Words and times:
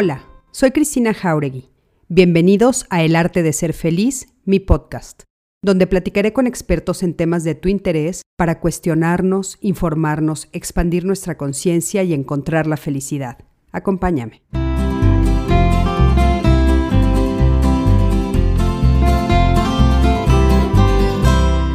Hola, 0.00 0.24
soy 0.52 0.70
Cristina 0.70 1.12
Jauregui. 1.12 1.70
Bienvenidos 2.06 2.86
a 2.88 3.02
El 3.02 3.16
Arte 3.16 3.42
de 3.42 3.52
Ser 3.52 3.72
Feliz, 3.72 4.28
mi 4.44 4.60
podcast, 4.60 5.24
donde 5.60 5.88
platicaré 5.88 6.32
con 6.32 6.46
expertos 6.46 7.02
en 7.02 7.14
temas 7.14 7.42
de 7.42 7.56
tu 7.56 7.68
interés 7.68 8.22
para 8.36 8.60
cuestionarnos, 8.60 9.58
informarnos, 9.60 10.50
expandir 10.52 11.04
nuestra 11.04 11.36
conciencia 11.36 12.04
y 12.04 12.14
encontrar 12.14 12.68
la 12.68 12.76
felicidad. 12.76 13.38
Acompáñame. 13.72 14.40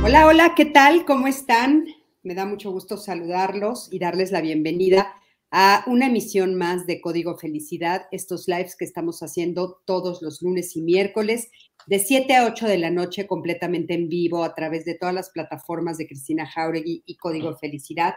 Hola, 0.06 0.28
hola, 0.28 0.54
¿qué 0.56 0.64
tal? 0.64 1.04
¿Cómo 1.04 1.28
están? 1.28 1.88
Me 2.24 2.36
da 2.36 2.46
mucho 2.46 2.72
gusto 2.72 2.96
saludarlos 2.96 3.90
y 3.92 4.00
darles 4.00 4.32
la 4.32 4.40
bienvenida 4.40 5.14
a 5.56 5.84
una 5.86 6.08
emisión 6.08 6.56
más 6.56 6.88
de 6.88 7.00
Código 7.00 7.38
Felicidad, 7.38 8.08
estos 8.12 8.48
lives 8.48 8.76
que 8.76 8.86
estamos 8.86 9.20
haciendo 9.20 9.84
todos 9.86 10.24
los 10.24 10.42
lunes 10.42 10.76
y 10.76 10.82
miércoles 10.82 11.52
de 11.86 12.00
7 12.00 12.36
a 12.36 12.46
8 12.48 12.66
de 12.66 12.80
la 12.80 12.90
noche 12.90 13.28
completamente 13.28 13.94
en 13.94 14.10
vivo 14.10 14.44
a 14.44 14.56
través 14.56 14.84
de 14.84 14.96
todas 14.96 15.14
las 15.14 15.30
plataformas 15.30 16.00
de 16.00 16.08
Cristina 16.08 16.48
Jauregui 16.48 17.04
y 17.06 17.18
Código 17.18 17.56
Felicidad. 17.56 18.16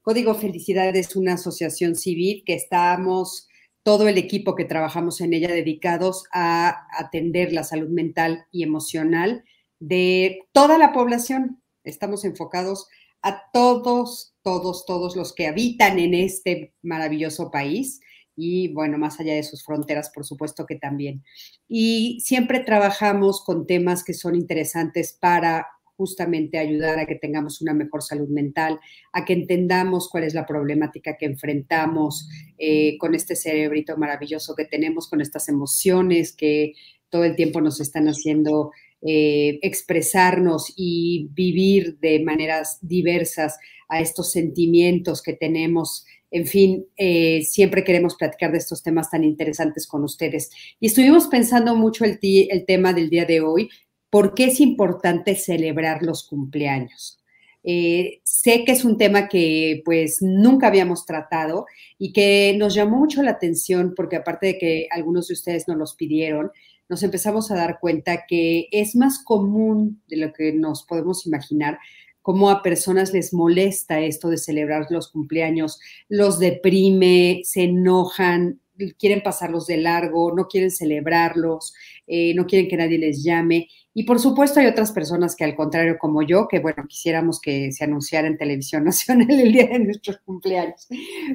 Código 0.00 0.36
Felicidad 0.36 0.94
es 0.94 1.16
una 1.16 1.34
asociación 1.34 1.96
civil 1.96 2.44
que 2.46 2.54
estamos, 2.54 3.48
todo 3.82 4.06
el 4.06 4.16
equipo 4.16 4.54
que 4.54 4.64
trabajamos 4.64 5.20
en 5.20 5.34
ella, 5.34 5.48
dedicados 5.48 6.22
a 6.32 6.86
atender 6.96 7.52
la 7.52 7.64
salud 7.64 7.88
mental 7.88 8.46
y 8.52 8.62
emocional 8.62 9.42
de 9.80 10.38
toda 10.52 10.78
la 10.78 10.92
población. 10.92 11.60
Estamos 11.82 12.24
enfocados 12.24 12.86
a 13.22 13.50
todos, 13.52 14.35
todos, 14.46 14.86
todos 14.86 15.16
los 15.16 15.34
que 15.34 15.48
habitan 15.48 15.98
en 15.98 16.14
este 16.14 16.72
maravilloso 16.80 17.50
país 17.50 18.00
y 18.36 18.72
bueno, 18.72 18.96
más 18.96 19.18
allá 19.18 19.34
de 19.34 19.42
sus 19.42 19.64
fronteras, 19.64 20.12
por 20.14 20.24
supuesto 20.24 20.66
que 20.66 20.76
también. 20.76 21.24
Y 21.66 22.20
siempre 22.20 22.60
trabajamos 22.60 23.42
con 23.44 23.66
temas 23.66 24.04
que 24.04 24.14
son 24.14 24.36
interesantes 24.36 25.18
para 25.20 25.66
justamente 25.96 26.58
ayudar 26.58 27.00
a 27.00 27.06
que 27.06 27.16
tengamos 27.16 27.60
una 27.60 27.74
mejor 27.74 28.04
salud 28.04 28.28
mental, 28.28 28.78
a 29.12 29.24
que 29.24 29.32
entendamos 29.32 30.08
cuál 30.08 30.22
es 30.22 30.34
la 30.34 30.46
problemática 30.46 31.16
que 31.18 31.26
enfrentamos 31.26 32.28
eh, 32.56 32.98
con 32.98 33.16
este 33.16 33.34
cerebrito 33.34 33.96
maravilloso 33.96 34.54
que 34.54 34.66
tenemos, 34.66 35.10
con 35.10 35.20
estas 35.20 35.48
emociones 35.48 36.36
que 36.36 36.74
todo 37.08 37.24
el 37.24 37.34
tiempo 37.34 37.60
nos 37.60 37.80
están 37.80 38.06
haciendo 38.06 38.70
eh, 39.08 39.60
expresarnos 39.62 40.72
y 40.74 41.28
vivir 41.32 41.96
de 42.00 42.18
maneras 42.24 42.78
diversas 42.80 43.56
a 43.88 44.00
estos 44.00 44.32
sentimientos 44.32 45.22
que 45.22 45.34
tenemos. 45.34 46.04
En 46.32 46.44
fin, 46.44 46.86
eh, 46.96 47.42
siempre 47.42 47.84
queremos 47.84 48.16
platicar 48.16 48.50
de 48.50 48.58
estos 48.58 48.82
temas 48.82 49.08
tan 49.08 49.22
interesantes 49.22 49.86
con 49.86 50.02
ustedes. 50.02 50.50
Y 50.80 50.88
estuvimos 50.88 51.28
pensando 51.28 51.76
mucho 51.76 52.04
el, 52.04 52.18
tema 52.66 52.92
del 52.92 53.08
día 53.08 53.24
de 53.24 53.42
hoy, 53.42 53.68
¿por 54.10 54.34
qué 54.34 54.46
es 54.46 54.60
importante 54.60 55.36
celebrar 55.36 56.02
los 56.02 56.26
cumpleaños? 56.26 57.20
Eh, 57.62 58.20
sé 58.24 58.64
que 58.64 58.72
es 58.72 58.84
un 58.84 58.98
tema 58.98 59.28
que 59.28 59.82
pues 59.84 60.18
nunca 60.20 60.66
habíamos 60.66 61.06
tratado 61.06 61.66
y 61.96 62.12
que 62.12 62.56
nos 62.58 62.74
llamó 62.74 62.96
mucho 62.98 63.22
la 63.22 63.32
atención 63.32 63.92
porque 63.96 64.16
aparte 64.16 64.46
de 64.46 64.58
que 64.58 64.88
algunos 64.90 65.28
de 65.28 65.34
ustedes 65.34 65.68
nos 65.68 65.76
los 65.76 65.94
pidieron, 65.94 66.50
nos 66.88 67.02
empezamos 67.02 67.50
a 67.50 67.56
dar 67.56 67.78
cuenta 67.80 68.26
que 68.26 68.68
es 68.70 68.94
más 68.94 69.22
común 69.22 70.02
de 70.08 70.16
lo 70.16 70.32
que 70.32 70.52
nos 70.52 70.84
podemos 70.84 71.26
imaginar 71.26 71.78
cómo 72.26 72.50
a 72.50 72.60
personas 72.60 73.12
les 73.12 73.32
molesta 73.32 74.00
esto 74.00 74.28
de 74.28 74.36
celebrar 74.36 74.86
los 74.90 75.12
cumpleaños, 75.12 75.78
los 76.08 76.40
deprime, 76.40 77.42
se 77.44 77.62
enojan, 77.64 78.60
quieren 78.98 79.22
pasarlos 79.22 79.68
de 79.68 79.76
largo, 79.76 80.34
no 80.34 80.48
quieren 80.48 80.72
celebrarlos, 80.72 81.72
eh, 82.08 82.34
no 82.34 82.46
quieren 82.46 82.68
que 82.68 82.76
nadie 82.76 82.98
les 82.98 83.22
llame. 83.22 83.68
Y 83.98 84.02
por 84.02 84.18
supuesto 84.18 84.60
hay 84.60 84.66
otras 84.66 84.92
personas 84.92 85.34
que 85.34 85.44
al 85.44 85.56
contrario 85.56 85.96
como 85.98 86.20
yo, 86.20 86.48
que 86.48 86.58
bueno, 86.58 86.84
quisiéramos 86.86 87.40
que 87.40 87.72
se 87.72 87.84
anunciara 87.84 88.28
en 88.28 88.36
televisión 88.36 88.84
nacional 88.84 89.30
el 89.30 89.50
día 89.50 89.68
de 89.68 89.78
nuestros 89.78 90.18
cumpleaños. 90.18 90.86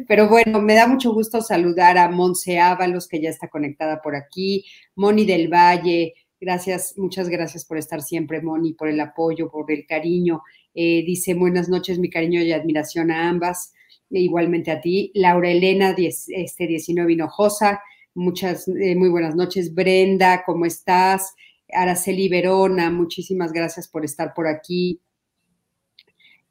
Pero 0.08 0.30
bueno, 0.30 0.62
me 0.62 0.76
da 0.76 0.86
mucho 0.86 1.12
gusto 1.12 1.42
saludar 1.42 1.98
a 1.98 2.08
Monse 2.12 2.60
Ábalos, 2.60 3.08
que 3.08 3.20
ya 3.20 3.32
está 3.32 3.48
conectada 3.48 4.00
por 4.04 4.16
aquí, 4.16 4.64
Moni 4.96 5.26
del 5.26 5.52
Valle, 5.52 6.14
gracias, 6.40 6.94
muchas 6.98 7.30
gracias 7.30 7.66
por 7.66 7.80
estar 7.80 8.04
siempre, 8.04 8.44
Moni, 8.44 8.74
por 8.74 8.90
el 8.90 9.00
apoyo, 9.00 9.50
por 9.50 9.72
el 9.72 9.88
cariño. 9.88 10.44
Eh, 10.76 11.04
dice, 11.04 11.34
buenas 11.34 11.68
noches, 11.68 11.98
mi 11.98 12.12
cariño 12.12 12.44
y 12.44 12.52
admiración 12.52 13.10
a 13.10 13.28
ambas, 13.28 13.74
e 14.12 14.20
igualmente 14.20 14.70
a 14.70 14.82
ti. 14.82 15.12
Laura 15.16 15.50
Elena, 15.50 15.96
este, 15.98 16.68
19 16.68 17.12
Hinojosa, 17.14 17.82
muchas, 18.14 18.68
eh, 18.68 18.96
muy 18.96 19.10
buenas 19.10 19.36
noches. 19.36 19.74
Brenda, 19.74 20.44
¿cómo 20.46 20.68
estás? 20.68 21.34
Araceli 21.74 22.30
Verona, 22.30 22.90
muchísimas 22.90 23.52
gracias 23.54 23.88
por 23.88 24.06
estar 24.06 24.34
por 24.34 24.48
aquí. 24.48 25.02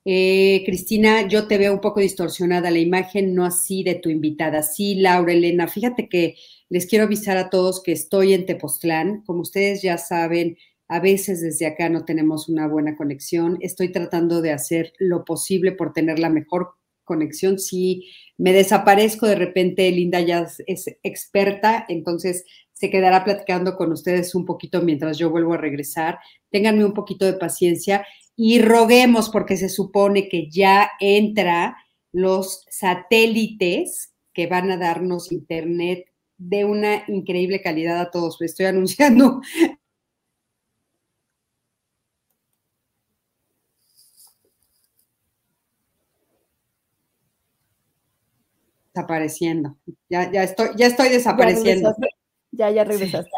Eh, 0.04 0.62
Cristina, 0.64 1.28
yo 1.28 1.46
te 1.46 1.58
veo 1.58 1.74
un 1.74 1.80
poco 1.80 2.00
distorsionada 2.00 2.70
la 2.70 2.78
imagen, 2.78 3.34
no 3.34 3.44
así 3.44 3.82
de 3.82 3.96
tu 3.96 4.08
invitada. 4.08 4.62
Sí, 4.62 4.94
Laura 4.94 5.32
Elena, 5.32 5.68
fíjate 5.68 6.08
que 6.08 6.36
les 6.70 6.86
quiero 6.86 7.04
avisar 7.04 7.36
a 7.36 7.50
todos 7.50 7.82
que 7.82 7.92
estoy 7.92 8.32
en 8.32 8.46
Tepoztlán. 8.46 9.22
Como 9.26 9.42
ustedes 9.42 9.82
ya 9.82 9.98
saben, 9.98 10.56
a 10.88 11.00
veces 11.00 11.40
desde 11.42 11.66
acá 11.66 11.88
no 11.88 12.04
tenemos 12.04 12.48
una 12.48 12.66
buena 12.66 12.96
conexión. 12.96 13.58
Estoy 13.60 13.92
tratando 13.92 14.40
de 14.40 14.52
hacer 14.52 14.92
lo 14.98 15.24
posible 15.24 15.72
por 15.72 15.92
tener 15.92 16.18
la 16.18 16.30
mejor 16.30 16.70
conexión. 17.04 17.58
Si 17.58 18.08
me 18.38 18.52
desaparezco 18.52 19.26
de 19.26 19.34
repente, 19.34 19.90
Linda 19.90 20.20
ya 20.20 20.48
es 20.66 20.86
experta, 21.02 21.84
entonces 21.88 22.44
se 22.80 22.88
quedará 22.88 23.24
platicando 23.24 23.76
con 23.76 23.92
ustedes 23.92 24.34
un 24.34 24.46
poquito 24.46 24.80
mientras 24.80 25.18
yo 25.18 25.28
vuelvo 25.28 25.52
a 25.52 25.58
regresar. 25.58 26.18
Ténganme 26.50 26.82
un 26.82 26.94
poquito 26.94 27.26
de 27.26 27.34
paciencia 27.34 28.06
y 28.34 28.62
roguemos 28.62 29.28
porque 29.28 29.58
se 29.58 29.68
supone 29.68 30.30
que 30.30 30.48
ya 30.48 30.90
entra 30.98 31.76
los 32.10 32.64
satélites 32.70 34.14
que 34.32 34.46
van 34.46 34.70
a 34.70 34.78
darnos 34.78 35.30
internet 35.30 36.06
de 36.38 36.64
una 36.64 37.04
increíble 37.06 37.60
calidad 37.60 38.00
a 38.00 38.10
todos. 38.10 38.40
Estoy 38.40 38.64
anunciando 38.64 39.42
desapareciendo. 48.94 49.76
Ya, 50.08 50.32
ya, 50.32 50.44
estoy, 50.44 50.68
ya 50.76 50.86
estoy 50.86 51.10
desapareciendo. 51.10 51.94
Ya, 52.52 52.70
ya 52.70 52.84
regresaste. 52.84 53.30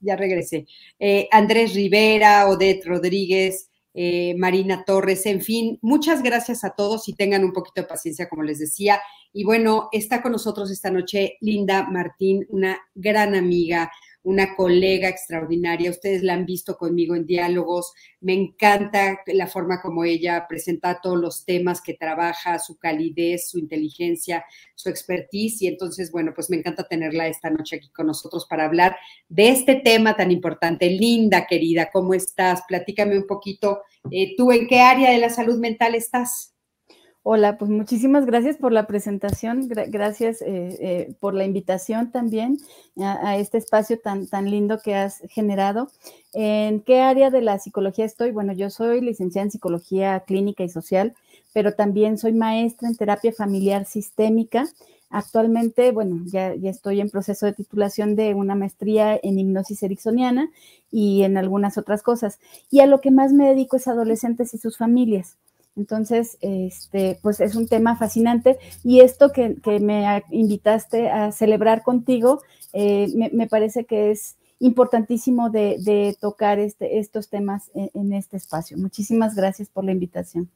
ya, 0.00 0.16
regresé. 0.16 0.66
Eh, 0.98 1.28
Andrés 1.30 1.74
Rivera, 1.74 2.48
Odette 2.48 2.84
Rodríguez, 2.84 3.70
eh, 3.94 4.34
Marina 4.36 4.84
Torres, 4.84 5.24
en 5.26 5.40
fin, 5.40 5.78
muchas 5.80 6.22
gracias 6.22 6.64
a 6.64 6.70
todos 6.70 7.08
y 7.08 7.14
tengan 7.14 7.44
un 7.44 7.52
poquito 7.52 7.80
de 7.80 7.86
paciencia, 7.86 8.28
como 8.28 8.42
les 8.42 8.58
decía. 8.58 9.00
Y 9.32 9.44
bueno, 9.44 9.88
está 9.92 10.20
con 10.20 10.32
nosotros 10.32 10.70
esta 10.70 10.90
noche 10.90 11.36
Linda 11.40 11.88
Martín, 11.88 12.44
una 12.48 12.78
gran 12.94 13.34
amiga, 13.34 13.90
una 14.24 14.56
colega 14.56 15.08
extraordinaria. 15.08 15.90
Ustedes 15.90 16.22
la 16.22 16.34
han 16.34 16.46
visto 16.46 16.76
conmigo 16.76 17.14
en 17.14 17.26
diálogos. 17.26 17.92
Me 18.20 18.32
encanta 18.32 19.20
la 19.26 19.46
forma 19.46 19.80
como 19.80 20.04
ella 20.04 20.46
presenta 20.48 21.00
todos 21.00 21.18
los 21.18 21.44
temas 21.44 21.80
que 21.80 21.94
trabaja, 21.94 22.58
su 22.58 22.78
calidez, 22.78 23.50
su 23.50 23.58
inteligencia, 23.58 24.44
su 24.74 24.88
expertise. 24.88 25.62
Y 25.62 25.68
entonces, 25.68 26.10
bueno, 26.10 26.32
pues 26.34 26.50
me 26.50 26.56
encanta 26.56 26.88
tenerla 26.88 27.28
esta 27.28 27.50
noche 27.50 27.76
aquí 27.76 27.90
con 27.90 28.06
nosotros 28.06 28.46
para 28.46 28.64
hablar 28.64 28.96
de 29.28 29.50
este 29.50 29.76
tema 29.76 30.16
tan 30.16 30.30
importante. 30.30 30.88
Linda, 30.88 31.46
querida, 31.46 31.90
¿cómo 31.92 32.14
estás? 32.14 32.62
Platícame 32.66 33.18
un 33.18 33.26
poquito. 33.26 33.82
Eh, 34.10 34.34
¿Tú 34.36 34.52
en 34.52 34.66
qué 34.66 34.80
área 34.80 35.10
de 35.10 35.18
la 35.18 35.30
salud 35.30 35.58
mental 35.58 35.94
estás? 35.94 36.53
Hola, 37.26 37.56
pues 37.56 37.70
muchísimas 37.70 38.26
gracias 38.26 38.58
por 38.58 38.70
la 38.70 38.86
presentación, 38.86 39.66
gracias 39.66 40.42
eh, 40.42 40.76
eh, 40.78 41.14
por 41.20 41.32
la 41.32 41.46
invitación 41.46 42.10
también 42.10 42.58
a, 43.00 43.38
este 43.38 43.56
espacio 43.56 43.98
tan, 43.98 44.26
tan 44.26 44.50
lindo 44.50 44.78
que 44.84 44.94
has 44.94 45.20
generado. 45.30 45.90
¿En 46.34 46.82
qué 46.82 47.00
área 47.00 47.30
de 47.30 47.40
la 47.40 47.58
psicología 47.58 48.04
estoy? 48.04 48.30
Bueno, 48.30 48.52
yo 48.52 48.68
soy 48.68 49.00
licenciada 49.00 49.44
en 49.46 49.50
psicología 49.50 50.20
clínica 50.26 50.64
y 50.64 50.68
social, 50.68 51.14
pero 51.54 51.72
también 51.72 52.18
soy 52.18 52.34
maestra 52.34 52.88
en 52.88 52.96
terapia 52.96 53.32
familiar 53.32 53.86
sistémica. 53.86 54.66
Actualmente, 55.08 55.92
bueno, 55.92 56.20
ya, 56.26 56.54
ya 56.54 56.68
estoy 56.68 57.00
en 57.00 57.08
proceso 57.08 57.46
de 57.46 57.54
titulación 57.54 58.16
de 58.16 58.34
una 58.34 58.54
maestría 58.54 59.18
en 59.22 59.38
hipnosis 59.38 59.82
ericksoniana 59.82 60.50
y 60.90 61.22
en 61.22 61.38
algunas 61.38 61.78
otras 61.78 62.02
cosas. 62.02 62.38
Y 62.70 62.80
a 62.80 62.86
lo 62.86 63.00
que 63.00 63.10
más 63.10 63.32
me 63.32 63.48
dedico 63.48 63.78
es 63.78 63.88
a 63.88 63.92
adolescentes 63.92 64.52
y 64.52 64.58
sus 64.58 64.76
familias. 64.76 65.38
Entonces, 65.76 66.38
este, 66.40 67.18
pues 67.22 67.40
es 67.40 67.56
un 67.56 67.66
tema 67.66 67.96
fascinante 67.96 68.58
y 68.84 69.00
esto 69.00 69.32
que, 69.32 69.56
me 69.80 70.22
invitaste 70.30 71.10
a 71.10 71.32
celebrar 71.32 71.82
contigo, 71.82 72.42
eh, 72.72 73.08
me, 73.32 73.46
parece 73.48 73.84
que 73.84 74.10
es 74.12 74.36
importantísimo 74.60 75.50
de, 75.50 76.16
tocar 76.20 76.58
este, 76.58 76.98
estos 76.98 77.28
temas 77.28 77.70
en, 77.74 78.12
este 78.12 78.36
espacio. 78.36 78.78
Muchísimas 78.78 79.34
gracias 79.34 79.68
por 79.68 79.84
la 79.84 79.92
invitación. 79.92 80.48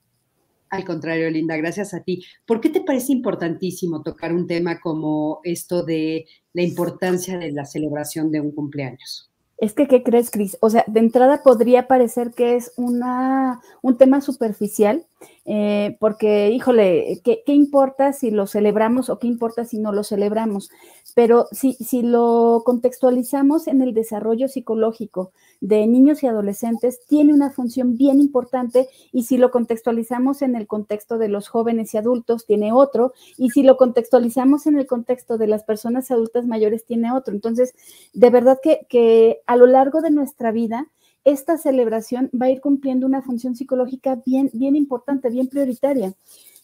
Al 0.71 0.85
contrario, 0.85 1.31
Linda, 1.31 1.57
gracias 1.57 1.95
a 1.95 2.03
ti. 2.03 2.25
¿Por 2.47 2.61
qué 2.61 2.69
te 2.69 2.83
parece 2.83 3.13
importantísimo 3.13 4.03
tocar 4.03 4.35
un 4.35 4.47
tema 4.47 4.81
como 4.81 5.41
esto 5.43 5.83
de 5.83 6.27
la 6.53 6.63
importancia 6.63 7.39
de 7.39 7.53
la 7.53 7.65
celebración 7.65 8.31
de 8.31 8.41
un 8.41 8.53
cumpleaños? 8.53 9.28
Es 9.59 9.75
que, 9.75 9.89
¿qué 9.89 10.05
crees, 10.05 10.31
Cris? 10.31 10.57
O 10.61 10.71
sea, 10.71 10.85
de 10.87 11.01
entrada 11.01 11.43
podría 11.43 11.89
parecer 11.89 12.33
que 12.33 12.55
es 12.55 12.73
una, 12.77 13.61
un 13.83 13.97
tema 13.97 14.21
superficial, 14.21 15.05
eh, 15.45 15.97
porque, 15.99 16.51
híjole, 16.51 17.21
¿qué, 17.25 17.43
importa 17.47 18.13
si 18.13 18.31
lo 18.31 18.47
celebramos 18.47 19.09
o 19.09 19.19
qué 19.19 19.27
importa 19.27 19.65
si 19.65 19.79
no 19.79 19.93
lo 19.93 20.05
celebramos? 20.05 20.71
Pero 21.15 21.47
si, 21.53 21.73
si 21.75 22.03
lo 22.03 22.63
contextualizamos 22.65 23.67
en 23.67 23.83
el 23.83 23.95
desarrollo 23.95 24.47
psicológico 24.49 25.33
de 25.61 25.87
niños 25.87 26.23
y 26.23 26.27
adolescentes, 26.27 27.01
tiene 27.07 27.33
una 27.33 27.51
función 27.51 27.97
bien 27.97 28.21
importante 28.21 28.89
y 29.11 29.25
si 29.25 29.39
lo 29.39 29.51
contextualizamos 29.51 30.43
en 30.43 30.55
el 30.55 30.67
contexto 30.67 31.19
de 31.19 31.29
los 31.29 31.49
jóvenes 31.49 31.95
y 31.95 31.99
adultos, 31.99 32.47
tiene 32.47 32.73
otro, 32.73 33.13
y 33.37 33.51
si 33.51 33.63
lo 33.63 33.77
contextualizamos 33.77 34.67
en 34.67 34.79
el 34.79 34.87
contexto 34.87 35.39
de 35.39 35.49
las 35.49 35.65
personas 35.65 36.11
adultas 36.11 36.47
mayores, 36.47 36.85
tiene 36.85 37.11
otro. 37.13 37.35
Entonces, 37.35 37.75
de 38.13 38.31
verdad 38.31 38.59
que, 38.63 38.87
que 38.89 39.41
a 39.47 39.57
lo 39.57 39.67
largo 39.67 40.01
de 40.01 40.11
nuestra 40.11 40.53
vida, 40.53 40.89
esta 41.25 41.59
celebración 41.59 42.31
va 42.31 42.47
a 42.47 42.51
ir 42.51 42.61
cumpliendo 42.61 43.07
una 43.07 43.23
función 43.23 43.55
psicológica 43.57 44.21
bien, 44.25 44.51
bien 44.53 44.77
importante, 44.77 45.31
bien 45.31 45.49
prioritaria. 45.49 46.15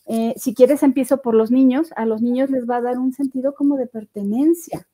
Eh, 0.06 0.34
si 0.36 0.54
quieres, 0.54 0.82
empiezo 0.82 1.22
por 1.22 1.34
los 1.34 1.50
niños. 1.50 1.90
A 1.96 2.06
los 2.06 2.22
niños 2.22 2.50
les 2.50 2.68
va 2.68 2.76
a 2.76 2.82
dar 2.82 2.98
un 2.98 3.12
sentido 3.12 3.54
como 3.54 3.76
de 3.76 3.86
pertenencia, 3.86 4.86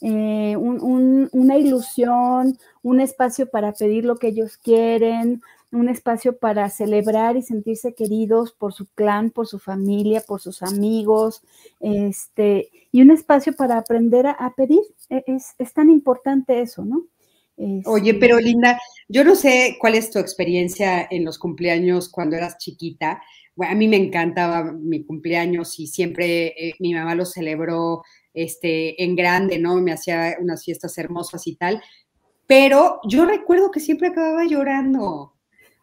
eh, 0.00 0.56
una 0.56 1.58
ilusión, 1.58 2.58
un 2.82 3.00
espacio 3.00 3.50
para 3.50 3.72
pedir 3.72 4.04
lo 4.04 4.16
que 4.16 4.28
ellos 4.28 4.56
quieren, 4.56 5.42
un 5.70 5.88
espacio 5.88 6.38
para 6.38 6.70
celebrar 6.70 7.36
y 7.36 7.42
sentirse 7.42 7.94
queridos 7.94 8.52
por 8.52 8.72
su 8.72 8.86
clan, 8.94 9.30
por 9.30 9.46
su 9.46 9.58
familia, 9.58 10.22
por 10.26 10.40
sus 10.40 10.62
amigos, 10.62 11.42
este, 11.80 12.70
y 12.90 13.02
un 13.02 13.10
espacio 13.10 13.54
para 13.54 13.76
aprender 13.76 14.26
a, 14.26 14.54
pedir. 14.56 14.80
E, 15.10 15.24
es, 15.26 15.54
es, 15.58 15.72
tan 15.74 15.90
importante 15.90 16.60
eso, 16.60 16.84
¿no? 16.84 17.04
Oye, 17.86 18.10
este 18.10 18.20
pero 18.20 18.38
Linda, 18.38 18.80
yo 19.08 19.24
no 19.24 19.34
sé 19.34 19.76
cuál 19.80 19.96
es 19.96 20.10
tu 20.10 20.18
experiencia 20.18 21.06
en 21.10 21.24
los 21.24 21.38
cumpleaños 21.38 22.08
cuando 22.08 22.36
eras 22.36 22.58
chiquita. 22.58 23.20
Bueno, 23.56 23.72
a 23.72 23.76
mí 23.76 23.88
me 23.88 23.96
encantaba 23.96 24.72
mi 24.72 25.04
cumpleaños 25.04 25.78
y 25.80 25.88
siempre 25.88 26.54
eh, 26.56 26.74
mi 26.78 26.94
mamá 26.94 27.16
lo 27.16 27.26
celebró 27.26 28.02
este, 28.32 29.02
en 29.02 29.16
grande, 29.16 29.58
¿no? 29.58 29.80
Me 29.80 29.92
hacía 29.92 30.36
unas 30.40 30.64
fiestas 30.64 30.96
hermosas 30.98 31.46
y 31.48 31.56
tal. 31.56 31.82
Pero 32.46 33.00
yo 33.08 33.26
recuerdo 33.26 33.72
que 33.72 33.80
siempre 33.80 34.08
acababa 34.08 34.44
llorando. 34.46 35.34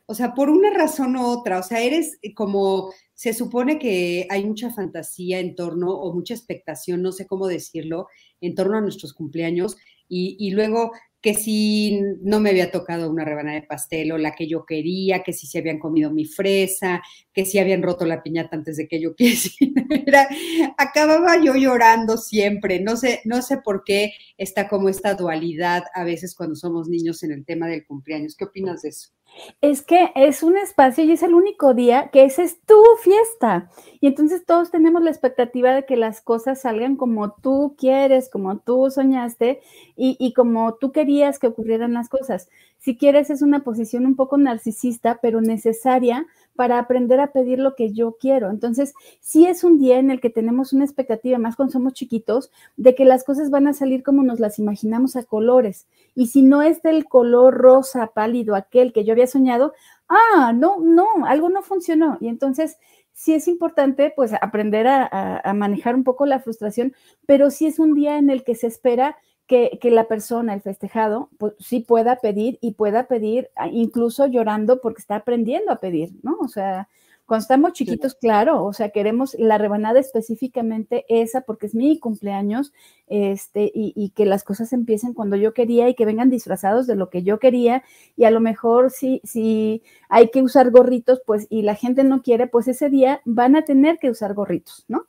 O 0.05 0.15
sea, 0.15 0.33
por 0.33 0.49
una 0.49 0.71
razón 0.71 1.17
u 1.17 1.25
otra. 1.25 1.59
O 1.59 1.63
sea, 1.63 1.81
eres 1.81 2.19
como, 2.35 2.93
se 3.13 3.33
supone 3.33 3.77
que 3.79 4.27
hay 4.29 4.45
mucha 4.45 4.71
fantasía 4.71 5.39
en 5.39 5.55
torno, 5.55 5.91
o 5.91 6.13
mucha 6.13 6.33
expectación, 6.33 7.01
no 7.01 7.11
sé 7.11 7.27
cómo 7.27 7.47
decirlo, 7.47 8.07
en 8.39 8.55
torno 8.55 8.77
a 8.77 8.81
nuestros 8.81 9.13
cumpleaños. 9.13 9.75
Y, 10.07 10.37
y 10.39 10.51
luego 10.51 10.91
que 11.25 11.33
si 11.33 11.99
no 12.21 12.39
me 12.39 12.51
había 12.51 12.69
tocado 12.69 13.09
una 13.09 13.25
rebanada 13.25 13.59
de 13.59 13.65
pastel 13.65 14.11
o 14.11 14.19
la 14.19 14.35
que 14.35 14.47
yo 14.47 14.63
quería, 14.63 15.23
que 15.23 15.33
si 15.33 15.47
se 15.47 15.57
habían 15.57 15.79
comido 15.79 16.11
mi 16.11 16.25
fresa, 16.25 17.01
que 17.33 17.45
si 17.45 17.57
habían 17.57 17.81
roto 17.81 18.05
la 18.05 18.21
piñata 18.21 18.55
antes 18.55 18.77
de 18.77 18.87
que 18.87 19.01
yo 19.01 19.15
quisiera. 19.17 20.29
Acababa 20.77 21.43
yo 21.43 21.55
llorando 21.55 22.17
siempre. 22.17 22.79
No 22.79 22.95
sé, 22.95 23.21
no 23.25 23.41
sé 23.41 23.57
por 23.57 23.83
qué 23.83 24.13
está 24.37 24.67
como 24.67 24.87
esta 24.87 25.15
dualidad 25.15 25.85
a 25.95 26.03
veces 26.03 26.35
cuando 26.35 26.55
somos 26.55 26.89
niños 26.89 27.23
en 27.23 27.31
el 27.31 27.43
tema 27.43 27.67
del 27.69 27.87
cumpleaños. 27.87 28.35
¿Qué 28.35 28.45
opinas 28.45 28.83
de 28.83 28.89
eso? 28.89 29.14
Es 29.61 29.81
que 29.81 30.11
es 30.15 30.43
un 30.43 30.57
espacio 30.57 31.03
y 31.03 31.11
es 31.11 31.23
el 31.23 31.33
único 31.33 31.73
día 31.73 32.09
que 32.11 32.23
esa 32.23 32.43
es 32.43 32.61
tu 32.61 32.81
fiesta. 33.01 33.69
Y 33.99 34.07
entonces 34.07 34.45
todos 34.45 34.71
tenemos 34.71 35.01
la 35.01 35.09
expectativa 35.09 35.73
de 35.73 35.85
que 35.85 35.97
las 35.97 36.21
cosas 36.21 36.61
salgan 36.61 36.95
como 36.95 37.33
tú 37.33 37.75
quieres, 37.77 38.29
como 38.29 38.59
tú 38.59 38.89
soñaste 38.89 39.61
y, 39.95 40.17
y, 40.19 40.33
como 40.33 40.75
tú 40.75 40.91
querías 40.91 41.39
que 41.39 41.47
ocurrieran 41.47 41.93
las 41.93 42.09
cosas. 42.09 42.49
Si 42.79 42.97
quieres, 42.97 43.29
es 43.29 43.41
una 43.41 43.63
posición 43.63 44.05
un 44.05 44.15
poco 44.15 44.37
narcisista, 44.37 45.19
pero 45.21 45.41
necesaria 45.41 46.27
para 46.55 46.79
aprender 46.79 47.19
a 47.19 47.31
pedir 47.31 47.59
lo 47.59 47.75
que 47.75 47.91
yo 47.93 48.17
quiero. 48.19 48.49
Entonces, 48.49 48.93
sí 49.19 49.45
es 49.45 49.63
un 49.63 49.77
día 49.77 49.99
en 49.99 50.11
el 50.11 50.21
que 50.21 50.29
tenemos 50.29 50.73
una 50.73 50.85
expectativa, 50.85 51.37
más 51.37 51.55
cuando 51.55 51.73
somos 51.73 51.93
chiquitos, 51.93 52.51
de 52.77 52.95
que 52.95 53.05
las 53.05 53.23
cosas 53.23 53.49
van 53.49 53.67
a 53.67 53.73
salir 53.73 54.03
como 54.03 54.23
nos 54.23 54.39
las 54.39 54.59
imaginamos 54.59 55.15
a 55.15 55.23
colores. 55.23 55.87
Y 56.15 56.27
si 56.27 56.41
no 56.41 56.61
es 56.61 56.81
del 56.81 57.05
color 57.05 57.55
rosa 57.55 58.11
pálido, 58.13 58.55
aquel 58.55 58.93
que 58.93 59.03
yo 59.03 59.13
había 59.13 59.27
soñado, 59.27 59.73
ah, 60.07 60.53
no, 60.55 60.79
no, 60.79 61.25
algo 61.25 61.49
no 61.49 61.61
funcionó. 61.61 62.17
Y 62.21 62.27
entonces, 62.29 62.77
sí 63.15 63.33
es 63.33 63.47
importante, 63.47 64.13
pues, 64.15 64.33
aprender 64.33 64.87
a, 64.87 65.41
manejar 65.55 65.95
un 65.95 66.03
poco 66.03 66.25
la 66.25 66.39
frustración, 66.39 66.93
pero 67.25 67.49
sí 67.49 67.65
es 67.65 67.79
un 67.79 67.95
día 67.95 68.17
en 68.17 68.29
el 68.29 68.43
que 68.43 68.55
se 68.55 68.67
espera 68.67 69.17
que, 69.47 69.79
la 69.83 70.07
persona, 70.07 70.53
el 70.53 70.61
festejado, 70.61 71.29
pues 71.37 71.53
sí 71.59 71.79
pueda 71.81 72.17
pedir 72.17 72.57
y 72.61 72.73
pueda 72.73 73.07
pedir 73.07 73.49
ah, 73.55 73.67
incluso 73.67 74.25
llorando 74.27 74.81
porque 74.81 75.01
está 75.01 75.17
aprendiendo 75.17 75.71
a 75.71 75.79
pedir, 75.79 76.13
¿no? 76.23 76.37
O 76.41 76.47
sea, 76.47 76.89
cuando 77.25 77.41
estamos 77.41 77.73
chiquitos, 77.73 78.13
claro, 78.13 78.63
o 78.63 78.73
sea, 78.73 78.89
queremos 78.89 79.35
la 79.39 79.57
rebanada 79.57 79.99
específicamente 79.99 81.05
esa 81.09 81.41
porque 81.41 81.65
es 81.65 81.73
mi 81.75 81.99
cumpleaños, 81.99 82.71
este, 83.07 83.71
y, 83.73 83.93
y, 83.95 84.09
que 84.11 84.25
las 84.25 84.43
cosas 84.43 84.73
empiecen 84.73 85.13
cuando 85.13 85.35
yo 85.35 85.53
quería 85.53 85.89
y 85.89 85.95
que 85.95 86.05
vengan 86.05 86.29
disfrazados 86.29 86.85
de 86.87 86.95
lo 86.95 87.09
que 87.09 87.23
yo 87.23 87.39
quería, 87.39 87.83
y 88.15 88.25
a 88.25 88.31
lo 88.31 88.41
mejor 88.41 88.91
si, 88.91 89.21
si 89.23 89.81
hay 90.09 90.29
que 90.29 90.43
usar 90.43 90.69
gorritos, 90.71 91.21
pues, 91.25 91.47
y 91.49 91.63
la 91.63 91.75
gente 91.75 92.03
no 92.03 92.21
quiere, 92.21 92.47
pues 92.47 92.67
ese 92.67 92.89
día 92.89 93.21
van 93.25 93.55
a 93.55 93.63
tener 93.63 93.97
que 93.97 94.11
usar 94.11 94.35
gorritos, 94.35 94.85
¿no? 94.87 95.07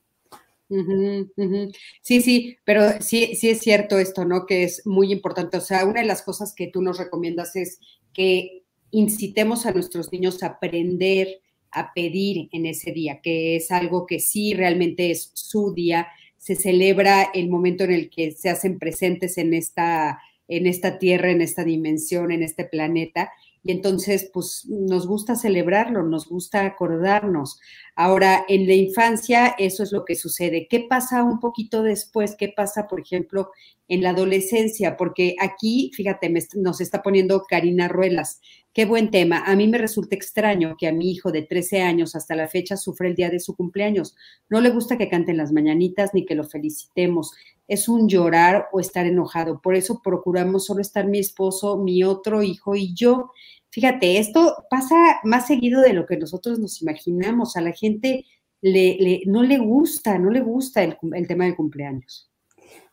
Sí, 2.02 2.20
sí, 2.20 2.56
pero 2.64 3.00
sí, 3.00 3.36
sí 3.36 3.50
es 3.50 3.60
cierto 3.60 3.98
esto, 3.98 4.24
¿no? 4.24 4.46
Que 4.46 4.64
es 4.64 4.86
muy 4.86 5.12
importante. 5.12 5.56
O 5.58 5.60
sea, 5.60 5.84
una 5.84 6.00
de 6.00 6.06
las 6.06 6.22
cosas 6.22 6.54
que 6.54 6.66
tú 6.68 6.82
nos 6.82 6.98
recomiendas 6.98 7.56
es 7.56 7.78
que 8.12 8.62
incitemos 8.90 9.66
a 9.66 9.72
nuestros 9.72 10.12
niños 10.12 10.42
a 10.42 10.46
aprender 10.46 11.40
a 11.72 11.92
pedir 11.92 12.48
en 12.52 12.64
ese 12.66 12.92
día, 12.92 13.20
que 13.22 13.56
es 13.56 13.70
algo 13.70 14.06
que 14.06 14.18
sí 14.18 14.54
realmente 14.54 15.10
es 15.10 15.30
su 15.34 15.74
día. 15.74 16.08
Se 16.38 16.56
celebra 16.56 17.30
el 17.34 17.48
momento 17.48 17.84
en 17.84 17.92
el 17.92 18.08
que 18.10 18.32
se 18.32 18.48
hacen 18.48 18.78
presentes 18.78 19.36
en 19.36 19.52
esta, 19.52 20.19
en 20.48 20.66
esta 20.66 20.98
tierra, 20.98 21.30
en 21.30 21.42
esta 21.42 21.64
dimensión, 21.64 22.32
en 22.32 22.42
este 22.42 22.64
planeta 22.64 23.30
y 23.66 23.72
entonces 23.72 24.30
pues 24.32 24.64
nos 24.68 25.08
gusta 25.08 25.34
celebrarlo, 25.34 26.04
nos 26.04 26.28
gusta 26.28 26.64
acordarnos. 26.64 27.58
Ahora, 27.96 28.44
en 28.48 28.69
la 28.69 28.74
infancia 28.74 29.56
eso 29.58 29.82
es 29.82 29.91
lo 29.91 30.05
que 30.05 30.14
sucede. 30.14 30.69
¿Qué 30.70 30.86
pasa 30.88 31.24
un 31.24 31.41
poquito 31.41 31.82
después? 31.82 32.36
¿Qué 32.38 32.52
pasa, 32.56 32.86
por 32.86 33.00
ejemplo, 33.00 33.50
en 33.88 34.02
la 34.02 34.10
adolescencia? 34.10 34.96
Porque 34.96 35.34
aquí, 35.41 35.91
fíjate, 35.94 36.32
nos 36.55 36.81
está 36.81 37.02
poniendo 37.02 37.43
Karina 37.43 37.88
Ruelas. 37.88 38.41
Qué 38.72 38.84
buen 38.84 39.10
tema. 39.10 39.43
A 39.44 39.56
mí 39.56 39.67
me 39.67 39.79
resulta 39.79 40.14
extraño 40.14 40.76
que 40.79 40.86
a 40.86 40.93
mi 40.93 41.10
hijo 41.10 41.32
de 41.32 41.43
13 41.43 41.82
años 41.82 42.14
hasta 42.14 42.36
la 42.36 42.46
fecha 42.46 42.76
sufre 42.76 43.08
el 43.08 43.17
día 43.17 43.31
de 43.31 43.41
su 43.41 43.56
cumpleaños. 43.56 44.14
No 44.48 44.60
le 44.60 44.70
gusta 44.70 44.96
que 44.96 45.08
canten 45.08 45.38
las 45.38 45.50
mañanitas 45.50 46.10
ni 46.14 46.24
que 46.24 46.36
lo 46.36 46.44
felicitemos. 46.44 47.32
Es 47.67 47.88
un 47.88 48.08
llorar 48.08 48.69
o 48.70 48.79
estar 48.79 49.06
enojado. 49.06 49.60
Por 49.60 49.74
eso 49.74 50.02
procuramos 50.05 50.67
solo 50.67 50.82
estar 50.82 51.08
mi 51.08 51.19
esposo, 51.19 51.79
mi 51.79 52.05
otro 52.05 52.44
hijo 52.44 52.76
y 52.76 52.94
yo 52.94 53.32
Fíjate, 53.76 54.16
esto 54.16 54.64
pasa 54.70 55.20
más 55.22 55.46
seguido 55.46 55.82
de 55.82 55.92
lo 55.92 56.06
que 56.06 56.16
nosotros 56.16 56.58
nos 56.58 56.80
imaginamos. 56.80 57.58
A 57.58 57.60
la 57.60 57.72
gente 57.72 58.24
le, 58.62 59.20
no 59.26 59.42
le 59.42 59.58
gusta, 59.58 60.18
no 60.18 60.30
le 60.30 60.40
gusta 60.40 60.82
el, 60.82 60.96
tema 61.28 61.44
del 61.44 61.56
cumpleaños. 61.56 62.30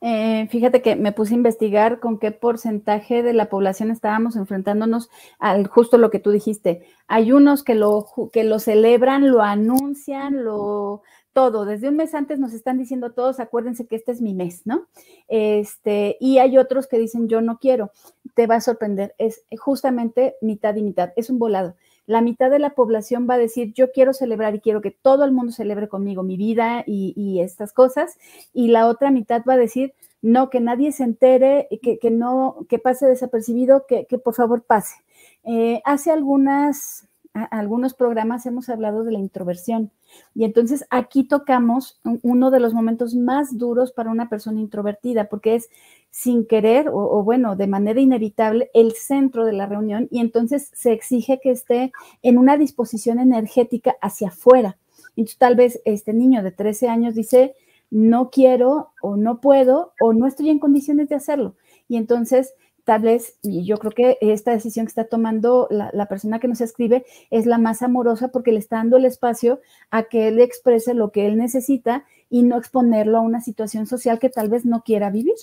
Eh, 0.01 0.45
fíjate 0.51 0.81
que 0.81 0.97
me 0.97 1.13
puse 1.13 1.35
a 1.35 1.37
investigar 1.37 2.01
con 2.01 2.19
qué 2.19 2.31
porcentaje 2.31 3.23
de 3.23 3.31
la 3.31 3.47
población 3.47 3.91
estábamos 3.91 4.35
enfrentándonos 4.35 5.07
al 5.39 5.67
justo 5.67 5.97
lo 5.97 6.11
que 6.11 6.19
tú 6.19 6.31
dijiste. 6.31 6.85
Hay 7.07 7.31
unos 7.31 7.63
que 7.63 7.75
lo, 7.75 8.05
que 8.33 8.43
lo 8.43 8.59
celebran, 8.59 9.31
lo 9.31 9.41
anuncian, 9.41 10.43
lo 10.43 11.03
todo, 11.33 11.65
desde 11.65 11.89
un 11.89 11.95
mes 11.95 12.13
antes 12.13 12.39
nos 12.39 12.53
están 12.53 12.77
diciendo 12.77 13.11
todos, 13.11 13.39
acuérdense 13.39 13.87
que 13.87 13.95
este 13.95 14.11
es 14.11 14.21
mi 14.21 14.33
mes, 14.33 14.61
¿no? 14.65 14.87
Este, 15.27 16.17
y 16.19 16.37
hay 16.37 16.57
otros 16.57 16.87
que 16.87 16.99
dicen, 16.99 17.27
yo 17.27 17.41
no 17.41 17.57
quiero, 17.57 17.91
te 18.35 18.47
va 18.47 18.55
a 18.55 18.61
sorprender, 18.61 19.15
es 19.17 19.43
justamente 19.59 20.35
mitad 20.41 20.75
y 20.75 20.83
mitad, 20.83 21.11
es 21.15 21.29
un 21.29 21.39
volado. 21.39 21.75
La 22.05 22.21
mitad 22.21 22.51
de 22.51 22.59
la 22.59 22.71
población 22.71 23.27
va 23.29 23.35
a 23.35 23.39
decir, 23.39 23.73
yo 23.73 23.91
quiero 23.91 24.13
celebrar 24.13 24.53
y 24.55 24.59
quiero 24.59 24.81
que 24.81 24.91
todo 24.91 25.23
el 25.23 25.31
mundo 25.31 25.51
celebre 25.51 25.87
conmigo 25.87 26.21
mi 26.21 26.37
vida 26.37 26.83
y, 26.85 27.39
estas 27.39 27.73
cosas, 27.73 28.17
y 28.53 28.67
la 28.67 28.87
otra 28.87 29.09
mitad 29.09 29.43
va 29.47 29.53
a 29.53 29.57
decir, 29.57 29.93
no, 30.21 30.49
que 30.49 30.59
nadie 30.59 30.91
se 30.91 31.03
entere, 31.03 31.67
que, 31.81 31.99
que 31.99 32.11
no, 32.11 32.65
que 32.69 32.79
pase 32.79 33.07
desapercibido, 33.07 33.85
que, 33.87 34.05
por 34.17 34.33
favor 34.33 34.63
pase. 34.63 34.95
Eh, 35.43 35.81
hace 35.85 36.11
algunas 36.11 37.07
algunos 37.33 37.95
programas 37.95 38.45
hemos 38.45 38.69
hablado 38.69 39.03
de 39.03 39.11
la 39.11 39.19
introversión. 39.19 39.91
Y 40.36 40.43
entonces 40.43 40.86
aquí 40.89 41.24
tocamos 41.24 42.00
uno 42.22 42.51
de 42.51 42.60
los 42.60 42.74
momentos 42.74 43.15
más 43.15 43.58
duros 43.58 43.91
para 43.91 44.12
una 44.12 44.29
persona 44.29 44.60
introvertida, 44.60 45.29
porque 45.29 45.55
es 45.55 45.70
sin 46.10 46.46
querer 46.46 46.89
o, 46.93 47.24
bueno, 47.24 47.55
de 47.55 47.65
manera 47.65 48.00
inevitable 48.00 48.70
el 48.75 48.91
centro 48.91 49.46
de 49.46 49.53
la 49.53 49.65
reunión 49.65 50.08
y 50.12 50.20
entonces 50.20 50.70
se 50.74 50.91
exige 50.91 51.39
que 51.41 51.50
esté 51.50 51.91
en 52.22 52.38
una 52.38 52.55
disposición 52.55 53.17
energética 53.17 53.96
hacia 54.00 54.27
afuera. 54.27 54.77
Entonces 55.15 55.39
tal 55.39 55.55
vez 55.55 55.82
este 55.86 56.13
niño 56.13 56.43
de 56.43 56.51
13 56.51 56.88
años 56.88 57.15
dice, 57.15 57.55
no 57.89 58.29
quiero 58.29 58.91
o 59.01 59.17
no 59.17 59.41
puedo 59.41 59.93
o 60.00 60.13
no 60.13 60.27
estoy 60.27 60.51
en 60.51 60.60
condiciones 60.60 61.10
de 61.10 61.15
hacerlo. 61.15 61.55
Y 61.88 61.98
entonces 61.98 62.53
tal 62.83 63.01
vez, 63.01 63.37
y 63.41 63.65
yo 63.65 63.77
creo 63.77 63.91
que 63.91 64.17
esta 64.21 64.51
decisión 64.51 64.85
que 64.85 64.89
está 64.89 65.05
tomando 65.05 65.67
la, 65.69 66.05
persona 66.07 66.39
que 66.39 66.47
nos 66.47 66.61
escribe 66.61 67.05
es 67.31 67.45
la 67.45 67.57
más 67.57 67.81
amorosa 67.81 68.29
porque 68.29 68.51
le 68.51 68.59
está 68.59 68.77
dando 68.77 68.97
el 68.97 69.05
espacio 69.05 69.61
a 69.89 70.03
que 70.03 70.27
él 70.27 70.39
exprese 70.39 70.93
lo 70.93 71.11
que 71.11 71.25
él 71.25 71.37
necesita 71.37 72.05
y 72.29 72.43
no 72.43 72.57
exponerlo 72.57 73.19
a 73.19 73.21
una 73.21 73.41
situación 73.41 73.87
social 73.87 74.19
que 74.19 74.29
tal 74.29 74.49
vez 74.49 74.65
no 74.65 74.83
quiera 74.83 75.09
vivir. 75.09 75.35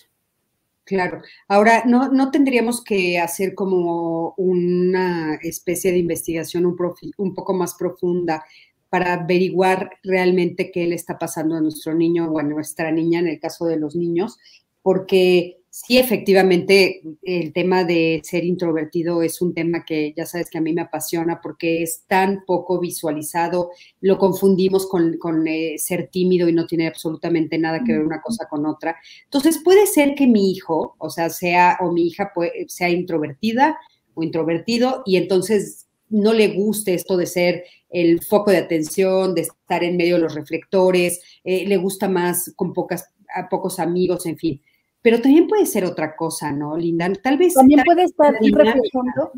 Claro. 0.85 1.23
Ahora, 1.49 1.85
¿no, 1.87 2.09
no 2.09 2.31
tendríamos 2.31 2.83
que 2.83 3.19
hacer 3.19 3.55
como 3.55 4.35
una 4.37 5.37
especie 5.43 5.93
de 5.93 5.99
investigación 5.99 6.67
un, 6.67 6.77
un 7.17 7.35
poco 7.35 7.55
más 7.55 7.75
profunda 7.75 8.45
para 8.89 9.13
averiguar 9.13 9.93
realmente 10.03 10.73
qué 10.73 10.87
le 10.87 10.97
está 10.97 11.17
pasando 11.17 11.55
a 11.55 11.61
nuestro 11.61 11.95
niño 11.95 12.29
o 12.31 12.39
a 12.39 12.43
nuestra 12.43 12.91
niña 12.91 13.21
en 13.21 13.29
el 13.29 13.39
caso 13.39 13.67
de 13.67 13.77
los 13.77 13.95
niños? 13.95 14.39
Porque 14.83 15.60
sí, 15.71 15.99
efectivamente, 15.99 17.03
el 17.23 17.53
tema 17.53 17.85
de 17.85 18.21
ser 18.25 18.45
introvertido 18.45 19.23
es 19.23 19.41
un 19.41 19.55
tema 19.55 19.85
que 19.85 20.13
ya 20.17 20.27
sabes 20.27 20.51
que 20.51 20.59
a 20.59 20.61
mí 20.61 20.73
me 20.73 20.83
apasiona 20.83 21.41
porque 21.43 21.83
es 21.83 22.05
tan 22.07 22.45
poco 22.45 22.79
visualizado, 22.81 23.71
lo 24.01 24.19
confundimos 24.19 24.87
con, 24.89 25.47
eh, 25.49 25.75
ser 25.79 26.09
tímido 26.09 26.49
y 26.49 26.53
no 26.53 26.67
tiene 26.67 26.87
absolutamente 26.87 27.59
nada 27.59 27.83
que 27.85 27.93
ver 27.93 28.05
una 28.05 28.21
cosa 28.21 28.47
con 28.49 28.67
otra. 28.67 28.97
Entonces, 29.25 29.61
puede 29.65 29.87
ser 29.87 30.15
que 30.15 30.27
mi 30.27 30.51
hijo, 30.53 30.97
o 30.99 31.11
sea, 31.11 31.31
sea 31.31 31.79
o 31.81 31.93
mi 31.93 32.07
hija 32.09 32.33
sea 32.69 32.91
introvertida 32.91 33.79
o 34.15 34.23
introvertido 34.23 35.03
y 35.07 35.17
entonces 35.17 35.87
no 36.11 36.33
le 36.33 36.49
guste 36.49 36.95
esto 36.95 37.17
de 37.17 37.27
ser 37.27 37.65
el 37.89 38.21
foco 38.23 38.51
de 38.51 38.59
atención, 38.59 39.35
de 39.35 39.43
estar 39.43 39.83
en 39.83 39.97
medio 39.97 40.17
de 40.17 40.23
los 40.23 40.35
reflectores, 40.35 41.21
eh, 41.45 41.67
le 41.67 41.77
gusta 41.77 42.09
más 42.09 42.53
con 42.57 42.73
pocas, 42.73 43.13
a 43.35 43.49
pocos 43.49 43.79
amigos, 43.79 44.27
en 44.27 44.37
fin. 44.37 44.61
Pero 45.03 45.21
también 45.21 45.47
puede 45.47 45.67
ser 45.67 45.85
otra 45.85 46.17
cosa, 46.17 46.53
¿no, 46.53 46.77
Linda? 46.77 47.11
Tal 47.23 47.39
vez. 47.39 47.55
También 47.55 47.83
puede 47.85 48.05
estar 48.05 48.35
reflejando. 48.35 49.33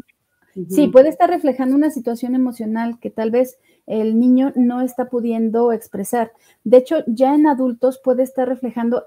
Sí, 0.68 0.88
puede 0.88 1.08
estar 1.08 1.30
reflejando 1.30 1.74
una 1.74 1.90
situación 1.90 2.34
emocional 2.34 2.98
que 3.00 3.08
tal 3.10 3.30
vez 3.30 3.58
el 3.86 4.18
niño 4.18 4.52
no 4.54 4.82
está 4.82 5.08
pudiendo 5.08 5.72
expresar. 5.72 6.32
De 6.62 6.76
hecho, 6.78 7.04
ya 7.06 7.34
en 7.34 7.46
adultos 7.46 7.98
puede 8.02 8.22
estar 8.22 8.48
reflejando, 8.48 9.06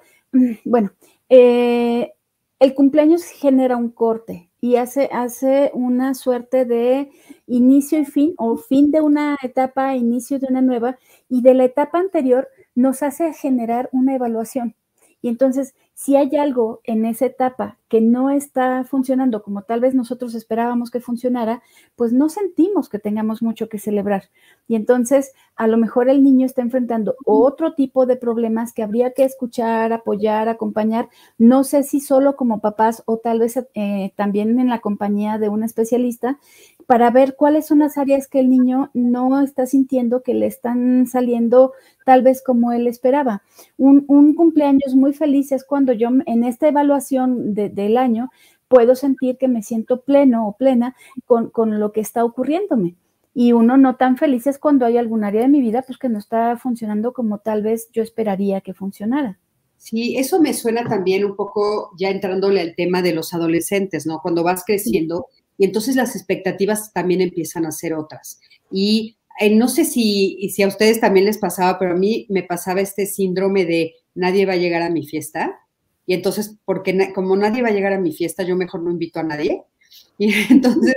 bueno, 0.66 0.92
eh, 1.30 2.14
el 2.60 2.74
cumpleaños 2.74 3.26
genera 3.26 3.78
un 3.78 3.90
corte 3.90 4.50
y 4.60 4.78
hace, 4.78 5.10
hace 5.12 5.70
una 5.76 6.16
suerte 6.16 6.66
de 6.66 7.12
inicio 7.46 8.00
y 8.00 8.06
fin, 8.06 8.34
o 8.38 8.58
fin 8.58 8.90
de 8.90 9.02
una 9.02 9.38
etapa, 9.44 9.96
inicio 9.96 10.40
de 10.40 10.48
una 10.50 10.62
nueva, 10.62 10.98
y 11.30 11.44
de 11.44 11.54
la 11.54 11.66
etapa 11.66 12.00
anterior 12.00 12.48
nos 12.74 13.04
hace 13.04 13.34
generar 13.34 13.90
una 13.92 14.16
evaluación. 14.16 14.76
Y 15.22 15.28
entonces, 15.28 15.76
si 15.96 16.18
hay 16.18 16.36
algo 16.36 16.82
en 16.84 17.06
esa 17.06 17.26
etapa 17.26 17.78
que 17.88 18.02
no 18.02 18.30
está 18.30 18.84
funcionando 18.84 19.42
como 19.42 19.62
tal 19.62 19.80
vez 19.80 19.96
nosotros 19.96 20.36
esperábamos 20.36 20.92
que 20.92 21.00
funcionara, 21.00 21.64
pues 21.96 22.12
no 22.12 22.28
sentimos 22.28 22.90
que 22.90 23.00
tengamos 23.00 23.42
mucho 23.42 23.70
que 23.70 23.80
celebrar. 23.80 24.26
Y 24.68 24.76
entonces, 24.76 25.32
a 25.56 25.68
lo 25.68 25.78
mejor 25.78 26.10
el 26.10 26.22
niño 26.22 26.46
está 26.46 26.62
enfrentando 26.62 27.16
otro 27.26 27.76
tipo 27.76 28.06
de 28.06 28.18
problemas 28.18 28.74
que 28.74 28.84
habría 28.84 29.14
que 29.14 29.24
escuchar, 29.24 29.94
apoyar, 29.94 30.50
acompañar. 30.50 31.08
No 31.38 31.64
sé 31.64 31.84
si 31.84 32.02
solo 32.02 32.36
como 32.36 32.60
papás 32.60 33.02
o 33.06 33.18
tal 33.18 33.40
vez 33.40 33.58
eh, 33.74 34.12
también 34.18 34.60
en 34.60 34.68
la 34.68 34.82
compañía 34.82 35.38
de 35.38 35.48
un 35.48 35.64
especialista, 35.64 36.40
para 36.88 37.10
ver 37.10 37.36
cuáles 37.36 37.68
son 37.68 37.80
las 37.80 37.98
áreas 37.98 38.28
que 38.28 38.40
el 38.40 38.50
niño 38.50 38.92
no 38.94 39.42
está 39.42 39.66
sintiendo 39.66 40.24
que 40.24 40.34
le 40.34 40.48
están 40.48 41.08
saliendo 41.08 41.72
tal 42.06 42.22
vez 42.22 42.42
como 42.44 42.72
él 42.72 42.88
esperaba. 42.88 43.42
Un, 43.78 44.34
cumpleaños 44.36 44.96
muy 44.96 45.14
feliz 45.14 45.52
es 45.52 45.64
cuando 45.64 45.85
yo 45.94 46.10
en 46.26 46.44
esta 46.44 46.68
evaluación 46.68 47.54
del 47.54 47.98
año 47.98 48.30
puedo 48.68 48.96
sentir 48.96 49.38
que 49.38 49.48
me 49.48 49.64
siento 49.64 50.02
pleno 50.02 50.48
o 50.48 50.58
plena 50.58 50.96
con, 51.26 51.50
con, 51.50 51.80
lo 51.80 51.92
que 51.92 52.02
está 52.02 52.24
ocurriéndome. 52.26 52.96
Y 53.34 53.52
uno 53.52 53.78
no 53.78 53.96
tan 53.98 54.18
feliz 54.18 54.48
es 54.48 54.58
cuando 54.58 54.86
hay 54.86 54.98
algún 54.98 55.24
área 55.24 55.42
de 55.42 55.50
mi 55.50 55.62
vida 55.62 55.82
pues 55.82 55.98
que 55.98 56.10
no 56.10 56.20
está 56.20 56.58
funcionando 56.58 57.14
como 57.14 57.40
tal 57.40 57.64
vez 57.64 57.90
yo 57.92 58.02
esperaría 58.02 58.62
que 58.62 58.74
funcionara. 58.74 59.40
Sí, 59.78 60.18
eso 60.18 60.42
me 60.42 60.54
suena 60.54 60.88
también 60.88 61.26
un 61.26 61.36
poco 61.36 61.92
ya 61.98 62.10
entrándole 62.10 62.62
al 62.62 62.76
tema 62.76 63.02
de 63.02 63.14
los 63.14 63.34
adolescentes, 63.34 64.06
¿no? 64.06 64.20
Cuando 64.22 64.44
vas 64.44 64.64
creciendo 64.66 65.28
y 65.58 65.66
entonces 65.66 65.96
las 65.96 66.16
expectativas 66.16 66.92
también 66.94 67.22
empiezan 67.22 67.66
a 67.66 67.72
ser 67.72 67.94
otras. 67.94 68.40
Y 68.72 69.18
eh, 69.40 69.54
no 69.54 69.68
sé 69.68 69.86
si, 69.86 70.50
si 70.50 70.64
a 70.64 70.68
ustedes 70.68 71.00
también 71.00 71.26
les 71.26 71.38
pasaba, 71.38 71.78
pero 71.78 71.92
a 71.92 71.98
mí 71.98 72.26
me 72.30 72.44
pasaba 72.44 72.82
este 72.82 73.06
síndrome 73.06 73.66
de 73.66 73.94
nadie 74.14 74.46
va 74.46 74.54
a 74.54 74.58
llegar 74.58 74.82
a 74.82 74.90
mi 74.90 75.06
fiesta. 75.06 75.60
Y 76.06 76.14
entonces, 76.14 76.58
porque 76.66 77.12
como 77.14 77.36
nadie 77.36 77.62
va 77.62 77.70
a 77.70 77.74
llegar 77.74 77.94
a 77.94 78.00
mi 78.00 78.12
fiesta, 78.12 78.44
yo 78.44 78.56
mejor 78.56 78.82
no 78.82 78.92
invito 78.92 79.20
a 79.20 79.24
nadie. 79.24 79.64
Y 80.18 80.34
entonces, 80.50 80.96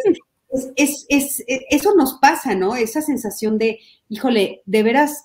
es, 0.77 1.07
es, 1.09 1.45
eso 1.47 1.95
nos 1.97 2.15
pasa, 2.15 2.55
¿no? 2.55 2.77
Esa 2.77 3.03
sensación 3.03 3.59
de, 3.59 3.81
híjole, 4.09 4.63
de 4.65 4.83
veras, 4.85 5.25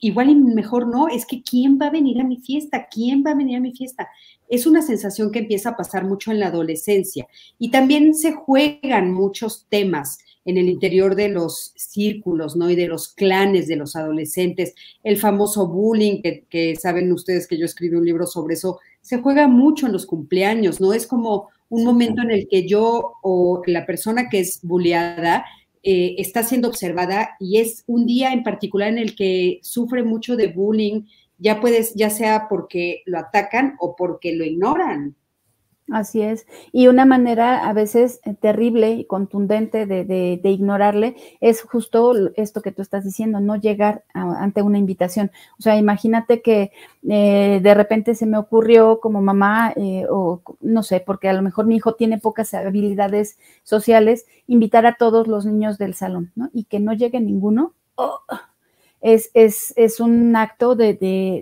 igual 0.00 0.30
y 0.30 0.34
mejor 0.34 0.86
no, 0.86 1.08
es 1.08 1.26
que 1.26 1.42
¿quién 1.42 1.78
va 1.80 1.86
a 1.86 1.90
venir 1.90 2.20
a 2.20 2.24
mi 2.24 2.38
fiesta? 2.38 2.88
¿Quién 2.90 3.22
va 3.24 3.30
a 3.30 3.36
venir 3.36 3.56
a 3.56 3.60
mi 3.60 3.72
fiesta? 3.72 4.08
Es 4.48 4.66
una 4.66 4.82
sensación 4.82 5.30
que 5.30 5.40
empieza 5.40 5.70
a 5.70 5.76
pasar 5.76 6.04
mucho 6.04 6.32
en 6.32 6.40
la 6.40 6.48
adolescencia 6.48 7.28
y 7.58 7.70
también 7.70 8.14
se 8.14 8.32
juegan 8.32 9.12
muchos 9.12 9.66
temas 9.68 10.18
en 10.44 10.56
el 10.56 10.68
interior 10.68 11.14
de 11.14 11.28
los 11.28 11.72
círculos, 11.76 12.56
¿no? 12.56 12.70
Y 12.70 12.76
de 12.76 12.88
los 12.88 13.08
clanes 13.08 13.68
de 13.68 13.76
los 13.76 13.96
adolescentes, 13.96 14.74
el 15.02 15.18
famoso 15.18 15.68
bullying, 15.68 16.22
que, 16.22 16.44
que 16.48 16.76
saben 16.76 17.12
ustedes 17.12 17.46
que 17.46 17.58
yo 17.58 17.64
escribí 17.64 17.96
un 17.96 18.06
libro 18.06 18.26
sobre 18.26 18.54
eso, 18.54 18.78
se 19.00 19.18
juega 19.20 19.48
mucho 19.48 19.86
en 19.86 19.92
los 19.92 20.06
cumpleaños, 20.06 20.80
¿no? 20.80 20.92
Es 20.92 21.06
como 21.06 21.48
un 21.68 21.84
momento 21.84 22.22
en 22.22 22.30
el 22.30 22.48
que 22.48 22.66
yo 22.66 23.14
o 23.22 23.62
la 23.66 23.86
persona 23.86 24.28
que 24.28 24.40
es 24.40 24.60
bulleada 24.62 25.44
eh, 25.82 26.16
está 26.18 26.42
siendo 26.42 26.68
observada 26.68 27.36
y 27.38 27.58
es 27.58 27.84
un 27.86 28.04
día 28.04 28.32
en 28.32 28.42
particular 28.42 28.88
en 28.88 28.98
el 28.98 29.16
que 29.16 29.60
sufre 29.62 30.02
mucho 30.02 30.36
de 30.36 30.48
bullying, 30.48 31.04
ya 31.38 31.60
puedes, 31.60 31.94
ya 31.94 32.10
sea 32.10 32.48
porque 32.50 33.02
lo 33.06 33.18
atacan 33.18 33.76
o 33.78 33.96
porque 33.96 34.34
lo 34.34 34.44
ignoran. 34.44 35.16
Así 35.90 36.22
es. 36.22 36.46
Y 36.72 36.86
una 36.86 37.04
manera 37.04 37.68
a 37.68 37.72
veces 37.72 38.20
eh, 38.24 38.34
terrible 38.34 38.92
y 38.92 39.04
contundente 39.06 39.86
de, 39.86 40.40
ignorarle 40.44 41.16
es 41.40 41.62
justo 41.62 42.14
esto 42.36 42.62
que 42.62 42.70
tú 42.70 42.82
estás 42.82 43.04
diciendo, 43.04 43.40
no 43.40 43.56
llegar 43.56 44.04
ante 44.14 44.62
una 44.62 44.78
invitación. 44.78 45.32
O 45.58 45.62
sea, 45.62 45.76
imagínate 45.76 46.42
que 46.42 46.70
eh, 47.08 47.60
de 47.62 47.74
repente 47.74 48.14
se 48.14 48.26
me 48.26 48.38
ocurrió 48.38 49.00
como 49.00 49.20
mamá, 49.20 49.72
eh, 49.76 50.06
o 50.08 50.42
no 50.60 50.82
sé, 50.82 51.00
porque 51.00 51.28
a 51.28 51.32
lo 51.32 51.42
mejor 51.42 51.66
mi 51.66 51.76
hijo 51.76 51.94
tiene 51.94 52.18
pocas 52.18 52.54
habilidades 52.54 53.38
sociales, 53.64 54.26
invitar 54.46 54.86
a 54.86 54.94
todos 54.94 55.26
los 55.26 55.44
niños 55.44 55.76
del 55.78 55.94
salón, 55.94 56.30
¿no? 56.36 56.50
Y 56.52 56.64
que 56.64 56.78
no 56.78 56.92
llegue 56.92 57.20
ninguno. 57.20 57.74
Oh, 57.96 58.20
es, 59.00 59.30
es, 59.34 59.72
es, 59.76 59.98
un 59.98 60.36
acto 60.36 60.76
de, 60.76 60.94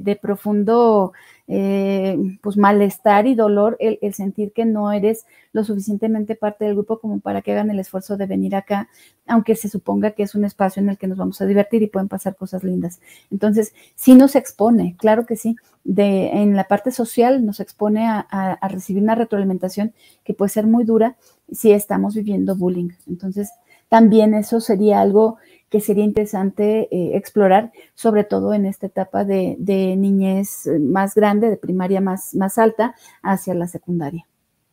de 0.02 0.17
profundo 0.17 1.12
eh, 1.50 2.19
pues 2.43 2.59
malestar 2.59 3.26
y 3.26 3.35
dolor 3.35 3.78
el, 3.81 3.99
sentir 4.12 4.52
que 4.52 4.67
no 4.67 4.93
eres 4.93 5.25
lo 5.52 5.64
suficientemente 5.64 6.35
parte 6.35 6.67
del 6.67 6.75
grupo 6.75 7.00
como 7.00 7.21
para 7.21 7.40
que 7.40 7.52
hagan 7.52 7.71
el 7.71 7.81
esfuerzo 7.81 8.19
de 8.19 8.26
venir 8.26 8.55
acá, 8.55 8.90
aunque 9.26 9.57
se 9.57 9.71
suponga 9.71 10.11
que 10.11 10.25
es 10.25 10.35
un 10.35 10.45
espacio 10.45 10.83
en 10.83 10.90
el 10.90 10.99
que 10.99 11.07
nos 11.07 11.17
vamos 11.17 11.40
a 11.40 11.47
divertir 11.47 11.83
y 11.83 11.87
pueden 11.87 12.09
pasar 12.09 12.37
cosas 12.37 12.64
lindas. 12.64 13.00
Entonces, 13.31 13.73
sí 13.95 14.14
nos 14.14 14.37
expone, 14.37 14.95
claro 14.99 15.25
que 15.25 15.37
sí, 15.37 15.57
de, 15.85 16.28
en 16.33 16.55
la 16.55 16.64
parte 16.64 16.90
social 16.90 17.45
nos 17.47 17.61
expone 17.61 18.07
a, 18.07 18.21
a 18.21 18.69
recibir 18.69 19.02
una 19.02 19.14
retroalimentación 19.14 19.95
que 20.25 20.35
puede 20.35 20.50
ser 20.50 20.67
muy 20.67 20.85
dura 20.85 21.17
si 21.50 21.73
estamos 21.73 22.14
viviendo 22.14 22.57
bullying. 22.57 22.90
Entonces, 23.07 23.50
también 23.88 24.35
eso 24.35 24.61
sería 24.61 25.00
algo 25.00 25.38
que 25.70 25.80
sería 25.80 26.04
interesante 26.04 26.88
eh, 26.90 27.16
explorar, 27.16 27.72
sobre 27.94 28.25
todo 28.25 28.54
en 28.54 28.66
esta 28.66 28.87
etapa 28.87 29.25
de, 29.25 29.56
niñez 29.96 30.66
eh, 30.66 30.78
más 30.78 31.14
grande, 31.14 31.50
de 31.50 31.56
primaria 31.56 32.00
más, 32.00 32.34
más 32.34 32.58
alta, 32.58 32.94
hacia 33.22 33.54
la 33.54 33.66
secundaria. 33.66 34.26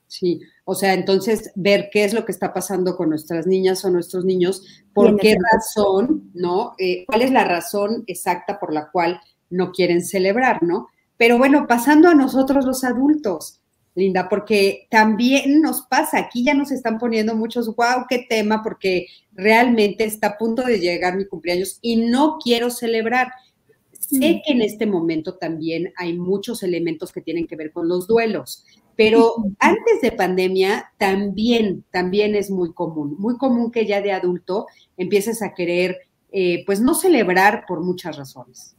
Sí, 0.08 0.42
o 0.64 0.76
sea, 0.76 0.94
entonces 0.94 1.52
ver 1.56 1.90
qué 1.92 2.06
es 2.06 2.14
lo 2.14 2.26
que 2.26 2.32
está 2.32 2.54
pasando 2.54 2.96
con 2.96 3.10
nuestras 3.10 3.48
niñas 3.48 3.84
o 3.84 3.90
nuestros 3.90 4.24
niños, 4.24 4.64
por 4.94 5.18
qué 5.18 5.36
razón, 5.54 6.32
¿no? 6.34 6.74
Eh, 6.78 7.06
¿Cuál 7.08 7.24
es 7.24 7.32
la 7.32 7.44
razón 7.44 8.04
exacta 8.08 8.60
por 8.60 8.72
la 8.72 8.90
cual 8.92 9.20
no 9.50 9.72
quieren 9.72 10.04
celebrar, 10.06 10.64
¿no? 10.64 10.88
Pero 11.18 11.38
bueno, 11.38 11.66
pasando 11.68 12.08
a 12.08 12.16
nosotros 12.16 12.66
los 12.66 12.84
adultos, 12.84 13.62
Linda, 13.96 14.28
porque 14.28 14.88
también 14.92 15.62
nos 15.62 15.84
pasa, 15.84 16.20
aquí 16.20 16.44
ya 16.44 16.54
nos 16.54 16.70
están 16.72 16.98
poniendo 16.98 17.34
muchos, 17.34 17.68
wow, 17.76 18.06
qué 18.10 18.26
tema, 18.30 18.62
porque 18.62 19.08
realmente 19.34 20.04
está 20.04 20.28
a 20.28 20.38
punto 20.38 20.64
de 20.64 20.80
llegar 20.80 21.16
mi 21.16 21.26
cumpleaños 21.26 21.80
y 21.82 21.96
no 21.96 22.38
quiero 22.44 22.70
celebrar. 22.70 23.32
Sé 23.98 24.42
que 24.46 24.52
en 24.52 24.62
este 24.62 24.86
momento 24.86 25.36
también 25.36 25.94
hay 25.96 26.14
muchos 26.14 26.62
elementos 26.62 27.14
que 27.14 27.22
tienen 27.22 27.48
que 27.48 27.56
ver 27.56 27.72
con 27.72 27.88
los 27.88 28.06
duelos, 28.06 28.66
pero 28.98 29.36
antes 29.60 30.02
de 30.02 30.12
pandemia 30.12 30.92
también, 30.98 31.86
también 31.90 32.36
es 32.36 32.52
muy 32.52 32.74
común, 32.74 33.16
muy 33.18 33.38
común 33.38 33.72
que 33.72 33.86
ya 33.86 34.02
de 34.02 34.12
adulto 34.12 34.68
empieces 34.98 35.42
a 35.42 35.54
querer, 35.54 36.00
eh, 36.32 36.64
pues 36.66 36.82
no 36.82 36.96
celebrar 36.96 37.66
por 37.66 37.82
muchas 37.82 38.18
razones. 38.18 38.76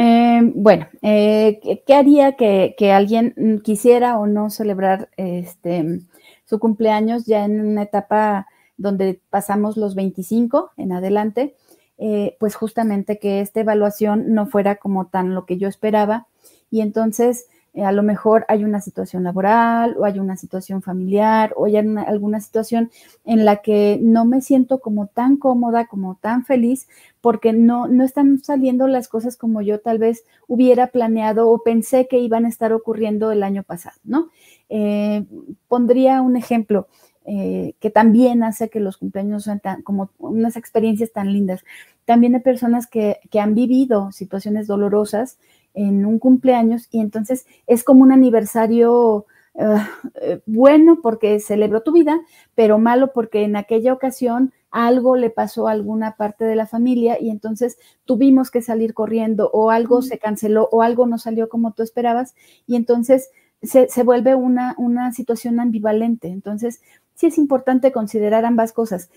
Eh, 0.00 0.52
bueno, 0.54 0.86
eh, 1.02 1.82
¿qué 1.84 1.94
haría 1.94 2.36
que, 2.36 2.76
que, 2.78 2.92
alguien 2.92 3.60
quisiera 3.64 4.16
o 4.20 4.28
no 4.28 4.48
celebrar 4.48 5.10
este, 5.16 6.02
su 6.44 6.60
cumpleaños 6.60 7.26
ya 7.26 7.44
en 7.44 7.60
una 7.60 7.82
etapa 7.82 8.46
donde 8.76 9.20
pasamos 9.28 9.76
los 9.76 9.96
25 9.96 10.70
en 10.76 10.92
adelante? 10.92 11.56
Eh, 11.98 12.36
pues 12.38 12.54
justamente 12.54 13.18
que 13.18 13.40
esta 13.40 13.58
evaluación 13.58 14.32
no 14.34 14.46
fuera 14.46 14.76
como 14.76 15.08
tan 15.08 15.34
lo 15.34 15.46
que 15.46 15.58
yo 15.58 15.66
esperaba 15.66 16.28
y 16.70 16.80
entonces 16.80 17.48
eh, 17.74 17.84
a 17.84 17.92
lo 17.92 18.02
mejor 18.02 18.44
hay 18.48 18.64
una 18.64 18.80
situación 18.80 19.24
laboral 19.24 19.96
o 19.98 20.04
hay 20.04 20.18
una 20.18 20.36
situación 20.36 20.82
familiar 20.82 21.52
o 21.56 21.66
hay 21.66 21.76
alguna 21.76 22.40
situación 22.40 22.90
en 23.24 23.44
la 23.44 23.56
que 23.56 23.98
no 24.02 24.24
me 24.24 24.40
siento 24.40 24.80
como 24.80 25.06
tan 25.06 25.36
cómoda, 25.36 25.86
como 25.86 26.16
tan 26.20 26.44
feliz, 26.44 26.88
porque 27.20 27.52
no, 27.52 27.86
no 27.88 28.04
están 28.04 28.38
saliendo 28.38 28.88
las 28.88 29.08
cosas 29.08 29.36
como 29.36 29.62
yo 29.62 29.80
tal 29.80 29.98
vez 29.98 30.24
hubiera 30.46 30.88
planeado 30.88 31.48
o 31.50 31.62
pensé 31.62 32.08
que 32.08 32.18
iban 32.18 32.46
a 32.46 32.48
estar 32.48 32.72
ocurriendo 32.72 33.32
el 33.32 33.42
año 33.42 33.62
pasado, 33.62 33.96
¿no? 34.04 34.28
Eh, 34.68 35.24
pondría 35.68 36.22
un 36.22 36.36
ejemplo. 36.36 36.88
Eh, 37.30 37.74
que 37.78 37.90
también 37.90 38.42
hace 38.42 38.70
que 38.70 38.80
los 38.80 38.96
cumpleaños 38.96 39.44
sean 39.44 39.60
como 39.84 40.08
unas 40.16 40.56
experiencias 40.56 41.12
tan 41.12 41.30
lindas. 41.30 41.62
También 42.06 42.34
hay 42.34 42.40
personas 42.40 42.86
que, 42.86 43.20
han 43.38 43.54
vivido 43.54 44.12
situaciones 44.12 44.66
dolorosas 44.66 45.36
en 45.74 46.06
un 46.06 46.18
cumpleaños 46.18 46.88
y 46.90 47.00
entonces 47.00 47.46
es 47.66 47.84
como 47.84 48.02
un 48.02 48.12
aniversario 48.12 49.26
ah, 49.58 49.88
eh, 50.20 50.40
bueno 50.46 51.00
porque 51.02 51.40
celebró 51.40 51.82
tu 51.82 51.92
vida, 51.92 52.20
pero 52.54 52.78
malo 52.78 53.12
porque 53.12 53.42
en 53.42 53.56
aquella 53.56 53.92
ocasión 53.92 54.52
algo 54.70 55.16
le 55.16 55.30
pasó 55.30 55.68
a 55.68 55.72
alguna 55.72 56.16
parte 56.16 56.44
de 56.44 56.56
la 56.56 56.66
familia 56.66 57.18
y 57.20 57.30
entonces 57.30 57.78
tuvimos 58.04 58.50
que 58.50 58.60
salir 58.60 58.92
corriendo 58.94 59.50
o 59.52 59.70
algo 59.70 60.02
se 60.02 60.18
canceló 60.18 60.68
o 60.72 60.82
algo 60.82 61.06
no 61.06 61.18
salió 61.18 61.48
como 61.48 61.72
tú 61.72 61.82
esperabas 61.82 62.34
y 62.66 62.76
entonces 62.76 63.30
se, 63.62 63.88
se 63.88 64.02
vuelve 64.02 64.34
una, 64.34 64.74
una 64.78 65.12
situación 65.12 65.60
ambivalente. 65.60 66.28
Entonces, 66.28 66.80
sí 67.18 67.26
es 67.26 67.36
importante 67.36 67.90
considerar 67.90 68.44
ambas 68.44 68.72
cosas, 68.72 69.10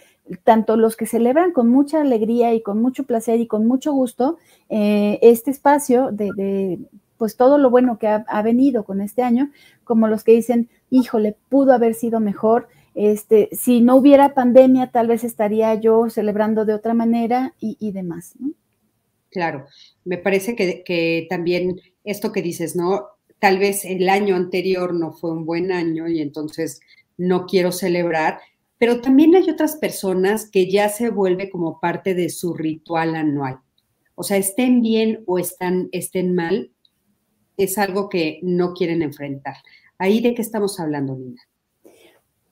tanto 0.43 0.75
los 0.75 0.95
que 0.97 1.05
celebran 1.05 1.51
con 1.51 1.69
mucha 1.69 2.01
alegría 2.01 2.51
y 2.51 2.63
con 2.63 2.81
mucho 2.81 3.03
placer 3.03 3.39
y 3.39 3.45
con 3.45 3.67
mucho 3.67 3.93
gusto 3.93 4.39
eh, 4.69 5.19
este 5.21 5.51
espacio 5.51 6.11
de, 6.11 6.79
pues 7.17 7.35
todo 7.35 7.59
lo 7.59 7.69
bueno 7.69 7.99
que 7.99 8.07
ha, 8.07 8.41
venido 8.41 8.85
con 8.85 9.01
este 9.01 9.21
año, 9.21 9.51
como 9.83 10.07
los 10.07 10.23
que 10.23 10.31
dicen, 10.31 10.67
híjole, 10.89 11.35
pudo 11.47 11.73
haber 11.73 11.93
sido 11.93 12.19
mejor, 12.19 12.69
este, 12.95 13.49
si 13.51 13.81
no 13.81 13.97
hubiera 13.97 14.33
pandemia, 14.33 14.87
tal 14.87 15.05
vez 15.05 15.23
estaría 15.23 15.75
yo 15.75 16.09
celebrando 16.09 16.65
de 16.65 16.73
otra 16.73 16.95
manera 16.95 17.53
y, 17.59 17.91
demás. 17.91 18.33
Claro, 19.29 19.67
me 20.05 20.17
parece 20.17 20.55
que, 20.55 20.83
que 20.83 21.27
también 21.29 21.79
esto 22.03 22.31
que 22.31 22.41
dices, 22.41 22.75
¿no? 22.75 23.05
Tal 23.37 23.59
vez 23.59 23.85
el 23.85 24.09
año 24.09 24.35
anterior 24.35 24.91
no 24.95 25.13
fue 25.13 25.31
un 25.31 25.45
buen 25.45 25.71
año 25.71 26.07
y 26.07 26.19
entonces 26.19 26.81
no 27.21 27.45
quiero 27.45 27.71
celebrar, 27.71 28.39
pero 28.79 28.99
también 28.99 29.35
hay 29.35 29.47
otras 29.47 29.75
personas 29.75 30.49
que 30.49 30.71
ya 30.71 30.89
se 30.89 31.11
vuelve 31.11 31.51
como 31.51 31.79
parte 31.79 32.15
de 32.15 32.29
su 32.29 32.55
ritual 32.55 33.15
anual. 33.15 33.59
O 34.15 34.23
sea, 34.23 34.37
estén 34.37 34.81
bien 34.81 35.23
o 35.27 35.37
estén 35.37 36.35
mal, 36.35 36.71
es 37.57 37.77
algo 37.77 38.09
que 38.09 38.39
no 38.41 38.73
quieren 38.73 39.03
enfrentar. 39.03 39.55
Ahí 39.99 40.19
de 40.19 40.33
qué 40.33 40.41
estamos 40.41 40.79
hablando, 40.79 41.15
Nina. 41.15 41.43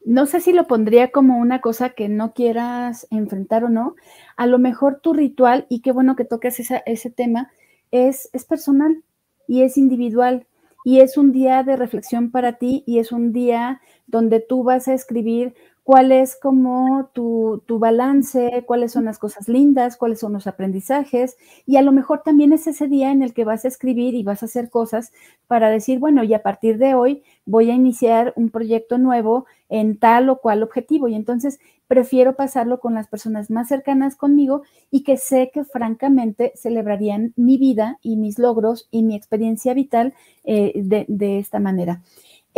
No 0.05 0.27
sé 0.27 0.39
si 0.39 0.53
lo 0.53 0.67
pondría 0.67 1.11
como 1.11 1.39
una 1.39 1.61
cosa 1.61 1.89
que 1.89 2.07
no 2.07 2.33
quieras 2.33 3.07
enfrentar 3.09 3.63
o 3.63 3.69
no. 3.69 3.95
A 4.37 4.45
lo 4.45 4.59
mejor 4.59 4.99
tu 5.01 5.13
ritual, 5.13 5.65
y 5.67 5.81
qué 5.81 5.91
bueno 5.91 6.15
que 6.15 6.25
toques 6.25 6.59
ese 6.59 7.09
tema, 7.09 7.51
es 7.89 8.29
personal 8.47 9.03
y 9.47 9.63
es 9.63 9.77
individual 9.77 10.45
y 10.85 11.01
es 11.01 11.17
un 11.17 11.31
día 11.31 11.63
de 11.63 11.75
reflexión 11.75 12.31
para 12.31 12.53
ti 12.53 12.83
y 12.85 12.99
es 12.99 13.11
un 13.11 13.33
día 13.33 13.81
donde 14.09 14.39
tú 14.39 14.63
vas 14.63 14.87
a 14.87 14.93
escribir 14.93 15.53
cuál 15.89 16.11
es 16.11 16.35
como 16.35 17.09
tu, 17.13 17.63
tu, 17.65 17.79
balance, 17.79 18.63
cuáles 18.67 18.91
son 18.91 19.05
las 19.05 19.17
cosas 19.17 19.49
lindas, 19.49 19.97
cuáles 19.97 20.19
son 20.19 20.33
los 20.33 20.45
aprendizajes, 20.45 21.35
y 21.65 21.77
a 21.77 21.81
lo 21.81 21.91
mejor 21.91 22.21
también 22.23 22.53
es 22.53 22.67
ese 22.67 22.87
día 22.87 23.11
en 23.11 23.23
el 23.23 23.33
que 23.33 23.43
vas 23.43 23.65
a 23.65 23.69
escribir 23.69 24.13
y 24.13 24.21
vas 24.21 24.43
a 24.43 24.45
hacer 24.45 24.69
cosas 24.69 25.11
para 25.47 25.71
decir, 25.71 25.97
bueno, 25.97 26.23
y 26.23 26.35
a 26.35 26.43
partir 26.43 26.77
de 26.77 26.93
hoy 26.93 27.23
voy 27.45 27.71
a 27.71 27.73
iniciar 27.73 28.33
un 28.35 28.51
proyecto 28.51 28.99
nuevo 28.99 29.47
en 29.67 29.97
tal 29.97 30.29
o 30.29 30.37
cual 30.39 30.61
objetivo, 30.61 31.07
y 31.07 31.15
entonces 31.15 31.59
prefiero 31.87 32.35
pasarlo 32.35 32.79
con 32.79 32.93
las 32.93 33.07
personas 33.07 33.49
más 33.49 33.67
cercanas 33.67 34.15
conmigo 34.15 34.61
y 34.91 35.01
que 35.01 35.17
sé 35.17 35.49
que 35.51 35.63
francamente 35.63 36.51
celebrarían 36.53 37.33
mi 37.35 37.57
vida 37.57 37.97
y 38.03 38.15
mis 38.15 38.37
logros 38.37 38.87
y 38.91 39.01
mi 39.01 39.15
experiencia 39.15 39.73
vital 39.73 40.13
eh, 40.43 40.73
de, 40.75 41.05
de 41.07 41.39
esta 41.39 41.59
manera. 41.59 42.03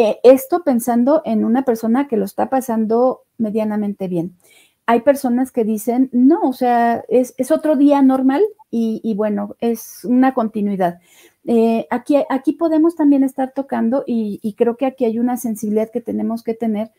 Eh, 0.03 0.19
esto 0.23 0.63
pensando 0.63 1.21
en 1.25 1.45
una 1.45 1.61
persona 1.61 2.07
que 2.07 2.17
lo 2.17 2.25
está 2.25 2.49
pasando 2.49 3.21
medianamente 3.37 4.07
bien. 4.07 4.35
Hay 4.87 5.01
personas 5.01 5.51
que 5.51 5.63
dicen, 5.63 6.09
no, 6.11 6.39
o 6.41 6.53
sea, 6.53 7.05
es, 7.07 7.35
otro 7.51 7.75
día 7.75 8.01
normal 8.01 8.41
y, 8.71 9.13
bueno, 9.15 9.55
es 9.59 10.03
una 10.03 10.33
continuidad. 10.33 10.99
Eh, 11.45 11.85
aquí, 11.91 12.15
aquí 12.31 12.53
podemos 12.53 12.95
también 12.95 13.23
estar 13.23 13.53
tocando 13.53 14.03
y, 14.07 14.55
creo 14.57 14.75
que 14.75 14.87
aquí 14.87 15.05
hay 15.05 15.19
una 15.19 15.37
sensibilidad 15.37 15.91
que 15.91 16.01
tenemos 16.01 16.41
que 16.41 16.55
tener, 16.55 16.91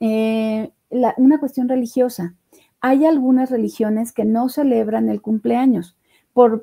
eh, 0.00 0.72
una 0.90 1.38
cuestión 1.38 1.68
religiosa. 1.68 2.34
Hay 2.80 3.06
algunas 3.06 3.52
religiones 3.52 4.10
que 4.10 4.24
no 4.24 4.48
celebran 4.48 5.08
el 5.10 5.22
cumpleaños 5.22 5.96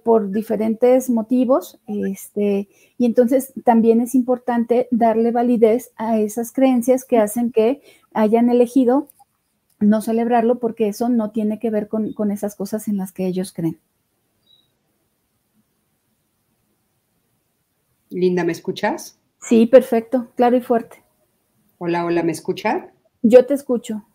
por, 0.04 0.32
diferentes 0.32 1.10
motivos, 1.10 1.80
este, 1.88 2.70
y 2.98 3.06
entonces 3.06 3.52
también 3.66 4.00
es 4.00 4.16
importante 4.16 4.88
darle 4.90 5.32
validez 5.32 5.92
a 5.98 6.18
esas 6.20 6.54
creencias 6.54 7.04
que 7.04 7.18
hacen 7.18 7.52
que 7.52 7.82
hayan 8.14 8.50
elegido 8.50 9.10
no 9.80 10.02
celebrarlo 10.02 10.60
porque 10.60 10.88
eso 10.88 11.10
no 11.10 11.32
tiene 11.32 11.60
que 11.60 11.70
ver 11.70 11.90
con, 11.90 12.14
con 12.14 12.32
esas 12.32 12.56
cosas 12.56 12.88
en 12.88 12.96
las 12.96 13.12
que 13.12 13.28
ellos 13.28 13.52
creen. 13.52 13.78
Linda, 18.10 18.46
¿me 18.46 18.54
escuchas? 18.54 19.20
Sí, 19.42 19.66
perfecto, 19.66 20.32
claro 20.36 20.56
y 20.56 20.62
fuerte. 20.62 21.04
Hola, 21.80 22.06
hola, 22.06 22.24
¿me 22.24 22.32
escuchan? 22.32 22.92
Yo 23.22 23.46
te 23.46 23.54
escucho. 23.54 24.06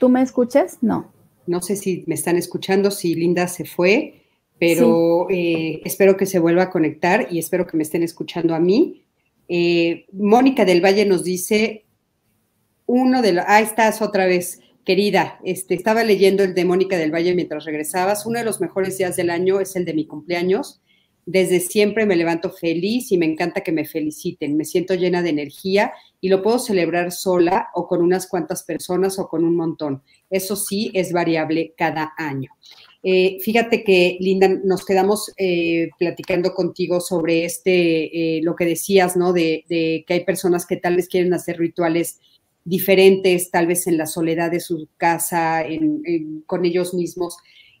¿Tú 0.00 0.08
me 0.08 0.22
escuchas? 0.22 0.78
No. 0.80 1.12
No 1.46 1.60
sé 1.60 1.76
si 1.76 2.02
me 2.06 2.14
están 2.14 2.36
escuchando, 2.36 2.90
si 2.90 3.14
Linda 3.14 3.46
se 3.46 3.66
fue 3.66 4.21
pero 4.62 5.26
eh, 5.28 5.80
espero 5.84 6.16
que 6.16 6.24
se 6.24 6.38
vuelva 6.38 6.62
a 6.62 6.70
conectar 6.70 7.26
y 7.32 7.40
espero 7.40 7.66
que 7.66 7.76
me 7.76 7.82
estén 7.82 8.04
escuchando 8.04 8.54
a 8.54 8.60
mí. 8.60 9.02
Eh, 9.48 10.06
Mónica 10.12 10.64
del 10.64 10.80
Valle 10.80 11.04
nos 11.04 11.24
dice, 11.24 11.84
uno 12.86 13.22
de 13.22 13.32
los, 13.32 13.44
ah, 13.48 13.60
estás 13.60 14.00
otra 14.02 14.24
vez, 14.24 14.60
querida, 14.84 15.40
este, 15.44 15.74
estaba 15.74 16.04
leyendo 16.04 16.44
el 16.44 16.54
de 16.54 16.64
Mónica 16.64 16.96
del 16.96 17.12
Valle 17.12 17.34
mientras 17.34 17.64
regresabas, 17.64 18.24
uno 18.24 18.38
de 18.38 18.44
los 18.44 18.60
mejores 18.60 18.96
días 18.98 19.16
del 19.16 19.30
año 19.30 19.58
es 19.58 19.74
el 19.74 19.84
de 19.84 19.94
mi 19.94 20.06
cumpleaños. 20.06 20.80
Desde 21.26 21.58
siempre 21.58 22.06
me 22.06 22.14
levanto 22.14 22.50
feliz 22.50 23.10
y 23.10 23.18
me 23.18 23.26
encanta 23.26 23.62
que 23.62 23.72
me 23.72 23.84
feliciten. 23.84 24.56
Me 24.56 24.64
siento 24.64 24.94
llena 24.94 25.22
de 25.22 25.30
energía 25.30 25.92
y 26.20 26.28
lo 26.28 26.40
puedo 26.40 26.60
celebrar 26.60 27.10
sola 27.10 27.68
o 27.74 27.88
con 27.88 28.00
unas 28.00 28.28
cuantas 28.28 28.62
personas 28.62 29.18
o 29.18 29.28
con 29.28 29.44
un 29.44 29.56
montón. 29.56 30.02
Eso 30.30 30.54
sí 30.54 30.92
es 30.94 31.12
variable 31.12 31.74
cada 31.76 32.12
año. 32.16 32.50
Eh, 33.02 33.38
fíjate 33.40 33.82
que, 33.82 34.16
Linda, 34.20 34.48
nos 34.48 34.84
quedamos 34.84 35.32
eh, 35.36 35.90
platicando 35.98 36.54
contigo 36.54 37.00
sobre 37.00 37.44
este, 37.44 38.36
eh, 38.38 38.42
lo 38.42 38.54
que 38.54 38.64
decías, 38.64 39.16
¿no? 39.16 39.32
De, 39.32 39.64
que 39.68 40.04
hay 40.08 40.24
personas 40.24 40.66
que 40.66 40.76
tal 40.76 40.96
vez 40.96 41.08
quieren 41.08 41.34
hacer 41.34 41.58
rituales 41.58 42.20
diferentes, 42.64 43.50
tal 43.50 43.66
vez 43.66 43.86
en 43.88 43.98
la 43.98 44.06
soledad 44.06 44.52
de 44.52 44.60
su 44.60 44.88
casa, 44.96 45.64
con 46.46 46.64
ellos 46.64 46.94
mismos. 46.94 47.36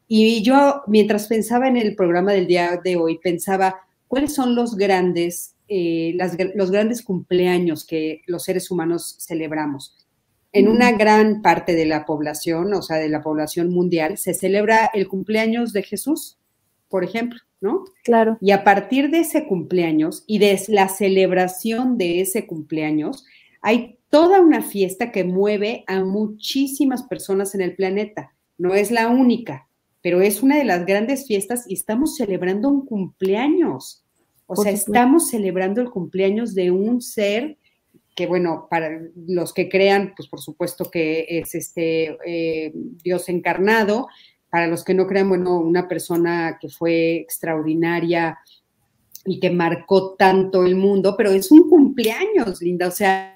Y 0.08 0.42
yo, 0.42 0.82
mientras 0.88 1.28
pensaba 1.28 1.68
en 1.68 1.76
el 1.76 1.94
programa 1.94 2.32
del 2.32 2.48
día 2.48 2.80
de 2.82 2.96
hoy, 2.96 3.18
pensaba, 3.18 3.76
¿cuáles 4.08 4.34
son 4.34 4.56
los 4.56 4.76
grandes, 4.76 5.54
los 5.68 6.70
grandes 6.72 7.02
cumpleaños 7.02 7.86
que 7.86 8.22
los 8.26 8.42
seres 8.42 8.72
humanos 8.72 9.16
celebramos? 9.20 10.01
En 10.52 10.68
una 10.68 10.92
gran 10.92 11.42
parte 11.42 11.74
de 11.74 11.86
la 11.86 12.04
población, 12.04 12.74
o 12.74 12.82
sea, 12.82 12.98
de 12.98 13.08
la 13.08 13.22
población 13.22 13.70
mundial, 13.70 14.18
se 14.18 14.34
celebra 14.34 14.90
el 14.92 15.08
cumpleaños 15.08 15.72
de 15.72 15.82
Jesús. 15.82 16.38
por 16.88 17.04
ejemplo, 17.04 17.40
¿no? 17.62 17.84
Claro. 18.04 18.36
Y 18.42 18.50
a 18.50 18.64
partir 18.64 19.10
de 19.10 19.20
ese 19.20 19.46
cumpleaños 19.46 20.24
y 20.26 20.38
de 20.38 20.60
la 20.68 20.88
celebración 20.88 21.96
de 21.96 22.20
ese 22.20 22.46
cumpleaños, 22.46 23.24
hay 23.62 23.98
toda 24.10 24.42
una 24.42 24.60
fiesta 24.60 25.10
que 25.10 25.24
mueve 25.24 25.84
a 25.86 26.04
muchísimas 26.04 27.04
personas 27.04 27.54
en 27.54 27.62
el 27.62 27.74
planeta. 27.74 28.34
No 28.58 28.74
es 28.74 28.90
la 28.90 29.08
única, 29.08 29.68
pero 30.02 30.20
es 30.20 30.42
una 30.42 30.58
de 30.58 30.64
las 30.64 30.84
grandes 30.84 31.26
fiestas 31.26 31.64
y 31.66 31.72
estamos 31.72 32.16
celebrando 32.16 32.68
un 32.68 32.84
cumpleaños. 32.84 34.04
O 34.46 34.56
sea, 34.56 34.70
estamos 34.70 35.30
celebrando 35.30 35.80
el 35.80 35.88
cumpleaños 35.88 36.54
de 36.54 36.72
un 36.72 37.00
ser 37.00 37.56
que, 38.14 38.26
bueno, 38.26 38.66
para 38.70 39.00
los 39.26 39.52
que 39.52 39.68
crean, 39.68 40.12
pues 40.16 40.28
por 40.28 40.40
supuesto 40.40 40.90
que 40.90 41.26
es 41.28 41.54
este 41.54 42.18
eh, 42.26 42.72
Dios 42.74 43.28
encarnado. 43.28 44.08
Para 44.50 44.66
los 44.66 44.84
que 44.84 44.92
no 44.92 45.06
crean, 45.06 45.30
bueno, 45.30 45.58
una 45.58 45.88
persona 45.88 46.58
que 46.60 46.68
fue 46.68 47.16
extraordinaria 47.16 48.38
y 49.24 49.40
que 49.40 49.50
marcó 49.50 50.14
tanto 50.14 50.66
el 50.66 50.76
mundo, 50.76 51.14
pero 51.16 51.30
es 51.30 51.50
un 51.50 51.70
cumpleaños, 51.70 52.60
Linda. 52.60 52.88
O 52.88 52.90
sea, 52.90 53.32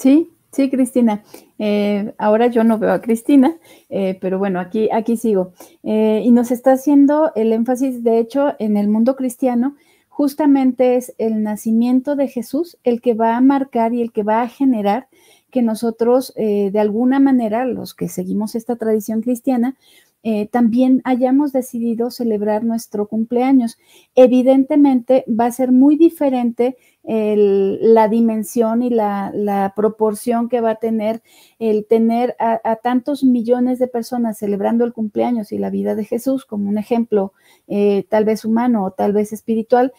Sí, 0.00 0.32
sí, 0.50 0.70
Cristina. 0.70 1.22
Eh, 1.58 2.14
ahora 2.16 2.46
yo 2.46 2.64
no 2.64 2.78
veo 2.78 2.90
a 2.90 3.02
Cristina, 3.02 3.58
eh, 3.90 4.16
pero 4.18 4.38
bueno, 4.38 4.58
aquí, 4.58 4.88
aquí 4.90 5.18
sigo. 5.18 5.52
Y 5.82 6.30
nos 6.30 6.50
está 6.50 6.72
haciendo 6.72 7.32
el 7.34 7.52
énfasis, 7.52 8.02
de 8.02 8.18
hecho, 8.18 8.54
en 8.58 8.78
el 8.78 8.88
mundo 8.88 9.14
cristiano, 9.14 9.76
justamente 10.20 10.96
es 10.96 11.14
el 11.16 11.42
nacimiento 11.42 12.14
de 12.14 12.28
Jesús 12.28 12.76
el 12.84 13.00
que 13.00 13.14
va 13.14 13.38
a 13.38 13.40
marcar 13.40 13.94
y 13.94 14.02
el 14.02 14.12
que 14.12 14.22
va 14.22 14.42
a 14.42 14.48
generar 14.48 15.08
que 15.50 15.62
nosotros, 15.62 16.34
de 16.36 16.78
alguna 16.78 17.18
manera, 17.18 17.64
los 17.64 17.94
que 17.94 18.06
seguimos 18.10 18.54
esta 18.54 18.76
tradición 18.76 19.22
cristiana, 19.22 19.76
eh, 20.22 20.46
también 20.48 21.00
hayamos 21.04 21.52
decidido 21.52 22.10
celebrar 22.10 22.64
nuestro 22.64 23.08
cumpleaños. 23.08 23.78
Evidentemente 24.14 25.24
va 25.28 25.46
a 25.46 25.52
ser 25.52 25.72
muy 25.72 25.96
diferente 25.96 26.76
la 27.02 28.08
dimensión 28.08 28.82
y 28.82 28.90
la, 28.90 29.72
proporción 29.74 30.48
que 30.48 30.60
va 30.60 30.72
a 30.72 30.74
tener 30.76 31.22
el 31.58 31.86
tener 31.86 32.36
a, 32.38 32.76
tantos 32.76 33.24
millones 33.24 33.78
de 33.78 33.88
personas 33.88 34.38
celebrando 34.38 34.84
el 34.84 34.92
cumpleaños 34.92 35.50
y 35.50 35.58
la 35.58 35.70
vida 35.70 35.94
de 35.94 36.04
Jesús 36.04 36.44
como 36.44 36.68
un 36.68 36.76
ejemplo 36.76 37.32
eh, 37.68 38.04
tal 38.10 38.24
vez 38.26 38.44
humano 38.44 38.84
o 38.84 38.90
tal 38.90 39.12
vez 39.12 39.32
espiritual, 39.32 39.92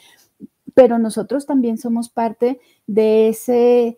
pero 0.73 0.99
nosotros 0.99 1.45
también 1.45 1.77
somos 1.77 2.09
parte 2.09 2.59
de 2.87 3.29
ese 3.29 3.97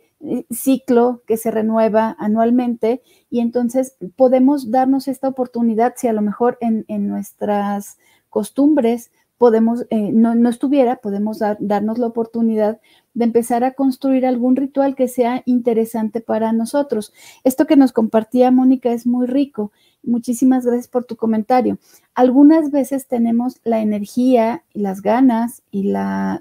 ciclo 0.52 1.22
que 1.28 1.38
se 1.38 1.52
renueva 1.52 2.16
anualmente 2.20 3.02
y 3.30 3.40
entonces 3.40 3.98
podemos 4.16 4.72
darnos 4.72 5.08
esta 5.08 5.28
oportunidad 5.28 5.94
si 5.98 6.08
a 6.08 6.14
lo 6.14 6.22
mejor 6.22 6.58
en, 6.62 6.86
nuestras 7.08 7.98
costumbres 8.30 9.12
podemos, 9.38 9.86
eh, 9.90 10.12
no, 10.14 10.50
estuviera, 10.50 10.98
podemos 10.98 11.40
darnos 11.60 11.98
la 11.98 12.08
oportunidad 12.08 12.80
de 13.14 13.26
empezar 13.26 13.64
a 13.64 13.74
construir 13.74 14.26
algún 14.26 14.56
ritual 14.56 14.96
que 14.96 15.08
sea 15.08 15.44
interesante 15.46 16.22
para 16.22 16.54
nosotros. 16.54 17.14
Esto 17.44 17.68
que 17.68 17.76
nos 17.76 17.92
compartía 17.92 18.52
Mónica 18.52 18.94
es 18.94 19.06
muy 19.06 19.28
rico. 19.28 19.72
Muchísimas 20.02 20.66
gracias 20.66 20.88
por 20.88 21.04
tu 21.04 21.18
comentario. 21.18 21.78
Algunas 22.16 22.72
veces 22.72 23.08
tenemos 23.08 23.60
la 23.64 23.82
energía 23.82 24.64
y 24.74 24.80
las 24.80 25.02
ganas 25.02 25.62
y 25.72 25.84
la 25.84 26.40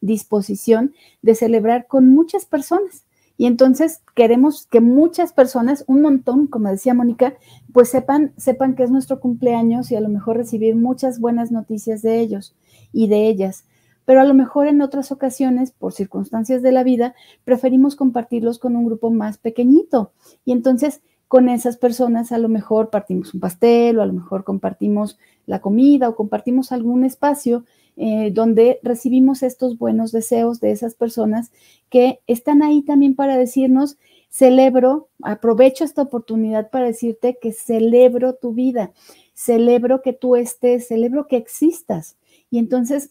disposición 0.00 0.94
de 1.22 1.34
celebrar 1.34 1.86
con 1.86 2.08
muchas 2.08 2.46
personas. 2.46 3.04
Y 3.36 3.46
entonces 3.46 4.02
queremos 4.14 4.66
que 4.66 4.82
muchas 4.82 5.32
personas, 5.32 5.84
un 5.86 6.02
montón, 6.02 6.46
como 6.46 6.68
decía 6.68 6.92
Mónica, 6.92 7.34
pues 7.72 7.88
sepan, 7.88 8.34
sepan 8.36 8.74
que 8.74 8.82
es 8.82 8.90
nuestro 8.90 9.18
cumpleaños 9.18 9.90
y 9.90 9.96
a 9.96 10.00
lo 10.00 10.10
mejor 10.10 10.36
recibir 10.36 10.76
muchas 10.76 11.20
buenas 11.20 11.50
noticias 11.50 12.02
de 12.02 12.20
ellos 12.20 12.54
y 12.92 13.08
de 13.08 13.28
ellas. 13.28 13.64
Pero 14.04 14.20
a 14.20 14.24
lo 14.24 14.34
mejor 14.34 14.66
en 14.66 14.82
otras 14.82 15.10
ocasiones, 15.10 15.70
por 15.70 15.94
circunstancias 15.94 16.60
de 16.60 16.72
la 16.72 16.82
vida, 16.82 17.14
preferimos 17.44 17.96
compartirlos 17.96 18.58
con 18.58 18.76
un 18.76 18.84
grupo 18.84 19.10
más 19.10 19.38
pequeñito. 19.38 20.12
Y 20.44 20.52
entonces 20.52 21.00
con 21.30 21.48
esas 21.48 21.76
personas 21.76 22.32
a 22.32 22.38
lo 22.38 22.48
mejor 22.48 22.90
partimos 22.90 23.32
un 23.32 23.40
pastel 23.40 23.98
o 23.98 24.02
a 24.02 24.06
lo 24.06 24.12
mejor 24.12 24.42
compartimos 24.42 25.16
la 25.46 25.60
comida 25.60 26.08
o 26.08 26.16
compartimos 26.16 26.72
algún 26.72 27.04
espacio 27.04 27.64
eh, 27.96 28.30
donde 28.32 28.78
recibimos 28.82 29.42
estos 29.42 29.78
buenos 29.78 30.12
deseos 30.12 30.60
de 30.60 30.70
esas 30.70 30.94
personas 30.94 31.50
que 31.88 32.20
están 32.26 32.62
ahí 32.62 32.82
también 32.82 33.14
para 33.14 33.36
decirnos, 33.36 33.98
celebro, 34.28 35.08
aprovecho 35.22 35.84
esta 35.84 36.02
oportunidad 36.02 36.70
para 36.70 36.86
decirte 36.86 37.38
que 37.40 37.52
celebro 37.52 38.34
tu 38.34 38.52
vida, 38.52 38.92
celebro 39.34 40.02
que 40.02 40.12
tú 40.12 40.36
estés, 40.36 40.88
celebro 40.88 41.26
que 41.26 41.36
existas. 41.36 42.16
Y 42.50 42.58
entonces 42.58 43.10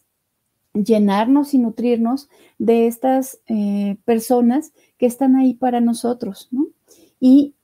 llenarnos 0.72 1.54
y 1.54 1.58
nutrirnos 1.58 2.28
de 2.58 2.86
estas 2.86 3.40
eh, 3.46 3.96
personas 4.04 4.72
que 4.98 5.06
están 5.06 5.36
ahí 5.36 5.54
para 5.54 5.80
nosotros, 5.80 6.48
¿no? 6.50 6.68
Y 7.18 7.54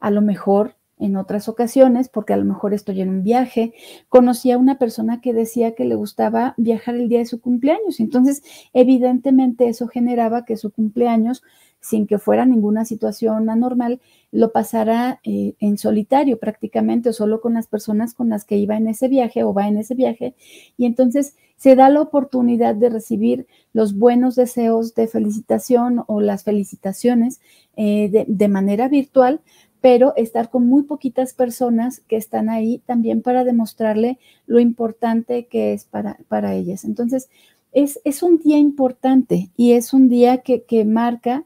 a 0.00 0.10
lo 0.10 0.20
mejor 0.20 0.74
en 1.00 1.16
otras 1.16 1.48
ocasiones, 1.48 2.08
porque 2.08 2.32
a 2.32 2.36
lo 2.36 2.44
mejor 2.44 2.74
estoy 2.74 3.00
en 3.00 3.08
un 3.08 3.22
viaje, 3.22 3.72
conocí 4.08 4.50
a 4.50 4.58
una 4.58 4.78
persona 4.78 5.20
que 5.20 5.32
decía 5.32 5.74
que 5.74 5.84
le 5.84 5.94
gustaba 5.94 6.54
viajar 6.56 6.94
el 6.94 7.08
día 7.08 7.20
de 7.20 7.26
su 7.26 7.40
cumpleaños. 7.40 8.00
Entonces, 8.00 8.42
evidentemente 8.72 9.68
eso 9.68 9.88
generaba 9.88 10.44
que 10.44 10.56
su 10.56 10.70
cumpleaños, 10.70 11.42
sin 11.80 12.06
que 12.06 12.18
fuera 12.18 12.44
ninguna 12.44 12.84
situación 12.84 13.50
anormal, 13.50 14.00
lo 14.30 14.52
pasara 14.52 15.20
eh, 15.24 15.54
en 15.60 15.78
solitario 15.78 16.38
prácticamente 16.38 17.10
o 17.10 17.12
solo 17.12 17.40
con 17.40 17.54
las 17.54 17.66
personas 17.66 18.14
con 18.14 18.28
las 18.28 18.44
que 18.44 18.56
iba 18.56 18.76
en 18.76 18.88
ese 18.88 19.08
viaje 19.08 19.44
o 19.44 19.54
va 19.54 19.68
en 19.68 19.78
ese 19.78 19.94
viaje. 19.94 20.34
Y 20.76 20.86
entonces 20.86 21.34
se 21.56 21.74
da 21.74 21.88
la 21.88 22.00
oportunidad 22.00 22.74
de 22.74 22.88
recibir 22.88 23.46
los 23.72 23.96
buenos 23.96 24.36
deseos 24.36 24.94
de 24.94 25.08
felicitación 25.08 26.04
o 26.06 26.20
las 26.20 26.44
felicitaciones 26.44 27.40
eh, 27.76 28.26
de 28.26 28.48
manera 28.48 28.88
virtual 28.88 29.40
pero 29.80 30.14
estar 30.16 30.50
con 30.50 30.66
muy 30.66 30.82
poquitas 30.82 31.34
personas 31.34 32.00
que 32.00 32.16
están 32.16 32.48
ahí 32.48 32.82
también 32.86 33.22
para 33.22 33.44
demostrarle 33.44 34.18
lo 34.46 34.58
importante 34.58 35.46
que 35.46 35.72
es 35.72 35.84
para, 35.84 36.18
para 36.28 36.54
ellas. 36.54 36.84
Entonces, 36.84 37.28
es, 37.72 38.00
es, 38.04 38.22
un 38.22 38.38
día 38.38 38.58
importante 38.58 39.50
y 39.56 39.72
es 39.72 39.92
un 39.92 40.08
día 40.08 40.38
que, 40.38 40.62
que 40.62 40.84
marca 40.84 41.44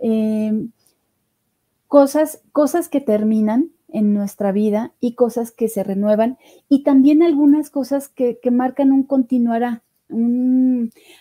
em, 0.00 0.70
cosas, 1.88 2.42
cosas 2.52 2.88
que 2.88 3.00
terminan 3.00 3.70
en 3.88 4.14
nuestra 4.14 4.52
vida 4.52 4.92
y 5.00 5.14
cosas 5.14 5.50
que 5.50 5.68
se 5.68 5.82
renuevan 5.82 6.38
y 6.68 6.82
también 6.82 7.22
algunas 7.22 7.70
cosas 7.70 8.08
que, 8.08 8.38
que 8.42 8.50
marcan 8.50 8.92
un 8.92 9.02
continuará. 9.04 9.82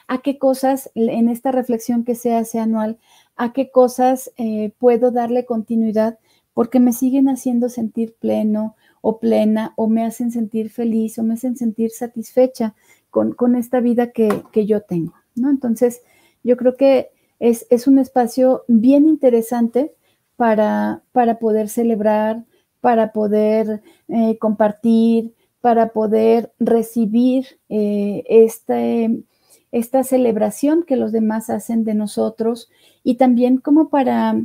a 0.08 0.22
qué 0.22 0.38
cosas 0.38 0.92
en 0.96 1.30
esta 1.30 1.54
reflexión 1.54 2.04
que 2.04 2.14
se 2.16 2.36
hace 2.36 2.60
anual, 2.60 2.98
a 3.38 3.54
qué 3.54 3.72
cosas 3.72 4.32
eh, 4.38 4.74
puedo 4.80 5.12
darle 5.12 5.46
continuidad 5.46 6.20
porque 6.54 6.80
me 6.80 6.94
siguen 6.94 7.30
haciendo 7.30 7.70
sentir 7.70 8.16
pleno 8.20 8.76
o 9.02 9.20
plena 9.20 9.74
o 9.76 9.88
me 9.88 10.06
hacen 10.06 10.32
sentir 10.32 10.70
feliz 10.70 11.18
o 11.18 11.24
me 11.24 11.36
hacen 11.36 11.58
sentir 11.58 11.92
satisfecha 11.92 12.76
con, 13.10 13.56
esta 13.56 13.82
vida 13.82 14.12
que, 14.12 14.66
yo 14.66 14.82
tengo, 14.82 15.14
¿no? 15.36 15.50
Entonces, 15.50 16.02
yo 16.44 16.56
creo 16.56 16.76
que 16.76 17.10
es, 17.40 17.88
un 17.88 18.00
espacio 18.00 18.64
bien 18.68 19.08
interesante 19.08 19.92
para, 20.38 21.04
para 21.12 21.40
poder 21.40 21.68
celebrar, 21.68 22.46
para 22.80 23.12
poder 23.12 23.82
eh, 24.08 24.38
compartir, 24.38 25.34
para 25.60 25.90
poder 25.90 26.52
recibir 26.60 27.60
eh, 27.70 28.24
este, 28.28 29.24
esta 29.72 30.04
celebración 30.04 30.84
que 30.84 30.96
los 30.96 31.12
demás 31.12 31.50
hacen 31.50 31.84
de 31.84 31.96
nosotros 31.96 32.70
y 33.04 33.16
también 33.16 33.58
como 33.58 33.90
para 33.90 34.42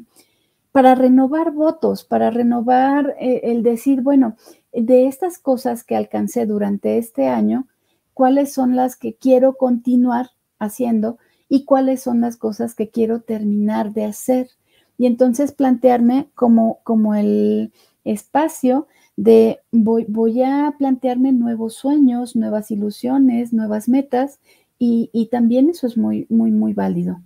para 0.77 0.95
renovar 0.95 1.53
votos, 1.53 2.05
para 2.05 2.31
renovar 2.31 3.17
eh, 3.19 3.41
el 3.45 3.63
decir, 3.63 4.03
bueno, 4.03 4.37
de 4.75 5.07
estas 5.07 5.39
cosas 5.39 5.85
que 5.85 5.97
alcancé 5.97 6.45
durante 6.45 6.99
este 6.99 7.29
año, 7.29 7.67
cuáles 8.13 8.53
son 8.53 8.77
las 8.77 8.95
que 8.95 9.15
quiero 9.15 9.55
continuar 9.55 10.33
haciendo 10.59 11.17
y 11.49 11.65
cuáles 11.65 12.03
son 12.03 12.21
las 12.21 12.37
cosas 12.37 12.75
que 12.75 12.91
quiero 12.91 13.23
terminar 13.23 13.95
de 13.95 14.05
hacer. 14.05 14.51
Y 14.99 15.07
entonces 15.07 15.51
plantearme 15.51 16.29
como, 16.35 16.81
como 16.83 17.15
el 17.15 17.73
espacio 18.05 18.87
de 19.17 19.61
voy, 19.73 20.05
voy 20.11 20.43
a 20.43 20.75
plantearme 20.77 21.33
nuevos 21.33 21.73
sueños, 21.73 22.37
nuevas 22.37 22.71
ilusiones, 22.71 23.55
nuevas 23.55 23.89
metas 23.89 24.41
y, 24.79 25.09
y 25.15 25.29
también 25.29 25.71
eso 25.71 25.87
es 25.87 25.97
muy, 25.97 26.27
muy, 26.29 26.51
muy 26.51 26.75
válido. 26.75 27.23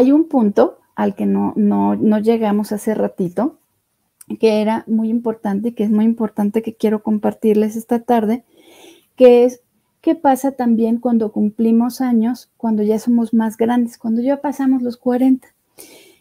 Hay 0.00 0.12
un 0.12 0.28
punto 0.28 0.78
al 0.94 1.14
que 1.14 1.26
no, 1.26 1.52
no, 1.56 2.18
llegamos 2.20 2.72
hace 2.72 2.94
ratito, 2.94 3.58
que 4.38 4.62
era 4.62 4.82
muy 4.86 5.10
importante 5.10 5.68
y 5.68 5.72
que 5.72 5.84
es 5.84 5.90
muy 5.90 6.06
importante 6.06 6.62
que 6.62 6.74
quiero 6.74 7.02
compartirles 7.02 7.76
esta 7.76 8.00
tarde, 8.00 8.42
que 9.14 9.44
es 9.44 9.60
¿Qué 10.00 10.14
pasa 10.14 10.52
también 10.52 10.96
cuando 10.96 11.32
cumplimos 11.32 12.00
años, 12.00 12.50
cuando 12.56 12.82
ya 12.82 12.98
somos 12.98 13.34
más 13.34 13.58
grandes, 13.58 13.98
cuando 13.98 14.22
ya 14.22 14.40
pasamos 14.40 14.80
los 14.80 14.96
40? 14.96 15.46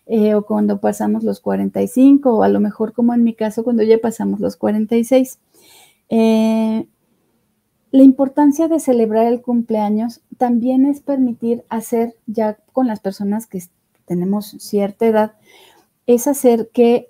Eh, 0.07 0.35
o 0.35 0.45
cuando 0.45 0.81
pasamos 0.81 1.23
los 1.23 1.39
45, 1.39 2.33
o 2.33 2.43
a 2.43 2.49
lo 2.49 2.59
mejor 2.59 2.91
como 2.91 3.13
en 3.13 3.23
mi 3.23 3.33
caso, 3.33 3.63
cuando 3.63 3.83
ya 3.83 3.97
pasamos 3.97 4.41
los 4.41 4.57
46. 4.57 5.39
Eh, 6.09 6.85
la 7.91 8.03
importancia 8.03 8.67
de 8.67 8.81
celebrar 8.81 9.27
el 9.27 9.41
cumpleaños 9.41 10.19
también 10.39 10.85
es 10.85 11.01
permitir 11.01 11.65
hacer, 11.67 12.15
ya 12.25 12.57
con 12.71 12.87
las 12.87 13.01
personas 13.01 13.45
que 13.45 13.61
tenemos 14.05 14.55
cierta 14.59 15.05
edad, 15.05 15.33
es 16.07 16.27
hacer 16.27 16.69
que 16.73 17.09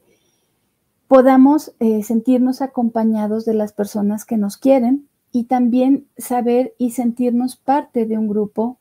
podamos 1.07 1.73
eh, 1.79 2.01
sentirnos 2.01 2.61
acompañados 2.61 3.45
de 3.45 3.53
las 3.53 3.71
personas 3.71 4.25
que 4.25 4.35
nos 4.35 4.57
quieren 4.57 5.07
y 5.31 5.43
también 5.43 6.07
saber 6.17 6.73
y 6.79 6.89
sentirnos 6.89 7.55
parte 7.55 8.07
de 8.07 8.17
un 8.17 8.27
grupo, 8.27 8.79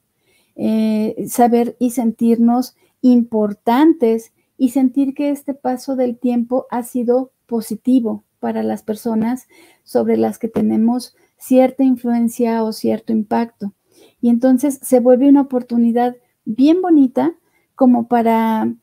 eh, 0.56 1.26
saber 1.28 1.76
y 1.78 1.90
sentirnos 1.90 2.74
importantes 3.02 4.32
y 4.56 4.70
sentir 4.70 5.14
que 5.14 5.28
este 5.28 5.52
paso 5.52 5.94
del 5.94 6.18
tiempo 6.18 6.66
ha 6.70 6.84
sido 6.84 7.32
positivo 7.46 8.24
para 8.40 8.62
las 8.62 8.82
personas 8.82 9.46
sobre 9.84 10.16
las 10.16 10.38
que 10.38 10.48
tenemos 10.48 11.14
cierta 11.36 11.84
influencia 11.84 12.64
o 12.64 12.72
cierto 12.72 13.12
impacto. 13.12 13.74
Y 14.20 14.28
entonces 14.30 14.78
se 14.82 15.00
vuelve 15.00 15.28
una 15.28 15.42
oportunidad 15.42 16.16
bien 16.44 16.82
bonita 16.82 17.34
como 17.74 18.08
para 18.08 18.74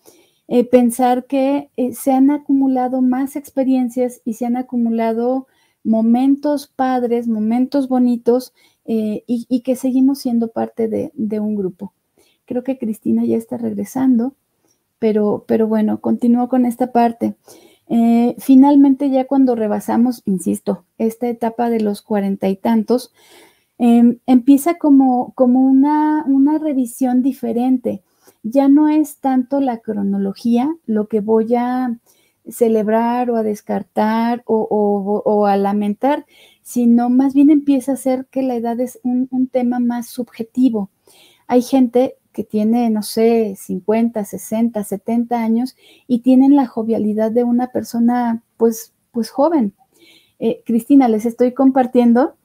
eh, 0.47 0.63
pensar 0.63 1.25
que 1.25 1.69
eh, 1.75 1.93
se 1.93 2.11
han 2.11 2.29
acumulado 2.29 3.01
más 3.01 3.35
experiencias 3.35 4.21
y 4.25 4.33
se 4.33 4.45
han 4.45 4.57
acumulado 4.57 5.47
momentos 5.83 6.67
padres, 6.67 7.27
momentos 7.27 7.87
bonitos 7.87 8.53
eh, 8.85 9.23
y, 9.27 9.61
que 9.61 9.75
seguimos 9.75 10.19
siendo 10.19 10.49
parte 10.49 10.87
de, 10.87 11.39
un 11.39 11.55
grupo. 11.55 11.93
Creo 12.45 12.63
que 12.63 12.77
Cristina 12.77 13.25
ya 13.25 13.37
está 13.37 13.57
regresando, 13.57 14.35
pero, 14.99 15.45
pero 15.47 15.67
bueno, 15.67 15.99
continúo 15.99 16.47
con 16.47 16.65
esta 16.65 16.91
parte. 16.91 17.35
Finalmente, 18.37 19.09
ya 19.11 19.25
cuando 19.25 19.55
rebasamos, 19.55 20.21
insisto, 20.25 20.85
esta 20.97 21.27
etapa 21.27 21.69
de 21.69 21.81
los 21.81 22.01
cuarenta 22.01 22.49
y 22.49 22.55
tantos, 22.55 23.11
em, 23.77 24.19
empieza 24.25 24.75
como, 24.75 25.33
como 25.35 25.61
una, 25.61 26.23
una 26.27 26.57
revisión 26.57 27.21
diferente. 27.21 28.03
Ya 28.43 28.67
no 28.67 28.89
es 28.89 29.17
tanto 29.17 29.59
la 29.59 29.79
cronología 29.79 30.75
lo 30.85 31.07
que 31.07 31.19
voy 31.21 31.55
a 31.55 31.97
celebrar 32.49 33.29
o 33.29 33.37
a 33.37 33.43
descartar 33.43 34.43
o, 34.45 35.45
a 35.47 35.57
lamentar, 35.57 36.25
sino 36.61 37.09
más 37.09 37.33
bien 37.33 37.49
empieza 37.49 37.93
a 37.93 37.97
ser 37.97 38.27
que 38.27 38.41
la 38.41 38.55
edad 38.55 38.79
es 38.79 38.99
un, 39.03 39.27
tema 39.51 39.79
más 39.79 40.07
subjetivo. 40.07 40.89
Hay 41.47 41.61
gente 41.61 42.15
que 42.33 42.43
tiene, 42.43 42.89
no 42.89 43.03
sé, 43.03 43.55
50, 43.55 44.25
60, 44.25 44.83
70 44.83 45.41
años 45.41 45.75
y 46.07 46.19
tienen 46.19 46.55
la 46.55 46.67
jovialidad 46.67 47.31
de 47.31 47.43
una 47.43 47.67
persona, 47.67 48.43
pues, 48.57 48.93
pues 49.11 49.29
joven. 49.29 49.73
Eh, 50.39 50.61
Cristina, 50.65 51.07
les 51.07 51.25
estoy 51.25 51.53
compartiendo 51.53 52.35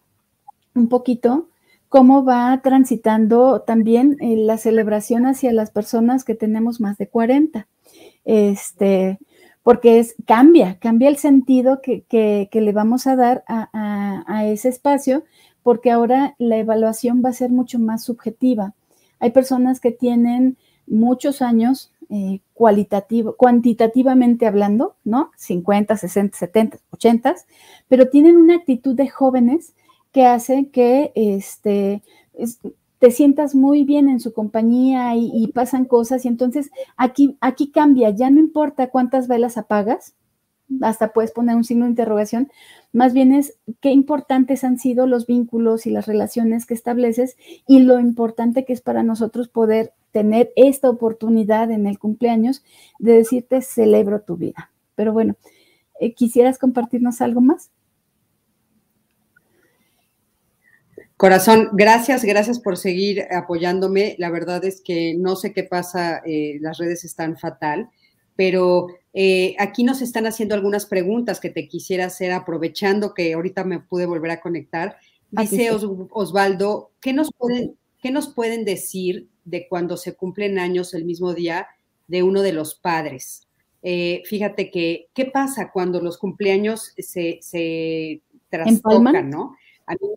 un 0.75 0.89
poquito 0.89 1.49
cómo 1.91 2.25
va 2.25 2.61
transitando 2.63 3.63
también 3.63 4.17
eh, 4.21 4.37
la 4.37 4.59
celebración 4.59 5.27
hacia 5.27 5.53
las 5.53 5.71
personas 5.71 6.25
que 6.25 6.35
tenemos 6.35 6.81
más 6.81 6.97
de 6.99 7.09
40. 7.09 7.67
Este, 8.25 9.19
porque 9.63 9.99
es, 9.99 10.15
cambia, 10.27 10.79
cambia 10.79 11.09
el 11.09 11.17
sentido 11.17 11.81
que, 11.83 12.49
le 12.53 12.73
vamos 12.73 13.07
a 13.07 13.17
dar 13.17 13.45
a, 13.47 14.45
ese 14.47 14.69
espacio, 14.69 15.25
porque 15.63 15.91
ahora 15.91 16.35
la 16.39 16.57
evaluación 16.59 17.23
va 17.25 17.31
a 17.31 17.35
ser 17.35 17.51
mucho 17.51 17.79
más 17.79 18.05
subjetiva. 18.05 18.75
Hay 19.19 19.31
personas 19.31 19.81
que 19.81 19.91
tienen 19.91 20.57
muchos 20.87 21.43
años 21.43 21.93
eh, 22.09 22.41
cualitativo, 22.55 23.37
cuantitativamente 23.37 24.47
hablando, 24.47 24.97
¿no? 25.05 25.31
50, 25.37 25.97
60, 25.97 26.39
70, 26.39 26.79
80, 26.91 27.35
pero 27.89 28.09
tienen 28.09 28.37
una 28.37 28.57
actitud 28.57 28.95
de 28.95 29.09
jóvenes 29.09 29.75
que 30.13 30.27
hace 30.27 30.69
que 30.71 31.13
este, 31.15 32.03
te 32.99 33.11
sientas 33.11 33.55
muy 33.55 33.85
bien 33.85 34.09
en 34.09 34.21
su 34.21 34.33
compañía 34.33 35.15
y, 35.17 35.47
pasan 35.55 35.85
cosas 35.87 36.25
y 36.25 36.29
entonces 36.29 36.71
aquí, 36.97 37.37
aquí 37.41 37.71
cambia, 37.71 38.11
ya 38.11 38.31
no 38.31 38.39
importa 38.39 38.91
cuántas 38.91 39.27
velas 39.27 39.57
apagas, 39.57 40.15
hasta 40.83 41.13
puedes 41.13 41.33
poner 41.33 41.57
un 41.57 41.65
signo 41.65 41.85
de 41.85 41.91
interrogación, 41.91 42.51
más 42.93 43.13
bien 43.13 43.33
es 43.33 43.57
qué 43.81 43.91
importantes 43.91 44.65
han 44.65 44.79
sido 44.79 45.07
los 45.07 45.27
vínculos 45.27 45.87
y 45.87 45.91
las 45.91 46.07
relaciones 46.07 46.67
que 46.67 46.75
estableces 46.75 47.37
y 47.67 47.81
lo 47.81 47.99
importante 47.99 48.65
que 48.65 48.73
es 48.73 48.81
para 48.81 49.03
nosotros 49.03 49.49
poder 49.49 49.93
tener 50.13 50.53
esta 50.55 50.91
oportunidad 50.91 51.71
en 51.71 51.87
el 51.87 51.99
cumpleaños 51.99 52.63
de 52.99 53.15
decirte 53.15 53.63
celebro 53.63 54.21
tu 54.21 54.37
vida. 54.37 54.71
Pero 54.95 55.13
bueno, 55.13 55.37
eh, 56.01 56.15
¿quisieras 56.15 56.59
compartirnos 56.59 57.21
algo 57.21 57.41
más? 57.41 57.71
Corazón, 61.21 61.69
gracias, 61.75 62.25
gracias 62.25 62.59
por 62.61 62.79
seguir 62.79 63.27
apoyándome. 63.31 64.17
La 64.19 64.31
verdad 64.31 64.65
es 64.65 64.81
que 64.81 65.15
no 65.19 65.37
sé 65.37 65.53
qué 65.53 65.65
pasa, 65.65 66.23
eh, 66.25 66.57
las 66.63 66.79
redes 66.79 67.05
están 67.05 67.37
fatal, 67.37 67.91
pero 68.37 68.87
eh, 69.13 69.55
aquí 69.59 69.85
nos 69.85 70.01
están 70.01 70.27
haciendo 70.27 70.55
algunas 70.55 70.87
preguntas 70.87 71.39
que 71.39 71.51
te 71.51 71.69
quisiera 71.69 72.07
hacer 72.07 72.33
aprovechando 72.33 73.13
que 73.13 73.35
ahorita 73.35 73.65
me 73.65 73.81
pude 73.81 74.07
volver 74.07 74.31
a 74.31 74.41
conectar. 74.41 74.97
Dice 75.31 75.71
Osvaldo, 76.11 76.93
¿qué 77.03 77.13
nos, 77.13 77.31
pueden, 77.37 77.77
¿qué 78.01 78.11
nos 78.11 78.33
pueden 78.33 78.65
decir 78.65 79.29
de 79.45 79.69
cuando 79.69 79.99
se 79.99 80.15
cumplen 80.15 80.59
años 80.59 80.95
el 80.95 81.05
mismo 81.05 81.35
día 81.35 81.67
de 82.09 82.23
uno 82.23 82.41
de 82.41 82.55
los 82.55 82.77
padres? 82.77 83.47
Eh, 83.83 84.23
fíjate 84.25 84.71
que, 84.71 85.09
¿qué 85.13 85.27
pasa 85.27 85.71
cuando 85.71 86.01
los 86.01 86.17
cumpleaños 86.17 86.95
se, 86.97 87.41
se 87.43 88.23
trastocan, 88.49 89.29
no? 89.29 89.55
A 89.85 89.93
mí 89.97 90.15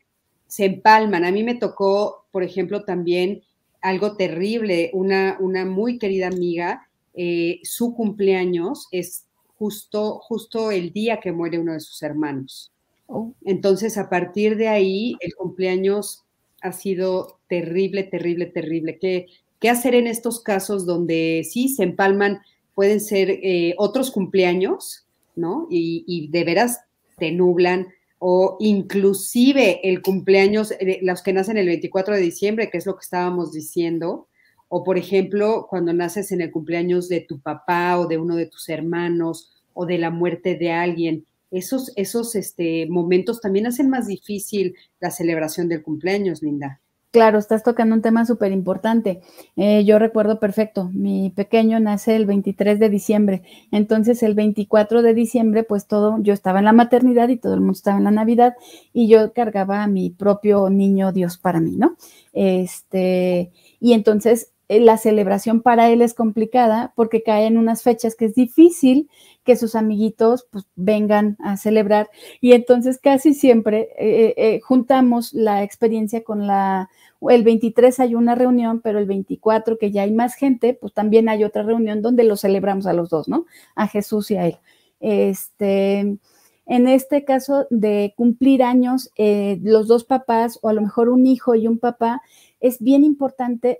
se 0.53 0.65
empalman. 0.65 1.25
A 1.25 1.31
mí 1.31 1.41
me 1.41 1.55
tocó, 1.55 2.27
por 2.29 2.43
ejemplo, 2.43 2.83
también 2.83 3.41
algo 3.81 4.15
terrible, 4.17 4.91
una, 4.93 5.35
una 5.39 5.65
muy 5.65 5.97
querida 5.97 6.27
amiga, 6.27 6.87
eh, 7.15 7.59
su 7.63 7.95
cumpleaños 7.95 8.87
es 8.91 9.25
justo, 9.57 10.19
justo 10.19 10.69
el 10.69 10.93
día 10.93 11.19
que 11.19 11.31
muere 11.31 11.57
uno 11.57 11.73
de 11.73 11.79
sus 11.79 12.03
hermanos. 12.03 12.71
Oh. 13.07 13.33
Entonces, 13.43 13.97
a 13.97 14.11
partir 14.11 14.55
de 14.55 14.67
ahí, 14.67 15.15
el 15.21 15.33
cumpleaños 15.33 16.23
ha 16.61 16.71
sido 16.71 17.39
terrible, 17.49 18.03
terrible, 18.03 18.45
terrible. 18.45 18.99
¿Qué, 18.99 19.25
qué 19.59 19.71
hacer 19.71 19.95
en 19.95 20.05
estos 20.05 20.39
casos 20.39 20.85
donde 20.85 21.41
sí 21.49 21.67
se 21.69 21.81
empalman, 21.81 22.41
pueden 22.75 23.01
ser 23.01 23.31
eh, 23.31 23.73
otros 23.79 24.11
cumpleaños, 24.11 25.07
¿no? 25.35 25.65
Y, 25.71 26.03
y 26.05 26.27
de 26.27 26.43
veras 26.43 26.81
te 27.17 27.31
nublan 27.31 27.87
o 28.25 28.55
inclusive 28.61 29.81
el 29.83 30.01
cumpleaños, 30.01 30.73
los 31.01 31.21
que 31.21 31.33
nacen 31.33 31.57
el 31.57 31.65
24 31.65 32.15
de 32.15 32.21
diciembre, 32.21 32.69
que 32.69 32.77
es 32.77 32.85
lo 32.85 32.95
que 32.95 33.01
estábamos 33.03 33.51
diciendo, 33.51 34.29
o 34.69 34.85
por 34.85 34.97
ejemplo, 34.97 35.67
cuando 35.69 35.91
naces 35.91 36.31
en 36.31 36.39
el 36.39 36.49
cumpleaños 36.49 37.09
de 37.09 37.19
tu 37.19 37.41
papá 37.41 37.99
o 37.99 38.07
de 38.07 38.17
uno 38.17 38.37
de 38.37 38.45
tus 38.45 38.69
hermanos 38.69 39.51
o 39.73 39.85
de 39.85 39.97
la 39.97 40.09
muerte 40.09 40.55
de 40.55 40.71
alguien, 40.71 41.25
esos, 41.51 41.91
esos 41.97 42.35
este, 42.35 42.87
momentos 42.89 43.41
también 43.41 43.67
hacen 43.67 43.89
más 43.89 44.07
difícil 44.07 44.73
la 45.01 45.11
celebración 45.11 45.67
del 45.67 45.83
cumpleaños, 45.83 46.41
Linda. 46.41 46.79
Claro, 47.13 47.37
estás 47.37 47.61
tocando 47.61 47.93
un 47.93 48.01
tema 48.01 48.25
súper 48.25 48.51
importante. 48.51 49.21
Eh, 49.55 49.85
yo 49.85 49.99
recuerdo 49.99 50.39
perfecto, 50.39 50.89
mi 50.95 51.29
pequeño 51.29 51.79
nace 51.79 52.15
el 52.15 52.25
23 52.25 52.79
de 52.79 52.89
diciembre, 52.89 53.43
entonces 53.71 54.23
el 54.23 54.33
24 54.33 55.03
de 55.03 55.13
diciembre, 55.13 55.61
pues 55.63 55.85
todo, 55.85 56.17
yo 56.23 56.33
estaba 56.33 56.57
en 56.57 56.65
la 56.65 56.73
maternidad 56.73 57.29
y 57.29 57.37
todo 57.37 57.53
el 57.53 57.59
mundo 57.59 57.73
estaba 57.73 57.99
en 57.99 58.05
la 58.05 58.09
Navidad 58.09 58.55
y 58.93 59.07
yo 59.09 59.31
cargaba 59.31 59.83
a 59.83 59.87
mi 59.87 60.09
propio 60.09 60.71
niño 60.71 61.11
Dios 61.11 61.37
para 61.37 61.59
mí, 61.59 61.75
¿no? 61.77 61.97
Este, 62.33 63.51
y 63.79 63.93
entonces 63.93 64.49
eh, 64.67 64.79
la 64.79 64.97
celebración 64.97 65.61
para 65.61 65.91
él 65.91 66.01
es 66.01 66.15
complicada 66.15 66.93
porque 66.95 67.21
cae 67.21 67.45
en 67.45 67.59
unas 67.59 67.83
fechas 67.83 68.15
que 68.15 68.25
es 68.25 68.33
difícil 68.33 69.07
que 69.43 69.55
sus 69.55 69.75
amiguitos 69.75 70.47
pues, 70.51 70.65
vengan 70.75 71.37
a 71.39 71.57
celebrar 71.57 72.09
y 72.41 72.53
entonces 72.53 72.97
casi 72.97 73.33
siempre 73.33 73.89
eh, 73.97 74.59
juntamos 74.63 75.33
la 75.33 75.63
experiencia 75.63 76.23
con 76.23 76.47
la 76.47 76.89
el 77.29 77.43
23 77.43 77.99
hay 77.99 78.15
una 78.15 78.35
reunión, 78.35 78.81
pero 78.81 78.99
el 78.99 79.05
24 79.05 79.77
que 79.77 79.91
ya 79.91 80.03
hay 80.03 80.11
más 80.11 80.35
gente, 80.35 80.73
pues 80.73 80.93
también 80.93 81.29
hay 81.29 81.43
otra 81.43 81.63
reunión 81.63 82.01
donde 82.01 82.23
lo 82.23 82.35
celebramos 82.35 82.85
a 82.85 82.93
los 82.93 83.09
dos, 83.09 83.27
¿no? 83.27 83.45
A 83.75 83.87
Jesús 83.87 84.31
y 84.31 84.35
a 84.35 84.47
él. 84.47 84.57
Este, 84.99 86.17
en 86.65 86.87
este 86.87 87.25
caso 87.25 87.67
de 87.69 88.13
cumplir 88.15 88.63
años, 88.63 89.11
eh, 89.17 89.59
los 89.63 89.87
dos 89.87 90.05
papás 90.05 90.59
o 90.61 90.69
a 90.69 90.73
lo 90.73 90.81
mejor 90.81 91.09
un 91.09 91.25
hijo 91.25 91.55
y 91.55 91.67
un 91.67 91.79
papá, 91.79 92.21
es 92.59 92.79
bien 92.79 93.03
importante, 93.03 93.79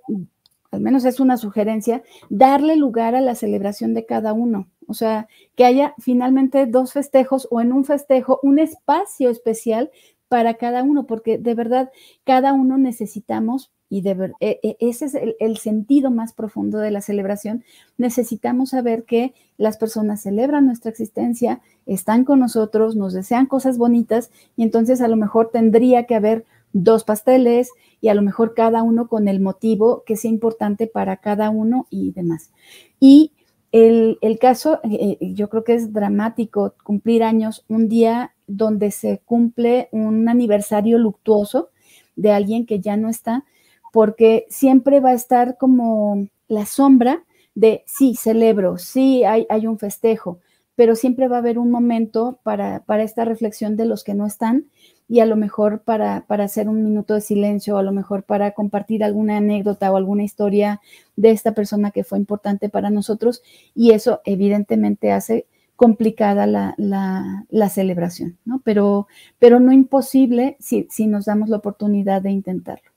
al 0.74 0.82
menos 0.82 1.06
es 1.06 1.20
una 1.20 1.38
sugerencia, 1.38 2.04
darle 2.30 2.76
lugar 2.76 3.16
a 3.16 3.22
la 3.22 3.36
celebración 3.36 3.94
de 3.94 4.06
cada 4.06 4.34
uno. 4.34 4.68
O 4.88 4.94
sea, 4.94 5.28
que 5.56 5.66
haya 5.66 5.94
finalmente 6.00 6.66
dos 6.66 6.94
festejos 6.94 7.48
o 7.52 7.62
en 7.62 7.72
un 7.72 7.86
festejo 7.86 8.40
un 8.44 8.60
espacio 8.60 9.30
especial 9.30 9.92
para 10.28 10.56
cada 10.56 10.82
uno, 10.82 11.06
porque 11.06 11.38
de 11.38 11.54
verdad 11.54 11.92
cada 12.24 12.54
uno 12.54 12.80
necesitamos, 12.80 13.72
y 13.88 14.02
de 14.02 14.34
e, 14.40 14.60
e, 14.64 14.78
ese 14.80 15.06
es 15.06 15.16
el, 15.40 15.58
sentido 15.58 16.10
más 16.10 16.34
profundo 16.34 16.80
de 16.80 16.90
la 16.90 17.02
celebración, 17.02 17.64
necesitamos 18.00 18.72
saber 18.72 19.04
que 19.04 19.36
las 19.58 19.78
personas 19.78 20.24
celebran 20.24 20.66
nuestra 20.66 20.90
existencia, 20.90 21.62
están 21.86 22.26
con 22.26 22.40
nosotros, 22.40 22.96
nos 22.96 23.14
desean 23.14 23.46
cosas 23.46 23.78
bonitas, 23.78 24.32
y 24.56 24.64
entonces 24.64 25.02
a 25.02 25.08
lo 25.08 25.18
mejor 25.18 25.52
tendría 25.52 26.08
que 26.08 26.16
haber 26.16 26.46
dos 26.74 27.04
pasteles 27.04 27.70
y 28.02 28.10
a 28.10 28.16
lo 28.16 28.22
mejor 28.22 28.54
cada 28.54 28.84
uno 28.84 29.08
con 29.08 29.28
el 29.28 29.40
motivo 29.40 30.04
que 30.06 30.18
sea 30.18 30.30
importante 30.30 30.88
para 30.88 31.18
cada 31.18 31.50
uno 31.50 31.88
y 31.90 32.12
demás. 32.12 32.52
Y 33.00 33.32
el, 33.72 34.38
caso, 34.40 34.80
eh, 34.84 35.18
eh, 35.20 35.34
yo 35.34 35.50
creo 35.50 35.64
que 35.64 35.74
es 35.74 35.94
dramático 35.94 36.76
cumplir 36.84 37.24
años 37.24 37.66
un 37.68 37.90
día 37.90 38.34
donde 38.46 38.92
se 38.92 39.22
cumple 39.26 39.90
un 39.92 40.30
aniversario 40.30 41.00
luctuoso 41.00 41.70
de 42.16 42.32
alguien 42.32 42.68
que 42.68 42.80
ya 42.80 42.98
no 42.98 43.10
está, 43.10 43.46
porque 43.92 44.46
siempre 44.50 45.00
va 45.00 45.10
a 45.10 45.16
estar 45.16 45.58
como 45.58 46.28
la 46.48 46.68
sombra 46.68 47.24
de, 47.56 47.84
sí, 47.88 48.16
celebro, 48.16 48.78
sí, 48.78 49.24
hay, 49.24 49.48
hay 49.50 49.66
un 49.66 49.80
festejo, 49.80 50.40
pero 50.76 50.96
siempre 50.96 51.28
va 51.28 51.38
a 51.38 51.40
haber 51.40 51.58
un 51.58 51.72
momento 51.72 52.40
para, 52.44 52.84
para, 52.86 53.04
esta 53.04 53.26
reflexión 53.26 53.76
de 53.76 53.86
los 53.86 54.04
que 54.04 54.14
no 54.14 54.26
están 54.28 54.66
y 55.08 55.20
a 55.20 55.26
lo 55.26 55.36
mejor 55.36 55.82
para, 55.82 56.26
para 56.28 56.46
hacer 56.46 56.70
un 56.70 56.84
minuto 56.84 57.14
de 57.14 57.22
silencio, 57.22 57.78
a 57.78 57.84
lo 57.84 57.92
mejor 57.92 58.24
para 58.24 58.52
compartir 58.52 59.04
alguna 59.04 59.38
anécdota 59.38 59.92
o 59.92 59.98
alguna 59.98 60.24
historia 60.24 60.82
de 61.16 61.32
esta 61.32 61.54
persona 61.54 61.92
que 61.92 62.04
fue 62.04 62.18
importante 62.18 62.70
para 62.70 62.90
nosotros 62.90 63.44
y 63.76 63.92
eso 63.92 64.22
evidentemente 64.26 65.12
hace 65.12 65.46
complicada 65.76 66.46
la, 66.48 66.76
la, 66.78 67.70
celebración, 67.70 68.38
¿no? 68.46 68.62
Pero, 68.64 69.08
pero 69.40 69.60
no 69.60 69.72
imposible 69.72 70.56
si, 70.60 70.88
si 70.90 71.08
nos 71.08 71.26
damos 71.26 71.50
la 71.50 71.58
oportunidad 71.58 72.22
de 72.22 72.32
intentarlo. 72.32 72.92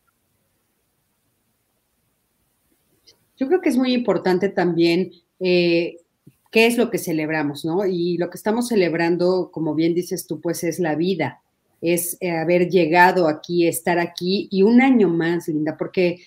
Yo 3.39 3.49
creo 3.49 3.61
que 3.61 3.71
es 3.71 3.77
muy 3.77 3.93
importante 3.93 4.49
también 4.49 5.11
eh, 5.41 5.97
qué 6.51 6.67
es 6.67 6.79
lo 6.79 6.91
que 6.91 6.99
celebramos, 6.99 7.65
¿no? 7.65 7.87
Y 7.87 8.19
lo 8.19 8.31
que 8.31 8.37
estamos 8.37 8.69
celebrando, 8.69 9.51
como 9.53 9.75
bien 9.75 9.95
dices 9.95 10.27
tú, 10.27 10.41
pues 10.41 10.65
es 10.65 10.79
la 10.79 10.95
vida, 10.95 11.43
es 11.81 12.17
eh, 12.21 12.31
haber 12.31 12.69
llegado 12.69 13.29
aquí, 13.29 13.67
estar 13.67 13.99
aquí 13.99 14.49
y 14.51 14.63
un 14.63 14.81
año 14.81 15.09
más, 15.09 15.49
Linda, 15.49 15.77
porque 15.77 16.21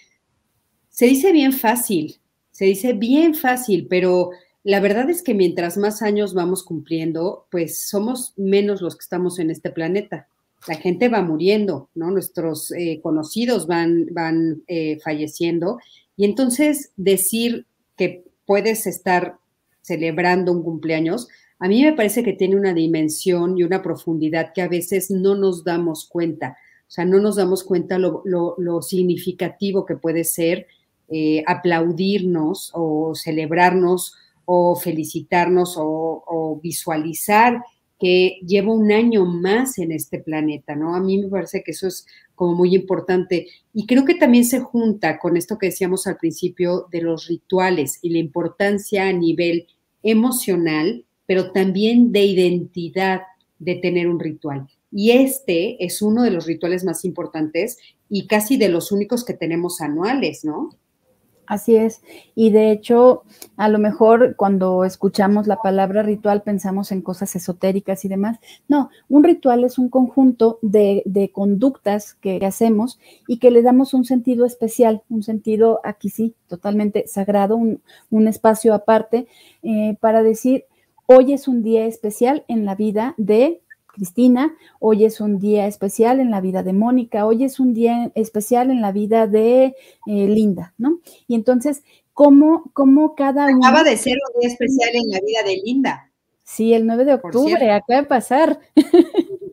se 0.90 1.06
dice 1.06 1.32
bien 1.32 1.54
fácil, 1.54 2.20
se 2.52 2.66
dice 2.66 2.94
bien 2.94 3.36
fácil, 3.36 3.88
pero 3.90 4.32
la 4.64 4.80
verdad 4.80 5.10
es 5.10 5.22
que 5.22 5.34
mientras 5.34 5.78
más 5.78 6.02
años 6.02 6.34
vamos 6.34 6.64
cumpliendo, 6.64 7.48
pues 7.50 7.88
somos 7.88 8.34
menos 8.38 8.82
los 8.82 8.96
que 8.96 9.04
estamos 9.04 9.40
en 9.40 9.50
este 9.50 9.70
planeta. 9.70 10.28
La 10.68 10.76
gente 10.76 11.08
va 11.08 11.22
muriendo, 11.22 11.90
¿no? 11.96 12.12
Nuestros 12.12 12.72
eh, 12.72 13.00
conocidos 13.02 13.66
van, 13.66 14.08
van 14.12 14.64
eh, 14.68 15.00
falleciendo. 15.02 15.80
Y 16.18 16.26
entonces 16.26 16.92
decir 16.98 17.66
que 17.96 18.26
puedes 18.46 18.86
estar 18.86 19.38
celebrando 19.82 20.52
un 20.52 20.64
cumpleaños, 20.64 21.30
a 21.60 21.68
mí 21.68 21.84
me 21.84 21.94
parece 21.94 22.24
que 22.24 22.34
tiene 22.34 22.56
una 22.56 22.74
dimensión 22.74 23.58
y 23.58 23.64
una 23.64 23.82
profundidad 23.82 24.54
que 24.54 24.62
a 24.62 24.70
veces 24.70 25.12
no 25.12 25.36
nos 25.36 25.64
damos 25.64 26.08
cuenta. 26.08 26.58
O 26.88 26.92
sea, 26.92 27.06
no 27.06 27.20
nos 27.20 27.36
damos 27.36 27.64
cuenta 27.64 28.00
lo, 28.00 28.24
lo, 28.26 28.82
significativo 28.82 29.86
que 29.86 29.96
puede 29.96 30.24
ser 30.24 30.68
eh, 31.10 31.44
aplaudirnos 31.46 32.72
o 32.74 33.14
celebrarnos 33.14 34.16
o 34.46 34.76
felicitarnos 34.76 35.76
o, 35.78 36.60
visualizar 36.64 37.62
que 38.00 38.40
llevo 38.48 38.74
un 38.74 38.92
año 38.92 39.26
más 39.26 39.78
en 39.78 39.92
este 39.92 40.20
planeta, 40.20 40.76
¿no? 40.76 40.96
A 40.96 41.00
mí 41.00 41.20
me 41.20 41.28
parece 41.28 41.62
que 41.64 41.72
eso 41.72 41.88
es 41.88 42.08
como 42.34 42.56
muy 42.56 42.74
importante. 42.74 43.48
Y 43.74 43.86
creo 43.86 44.06
que 44.06 44.16
también 44.16 44.46
se 44.46 44.60
junta 44.62 45.20
con 45.20 45.38
esto 45.38 45.58
que 45.60 45.68
decíamos 45.68 46.08
al 46.08 46.18
principio 46.18 46.88
de 46.92 47.02
los 47.02 47.28
rituales 47.28 48.00
y 48.02 48.10
la 48.10 48.18
importancia 48.18 49.08
a 49.08 49.14
nivel 49.14 49.68
emocional, 50.02 51.06
pero 51.30 51.52
también 51.52 52.12
de 52.12 52.26
identidad 52.26 53.22
de 53.60 53.76
tener 53.76 54.08
un 54.08 54.20
ritual. 54.20 54.68
Y 54.92 55.12
este 55.12 55.86
es 55.86 56.02
uno 56.02 56.24
de 56.24 56.32
los 56.32 56.48
rituales 56.48 56.84
más 56.84 57.06
importantes 57.06 57.78
y 58.10 58.26
casi 58.26 58.58
de 58.58 58.68
los 58.68 58.92
únicos 58.92 59.24
que 59.24 59.36
tenemos 59.36 59.80
anuales, 59.80 60.44
¿no? 60.44 60.72
Así 61.46 61.76
es. 61.76 62.02
Y 62.34 62.50
de 62.50 62.72
hecho, 62.72 63.26
a 63.58 63.70
lo 63.70 63.78
mejor 63.78 64.36
cuando 64.38 64.86
escuchamos 64.86 65.46
la 65.46 65.58
palabra 65.62 66.02
ritual 66.02 66.42
pensamos 66.42 66.92
en 66.92 67.04
cosas 67.04 67.36
esotéricas 67.36 68.06
y 68.06 68.08
demás. 68.08 68.40
No, 68.68 68.90
un 69.08 69.24
ritual 69.24 69.64
es 69.64 69.78
un 69.78 69.90
conjunto 69.90 70.58
de, 70.64 71.32
conductas 71.32 72.16
que 72.16 72.44
hacemos 72.44 73.00
y 73.28 73.38
que 73.38 73.52
le 73.52 73.62
damos 73.62 73.94
un 73.94 74.04
sentido 74.04 74.48
especial, 74.48 75.04
un 75.10 75.22
sentido 75.22 75.80
aquí 75.84 76.10
sí, 76.10 76.34
totalmente 76.48 77.06
sagrado, 77.06 77.56
un, 77.56 78.28
espacio 78.28 78.74
aparte 78.74 79.28
eh, 79.62 79.96
para 80.00 80.24
decir, 80.24 80.66
hoy 81.12 81.34
es 81.34 81.48
un 81.48 81.64
día 81.64 81.88
especial 81.88 82.46
en 82.48 82.66
la 82.66 82.76
vida 82.76 83.16
de 83.18 83.64
Cristina, 83.88 84.56
hoy 84.80 85.06
es 85.06 85.20
un 85.20 85.40
día 85.40 85.66
especial 85.66 86.20
en 86.20 86.30
la 86.30 86.40
vida 86.40 86.62
de 86.62 86.72
Mónica, 86.72 87.26
hoy 87.26 87.44
es 87.44 87.60
un 87.60 87.74
día 87.74 88.12
especial 88.14 88.70
en 88.70 88.80
la 88.80 88.92
vida 88.92 89.26
de 89.26 89.76
eh, 90.06 90.28
Linda, 90.28 90.76
¿no? 90.78 91.00
Y 91.28 91.34
entonces, 91.34 91.84
¿cómo, 92.14 92.70
cómo 92.74 93.16
cada 93.16 93.48
uno... 93.48 93.58
Acaba 93.66 93.84
de 93.84 93.98
ser 93.98 94.18
un 94.36 94.40
día 94.40 94.52
especial 94.52 94.90
en 94.94 95.10
la 95.10 95.20
vida 95.20 95.42
de 95.44 95.58
Linda. 95.64 96.12
Sí, 96.44 96.76
el 96.76 96.86
9 96.86 97.06
de 97.06 97.14
octubre, 97.16 97.72
acaba 97.72 98.02
de 98.02 98.08
pasar. 98.08 98.60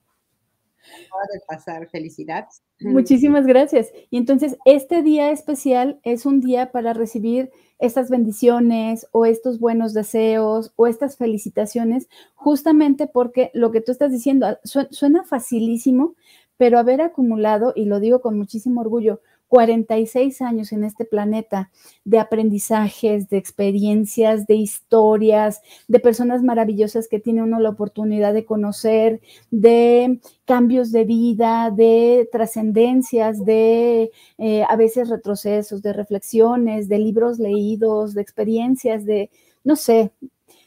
De 1.32 1.40
pasar, 1.46 1.88
felicidades. 1.88 2.62
Muchísimas 2.80 3.46
gracias. 3.46 3.90
Y 4.10 4.18
entonces, 4.18 4.56
este 4.64 5.02
día 5.02 5.30
especial 5.30 5.98
es 6.02 6.26
un 6.26 6.40
día 6.40 6.72
para 6.72 6.92
recibir 6.92 7.50
estas 7.78 8.10
bendiciones 8.10 9.06
o 9.12 9.26
estos 9.26 9.58
buenos 9.58 9.92
deseos 9.92 10.72
o 10.76 10.86
estas 10.86 11.16
felicitaciones, 11.16 12.08
justamente 12.34 13.06
porque 13.06 13.50
lo 13.54 13.70
que 13.70 13.80
tú 13.80 13.92
estás 13.92 14.12
diciendo 14.12 14.46
ah, 14.46 14.58
suena 14.90 15.24
facilísimo, 15.24 16.14
pero 16.56 16.78
haber 16.78 17.02
acumulado, 17.02 17.72
y 17.76 17.84
lo 17.84 18.00
digo 18.00 18.20
con 18.20 18.38
muchísimo 18.38 18.80
orgullo, 18.80 19.20
46 19.56 20.42
años 20.42 20.70
en 20.72 20.84
este 20.84 21.06
planeta 21.06 21.70
de 22.04 22.18
aprendizajes, 22.18 23.30
de 23.30 23.38
experiencias, 23.38 24.46
de 24.46 24.54
historias, 24.56 25.62
de 25.88 25.98
personas 25.98 26.42
maravillosas 26.42 27.08
que 27.08 27.20
tiene 27.20 27.42
uno 27.42 27.58
la 27.58 27.70
oportunidad 27.70 28.34
de 28.34 28.44
conocer, 28.44 29.22
de 29.50 30.20
cambios 30.44 30.92
de 30.92 31.04
vida, 31.04 31.70
de 31.74 32.28
trascendencias, 32.30 33.46
de 33.46 34.10
eh, 34.36 34.62
a 34.68 34.76
veces 34.76 35.08
retrocesos, 35.08 35.80
de 35.80 35.94
reflexiones, 35.94 36.86
de 36.90 36.98
libros 36.98 37.38
leídos, 37.38 38.12
de 38.12 38.20
experiencias, 38.20 39.06
de, 39.06 39.30
no 39.64 39.74
sé, 39.74 40.10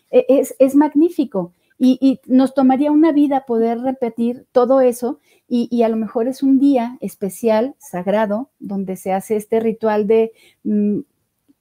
e, 0.10 0.26
es, 0.30 0.56
es 0.58 0.74
magnífico. 0.74 1.54
Y, 1.82 2.20
nos 2.26 2.54
tomaría 2.54 2.92
una 2.92 3.14
vida 3.14 3.46
poder 3.46 3.80
repetir 3.80 4.46
todo 4.52 4.82
eso 4.82 5.20
y, 5.48 5.82
a 5.84 5.90
lo 5.90 5.96
mejor 5.96 6.28
es 6.28 6.44
un 6.44 6.60
día 6.60 6.98
especial, 7.00 7.76
sagrado, 7.80 8.52
donde 8.60 8.98
se 8.98 9.14
hace 9.14 9.38
este 9.38 9.62
ritual 9.62 10.06
de 10.06 10.34
mm, 10.64 11.00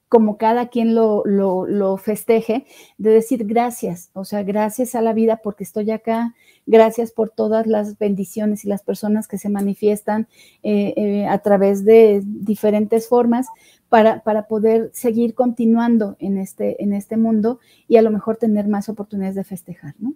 como 0.09 0.37
cada 0.37 0.69
quien 0.69 0.95
lo, 0.95 1.23
lo, 1.25 1.97
festeje, 1.97 2.65
de 2.97 3.11
decir 3.11 3.45
gracias, 3.45 4.09
o 4.13 4.25
sea, 4.25 4.41
gracias 4.41 4.95
a 4.95 5.01
la 5.01 5.13
vida 5.13 5.39
porque 5.43 5.63
estoy 5.63 5.91
acá, 5.91 6.33
gracias 6.65 7.11
por 7.11 7.29
todas 7.29 7.67
las 7.67 7.97
bendiciones 7.99 8.65
y 8.65 8.69
las 8.69 8.81
personas 8.81 9.27
que 9.27 9.37
se 9.37 9.49
manifiestan 9.49 10.27
eh, 10.63 10.93
eh, 10.97 11.27
a 11.27 11.37
través 11.39 11.85
de 11.85 12.23
diferentes 12.25 13.07
formas 13.07 13.47
para, 13.87 14.23
para, 14.23 14.47
poder 14.47 14.89
seguir 14.93 15.35
continuando 15.35 16.15
en 16.19 16.39
este, 16.39 16.81
en 16.83 16.93
este 16.93 17.15
mundo 17.15 17.59
y 17.87 17.97
a 17.97 18.01
lo 18.01 18.09
mejor 18.09 18.37
tener 18.37 18.67
más 18.67 18.89
oportunidades 18.89 19.35
de 19.35 19.43
festejar, 19.43 19.93
¿no? 19.99 20.15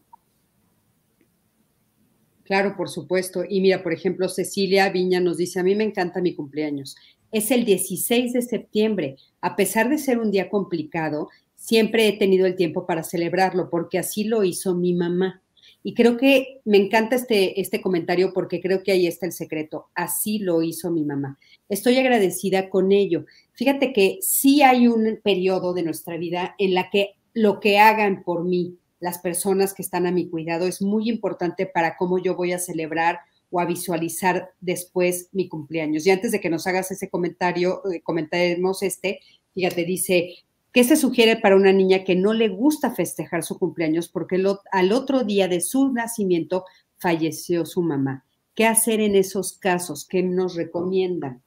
Claro, 2.43 2.75
por 2.75 2.89
supuesto. 2.89 3.43
Y 3.47 3.61
mira, 3.61 3.81
por 3.81 3.93
ejemplo, 3.93 4.27
Cecilia 4.27 4.89
Viña 4.89 5.19
nos 5.19 5.37
dice, 5.37 5.59
a 5.59 5.63
mí 5.63 5.75
me 5.75 5.85
encanta 5.85 6.21
mi 6.21 6.35
cumpleaños. 6.35 6.95
Es 7.33 7.49
el 7.49 7.65
16 7.65 8.31
de 8.31 8.43
septiembre. 8.43 9.17
A 9.41 9.55
pesar 9.55 9.89
de 9.89 9.97
ser 9.97 10.19
un 10.19 10.29
día 10.29 10.49
complicado, 10.49 11.29
siempre 11.55 12.07
he 12.07 12.13
tenido 12.13 12.45
el 12.45 12.55
tiempo 12.55 12.85
para 12.85 13.01
celebrarlo 13.01 13.71
porque 13.71 13.97
así 13.97 14.23
lo 14.23 14.43
hizo 14.43 14.75
mi 14.75 14.93
mamá. 14.93 15.41
Y 15.81 15.95
creo 15.95 16.15
que 16.15 16.61
me 16.63 16.77
encanta 16.77 17.15
este, 17.15 17.59
este 17.59 17.81
comentario 17.81 18.33
porque 18.33 18.61
creo 18.61 18.83
que 18.83 18.91
ahí 18.91 19.07
está 19.07 19.25
el 19.25 19.31
secreto. 19.31 19.87
Así 19.95 20.37
lo 20.37 20.61
hizo 20.61 20.91
mi 20.91 21.03
mamá. 21.03 21.39
Estoy 21.69 21.97
agradecida 21.97 22.69
con 22.69 22.91
ello. 22.91 23.25
Fíjate 23.53 23.93
que 23.93 24.19
sí 24.21 24.61
hay 24.61 24.87
un 24.87 25.19
periodo 25.23 25.73
de 25.73 25.81
nuestra 25.81 26.17
vida 26.17 26.53
en 26.59 26.75
la 26.75 26.91
que 26.91 27.15
lo 27.33 27.59
que 27.59 27.79
hagan 27.79 28.23
por 28.23 28.45
mí, 28.45 28.77
las 28.99 29.17
personas 29.17 29.73
que 29.73 29.81
están 29.81 30.05
a 30.05 30.11
mi 30.11 30.29
cuidado 30.29 30.67
es 30.67 30.83
muy 30.83 31.09
importante 31.09 31.65
para 31.65 31.97
cómo 31.97 32.19
yo 32.19 32.35
voy 32.35 32.51
a 32.51 32.59
celebrar 32.59 33.21
o 33.53 33.59
a 33.59 33.65
visualizar 33.65 34.49
después 34.61 35.29
mi 35.31 35.47
cumpleaños. 35.47 36.07
Y 36.07 36.09
antes 36.09 36.31
de 36.31 36.41
que 36.41 36.49
nos 36.49 36.65
hagas 36.65 36.89
ese 36.89 37.11
comentario, 37.11 37.83
eh, 37.85 38.01
comentaremos 38.01 38.81
este, 38.81 39.19
fíjate, 39.53 39.85
dice, 39.85 40.37
¿qué 40.71 40.83
se 40.83 40.95
sugiere 40.95 41.35
para 41.35 41.55
una 41.55 41.71
niña 41.71 42.03
que 42.03 42.15
no 42.15 42.33
le 42.33 42.49
gusta 42.49 42.89
festejar 42.95 43.43
su 43.43 43.59
cumpleaños 43.59 44.09
porque 44.09 44.43
al 44.71 44.91
otro 44.91 45.23
día 45.23 45.47
de 45.47 45.61
su 45.61 45.93
nacimiento 45.93 46.65
falleció 46.97 47.67
su 47.67 47.83
mamá? 47.83 48.25
¿Qué 48.55 48.65
hacer 48.65 48.99
en 48.99 49.13
esos 49.15 49.53
casos? 49.53 50.07
¿Qué 50.07 50.23
nos 50.23 50.55
recomiendan? 50.55 51.43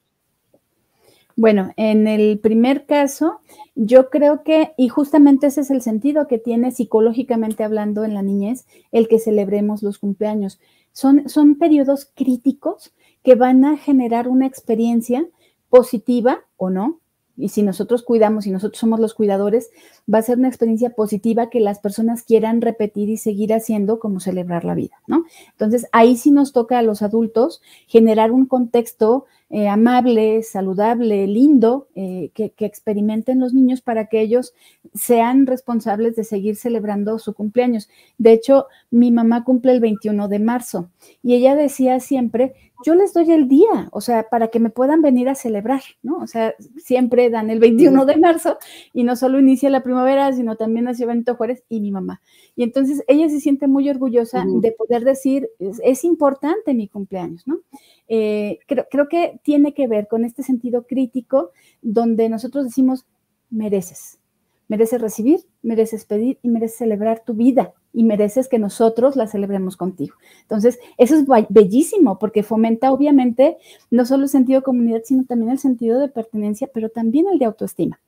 Bueno, 1.35 1.73
en 1.77 2.07
el 2.07 2.39
primer 2.39 2.87
caso, 2.87 3.41
yo 3.75 4.11
creo 4.11 4.45
que, 4.45 4.75
y 4.79 4.89
justamente 4.89 5.49
ese 5.49 5.63
es 5.63 5.71
el 5.71 5.83
sentido 5.83 6.29
que 6.29 6.39
tiene 6.39 6.71
psicológicamente 6.71 7.65
hablando 7.65 8.05
en 8.05 8.15
la 8.15 8.23
niñez, 8.23 8.65
el 8.93 9.09
que 9.09 9.19
celebremos 9.19 9.83
los 9.83 9.99
cumpleaños. 9.99 10.61
Son, 10.97 11.29
son 11.29 11.57
periodos 11.57 12.11
críticos 12.15 12.95
que 13.23 13.35
van 13.35 13.67
a 13.67 13.77
generar 13.77 14.29
una 14.29 14.47
experiencia 14.47 15.29
positiva 15.69 16.47
o 16.57 16.71
no, 16.71 17.01
y 17.37 17.49
si 17.51 17.63
nosotros 17.63 18.03
cuidamos 18.03 18.47
y 18.47 18.51
nosotros 18.51 18.79
somos 18.79 19.01
los 19.01 19.15
cuidadores, 19.15 19.71
va 20.13 20.19
a 20.19 20.23
ser 20.23 20.39
una 20.39 20.49
experiencia 20.49 20.91
positiva 20.91 21.51
que 21.51 21.61
las 21.61 21.79
personas 21.79 22.23
quieran 22.23 22.61
repetir 22.61 23.09
y 23.09 23.17
seguir 23.17 23.53
haciendo 23.53 23.99
como 23.99 24.21
celebrar 24.21 24.65
la 24.65 24.75
vida, 24.75 24.97
¿no? 25.07 25.25
Entonces, 25.53 25.87
ahí 25.93 26.17
sí 26.17 26.31
nos 26.31 26.53
toca 26.53 26.79
a 26.79 26.83
los 26.83 27.03
adultos 27.03 27.61
generar 27.87 28.33
un 28.33 28.47
contexto 28.47 29.27
eh, 29.49 29.69
amable, 29.69 30.43
saludable, 30.43 31.29
lindo, 31.29 31.87
eh, 31.95 32.31
que, 32.35 32.51
que, 32.51 32.67
experimenten 32.67 33.39
los 33.39 33.55
niños 33.55 33.81
para 33.81 34.07
que 34.07 34.21
ellos 34.21 34.55
sean 34.93 35.47
responsables 35.47 36.17
de 36.17 36.25
seguir 36.25 36.57
celebrando 36.57 37.21
su 37.21 37.33
cumpleaños. 37.33 37.89
De 38.19 38.33
hecho, 38.33 38.67
mi 38.91 39.13
mamá 39.13 39.45
cumple 39.45 39.71
el 39.71 39.79
21 39.79 40.27
de 40.27 40.39
marzo 40.41 40.91
y 41.23 41.35
ella 41.35 41.55
decía 41.55 42.01
siempre, 42.01 42.55
yo 42.87 42.95
les 42.95 43.13
doy 43.13 43.33
el 43.33 43.49
día, 43.49 43.89
o 43.91 44.01
sea, 44.01 44.29
para 44.29 44.47
que 44.47 44.61
me 44.61 44.71
puedan 44.71 45.03
venir 45.03 45.29
a 45.29 45.35
celebrar, 45.35 45.83
¿no? 46.05 46.19
O 46.19 46.29
sea, 46.29 46.55
siempre 46.77 47.31
dan 47.31 47.51
el 47.51 47.59
21 47.59 48.07
de 48.07 48.17
marzo 48.17 48.59
y 48.93 49.03
no 49.03 49.17
solo 49.17 49.41
inicia 49.41 49.71
la 49.71 49.83
primavera, 49.83 50.33
sino 50.33 50.55
también 50.55 50.85
nació 50.85 51.09
Benito 51.09 51.35
Juárez 51.35 51.65
y 51.69 51.81
mi 51.81 51.91
mamá. 51.91 52.23
Y 52.55 52.63
entonces 52.63 53.03
ella 53.09 53.29
se 53.29 53.41
siente 53.41 53.67
muy 53.67 53.91
orgullosa 53.91 54.45
de 54.47 54.71
poder 54.71 55.03
decir, 55.03 55.51
es, 55.59 56.05
importante 56.05 56.75
mi 56.75 56.87
cumpleaños, 56.87 57.45
¿no? 57.49 57.59
Eh, 58.07 58.61
creo, 58.69 58.87
creo 58.89 59.09
que 59.09 59.41
tiene 59.43 59.75
que 59.75 59.89
ver 59.89 60.07
con 60.07 60.25
este 60.25 60.45
sentido 60.45 60.87
crítico 60.87 61.51
donde 61.83 62.29
nosotros 62.29 62.67
decimos, 62.67 63.05
mereces, 63.51 64.21
mereces 64.69 65.01
recibir, 65.01 65.41
mereces 65.61 66.05
pedir 66.05 66.39
y 66.41 66.51
mereces 66.51 66.79
celebrar 66.79 67.25
tu 67.25 67.35
vida 67.35 67.75
y 67.97 68.05
mereces 68.05 68.47
que 68.47 68.59
nosotros 68.59 69.17
la 69.17 69.27
celebremos 69.27 69.79
contigo. 69.79 70.17
Entonces, 70.43 70.79
eso 70.99 71.17
es 71.17 71.25
bellísimo 71.49 72.19
porque 72.19 72.43
fomenta 72.43 72.93
obviamente 72.93 73.57
no 73.91 74.05
solo 74.05 74.25
el 74.25 74.29
sentido 74.29 74.61
de 74.61 74.65
comunidad, 74.65 75.01
sino 75.03 75.25
también 75.25 75.51
el 75.51 75.59
sentido 75.59 75.99
de 75.99 76.09
pertenencia, 76.09 76.69
pero 76.75 76.91
también 76.91 77.25
el 77.33 77.39
de 77.39 77.47
autoestima. 77.47 77.99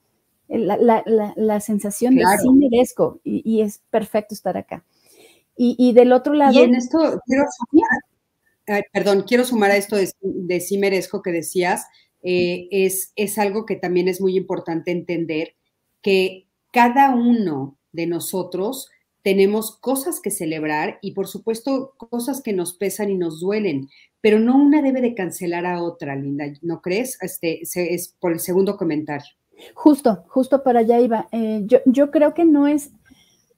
La, 0.46 1.60
sensación 1.60 2.16
de 2.16 2.24
sí 2.38 2.50
merezco 2.50 3.18
y, 3.24 3.62
es 3.62 3.80
perfecto 3.88 4.34
estar 4.34 4.58
acá. 4.58 4.84
Y, 5.56 5.94
del 5.94 6.12
otro 6.12 6.34
lado... 6.34 6.52
Y 6.52 6.58
en 6.64 6.74
esto 6.74 6.98
quiero 7.24 7.44
sumar, 7.56 8.82
perdón, 8.92 9.24
quiero 9.26 9.44
sumar 9.46 9.70
a 9.70 9.78
esto 9.78 9.96
de, 9.96 10.60
sí 10.60 10.76
merezco 10.76 11.22
que 11.22 11.32
decías, 11.32 11.86
eh, 12.22 12.68
es, 12.70 13.14
es 13.16 13.38
algo 13.38 13.64
que 13.64 13.76
también 13.76 14.06
es 14.06 14.20
muy 14.20 14.36
importante 14.36 14.90
entender, 14.90 15.54
que 16.02 16.46
cada 16.72 17.14
uno 17.14 17.78
de 17.92 18.06
nosotros 18.06 18.90
tenemos 19.22 19.76
cosas 19.78 20.20
que 20.20 20.30
celebrar 20.30 20.98
y 21.02 21.12
por 21.12 21.26
supuesto 21.26 21.94
cosas 21.96 22.42
que 22.42 22.52
nos 22.52 22.74
pesan 22.74 23.10
y 23.10 23.16
nos 23.16 23.40
duelen, 23.40 23.88
pero 24.20 24.40
no 24.40 24.56
una 24.56 24.82
debe 24.82 25.00
de 25.00 25.14
cancelar 25.14 25.66
a 25.66 25.82
otra, 25.82 26.16
Linda, 26.16 26.46
¿no 26.62 26.80
crees? 26.80 27.18
Este 27.22 27.60
es 27.62 28.14
por 28.20 28.32
el 28.32 28.40
segundo 28.40 28.76
comentario. 28.76 29.28
Justo, 29.74 30.24
justo 30.28 30.62
para 30.62 30.80
allá 30.80 31.00
iba. 31.00 31.28
Eh, 31.32 31.62
yo, 31.66 31.78
yo, 31.84 32.10
creo 32.10 32.34
que 32.34 32.44
no 32.44 32.66
es, 32.66 32.92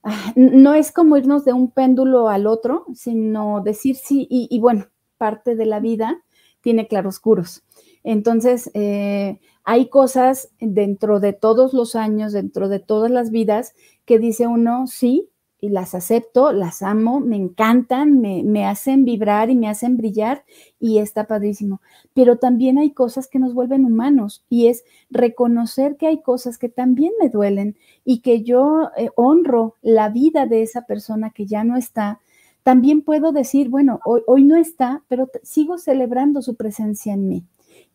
ah, 0.03 0.33
no 0.35 0.73
es 0.73 0.91
como 0.91 1.17
irnos 1.17 1.45
de 1.45 1.53
un 1.53 1.71
péndulo 1.71 2.29
al 2.29 2.47
otro, 2.47 2.85
sino 2.93 3.61
decir 3.61 3.95
sí, 3.95 4.27
y, 4.29 4.59
bueno, 4.59 4.87
parte 5.17 5.55
de 5.55 5.65
la 5.65 5.79
vida 5.79 6.23
tiene 6.61 6.87
claroscuros. 6.87 7.63
Entonces, 8.03 8.71
eh, 8.73 9.39
hay 9.63 9.89
cosas 9.89 10.49
dentro 10.59 11.19
de 11.19 11.33
todos 11.33 11.73
los 11.73 11.95
años, 11.95 12.33
dentro 12.33 12.67
de 12.67 12.79
todas 12.79 13.11
las 13.11 13.29
vidas, 13.29 13.73
que 14.05 14.17
dice 14.17 14.47
uno, 14.47 14.87
sí, 14.87 15.29
y 15.61 15.69
las 15.69 15.93
acepto, 15.93 16.51
las 16.51 16.81
amo, 16.81 17.19
me 17.19 17.35
encantan, 17.35 18.19
me, 18.19 18.65
hacen 18.65 19.05
vibrar 19.05 19.51
y 19.51 19.55
me 19.55 19.69
hacen 19.69 19.95
brillar 19.95 20.43
y 20.79 20.97
está 20.97 21.27
padrísimo. 21.27 21.81
Pero 22.15 22.39
también 22.39 22.79
hay 22.79 22.91
cosas 22.91 23.27
que 23.27 23.37
nos 23.37 23.53
vuelven 23.53 23.85
humanos 23.85 24.43
y 24.49 24.67
es 24.67 24.83
reconocer 25.11 25.97
que 25.97 26.07
hay 26.07 26.23
cosas 26.23 26.57
que 26.57 26.67
también 26.67 27.13
me 27.21 27.29
duelen 27.29 27.77
y 28.03 28.21
que 28.21 28.41
yo 28.41 28.89
eh, 28.97 29.09
honro 29.15 29.75
la 29.83 30.09
vida 30.09 30.47
de 30.47 30.63
esa 30.63 30.87
persona 30.87 31.29
que 31.29 31.45
ya 31.45 31.63
no 31.63 31.77
está. 31.77 32.19
También 32.63 33.03
puedo 33.03 33.31
decir, 33.31 33.69
bueno, 33.69 33.99
hoy, 34.03 34.21
hoy 34.25 34.43
no 34.43 34.55
está, 34.55 35.03
pero 35.07 35.29
sigo 35.43 35.77
celebrando 35.77 36.41
su 36.41 36.55
presencia 36.55 37.13
en 37.13 37.27
mí 37.27 37.45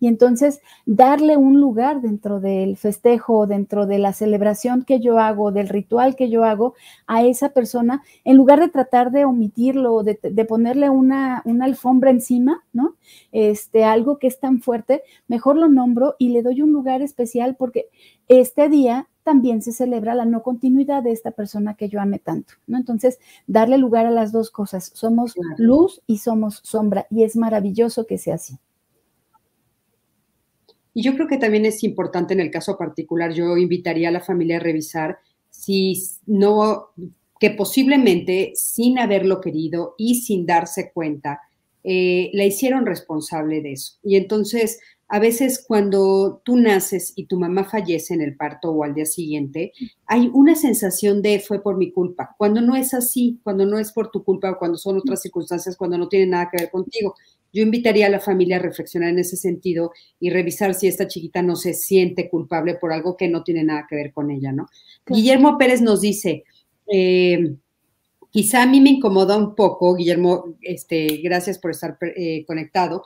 y 0.01 0.09
entonces 0.09 0.61
darle 0.85 1.37
un 1.37 1.61
lugar 1.61 2.01
dentro 2.01 2.41
del 2.41 2.77
festejo, 2.77 3.47
dentro 3.47 3.87
de 3.87 3.99
la 3.99 4.13
celebración 4.13 4.85
que 4.85 5.01
yo 5.01 5.19
hago, 5.19 5.53
del 5.53 5.69
ritual 5.69 6.17
que 6.17 6.29
yo 6.31 6.45
hago 6.45 6.75
a 7.07 7.25
esa 7.25 7.51
persona, 7.51 8.03
en 8.25 8.37
lugar 8.37 8.61
de 8.61 8.69
tratar 8.69 9.11
de 9.11 9.25
omitirlo, 9.25 10.03
de, 10.03 10.19
de 10.23 10.45
ponerle 10.45 10.91
una, 10.91 11.43
una, 11.45 11.65
alfombra 11.65 12.11
encima, 12.11 12.65
¿no? 12.73 12.95
Este, 13.33 13.85
algo 13.85 14.19
que 14.19 14.27
es 14.27 14.39
tan 14.39 14.61
fuerte, 14.61 15.03
mejor 15.29 15.57
lo 15.57 15.69
nombro 15.69 16.15
y 16.19 16.29
le 16.29 16.43
doy 16.43 16.63
un 16.63 16.73
lugar 16.73 17.03
especial 17.03 17.57
porque 17.57 17.89
este 18.29 18.69
día 18.69 19.09
también 19.27 19.61
se 19.61 19.73
celebra 19.73 20.15
la 20.15 20.25
no 20.25 20.45
continuidad 20.45 21.03
de 21.03 21.11
esta 21.11 21.33
persona 21.33 21.75
que 21.75 21.89
yo 21.89 22.01
ame 22.01 22.21
tanto, 22.21 22.55
¿no? 22.69 22.79
Entonces, 22.79 23.19
darle 23.49 23.77
lugar 23.77 24.07
a 24.07 24.13
las 24.13 24.31
dos 24.31 24.53
cosas, 24.53 24.93
somos 24.95 25.35
luz 25.59 26.01
y 26.07 26.19
somos 26.19 26.61
sombra, 26.63 27.09
y 27.11 27.25
es 27.25 27.37
maravilloso 27.37 28.07
que 28.07 28.19
sea 28.19 28.37
así. 28.37 28.57
Y 30.97 31.03
yo 31.03 31.15
creo 31.15 31.29
que 31.29 31.37
también 31.37 31.67
es 31.67 31.85
importante 31.85 32.33
en 32.33 32.41
el 32.41 32.51
caso 32.51 32.79
particular, 32.79 33.35
yo 33.35 33.59
invitaría 33.59 34.09
a 34.09 34.13
la 34.13 34.23
familia 34.23 34.57
a 34.57 34.61
revisar 34.61 35.19
si 35.51 36.03
no, 36.25 36.87
que 37.39 37.51
posiblemente 37.51 38.53
sin 38.55 38.99
haberlo 38.99 39.43
querido 39.43 39.95
y 39.99 40.15
sin 40.23 40.47
darse 40.47 40.93
cuenta, 40.95 41.43
eh, 41.85 42.31
la 42.33 42.47
hicieron 42.47 42.87
responsable 42.87 43.61
de 43.61 43.73
eso. 43.73 43.99
Y 44.03 44.17
entonces, 44.17 44.81
a 45.09 45.19
veces 45.19 45.63
cuando 45.69 46.41
tú 46.47 46.57
naces 46.57 47.13
y 47.15 47.27
tu 47.27 47.39
mamá 47.39 47.65
fallece 47.65 48.15
en 48.15 48.23
el 48.23 48.35
parto 48.35 48.71
o 48.71 48.83
al 48.83 48.95
día 48.95 49.05
siguiente, 49.05 49.73
hay 50.07 50.31
una 50.33 50.55
sensación 50.55 51.21
de 51.21 51.41
fue 51.41 51.63
por 51.63 51.77
mi 51.77 51.93
culpa, 51.93 52.35
cuando 52.39 52.63
no 52.63 52.75
es 52.75 52.95
así, 52.95 53.39
cuando 53.45 53.67
no 53.67 53.79
es 53.79 53.93
por 53.93 54.11
tu 54.11 54.25
culpa 54.25 54.53
o 54.53 54.59
cuando 54.59 54.79
son 54.79 54.97
otras 54.97 55.21
circunstancias, 55.21 55.77
cuando 55.77 55.99
no 55.99 56.09
tiene 56.09 56.27
nada 56.27 56.49
que 56.51 56.63
ver 56.63 56.71
contigo. 56.71 57.15
Yo 57.57 57.63
invitaría 57.63 58.05
a 58.05 58.11
la 58.11 58.21
familia 58.21 58.57
a 58.57 58.59
reflexionar 58.59 59.09
en 59.09 59.21
ese 59.21 59.39
sentido 59.39 59.93
y 60.21 60.29
revisar 60.29 60.75
si 60.75 60.89
esta 60.89 61.09
chiquita 61.09 61.41
no 61.41 61.57
se 61.57 61.73
siente 61.73 62.29
culpable 62.29 62.75
por 62.75 62.93
algo 62.93 63.17
que 63.17 63.29
no 63.29 63.43
tiene 63.43 63.65
nada 63.65 63.87
que 63.89 63.97
ver 63.97 64.13
con 64.13 64.31
ella, 64.31 64.53
¿no? 64.53 64.69
Guillermo 65.07 65.57
Pérez 65.57 65.81
nos 65.81 66.03
dice, 66.03 66.45
eh, 66.87 67.55
quizá 68.31 68.65
a 68.65 68.67
mí 68.67 68.83
me 68.83 68.91
incomoda 68.91 69.39
un 69.39 69.55
poco, 69.55 69.95
Guillermo, 69.95 70.59
este, 70.61 71.07
gracias 71.25 71.59
por 71.59 71.71
estar 71.71 71.97
eh, 72.03 72.45
conectado, 72.47 73.05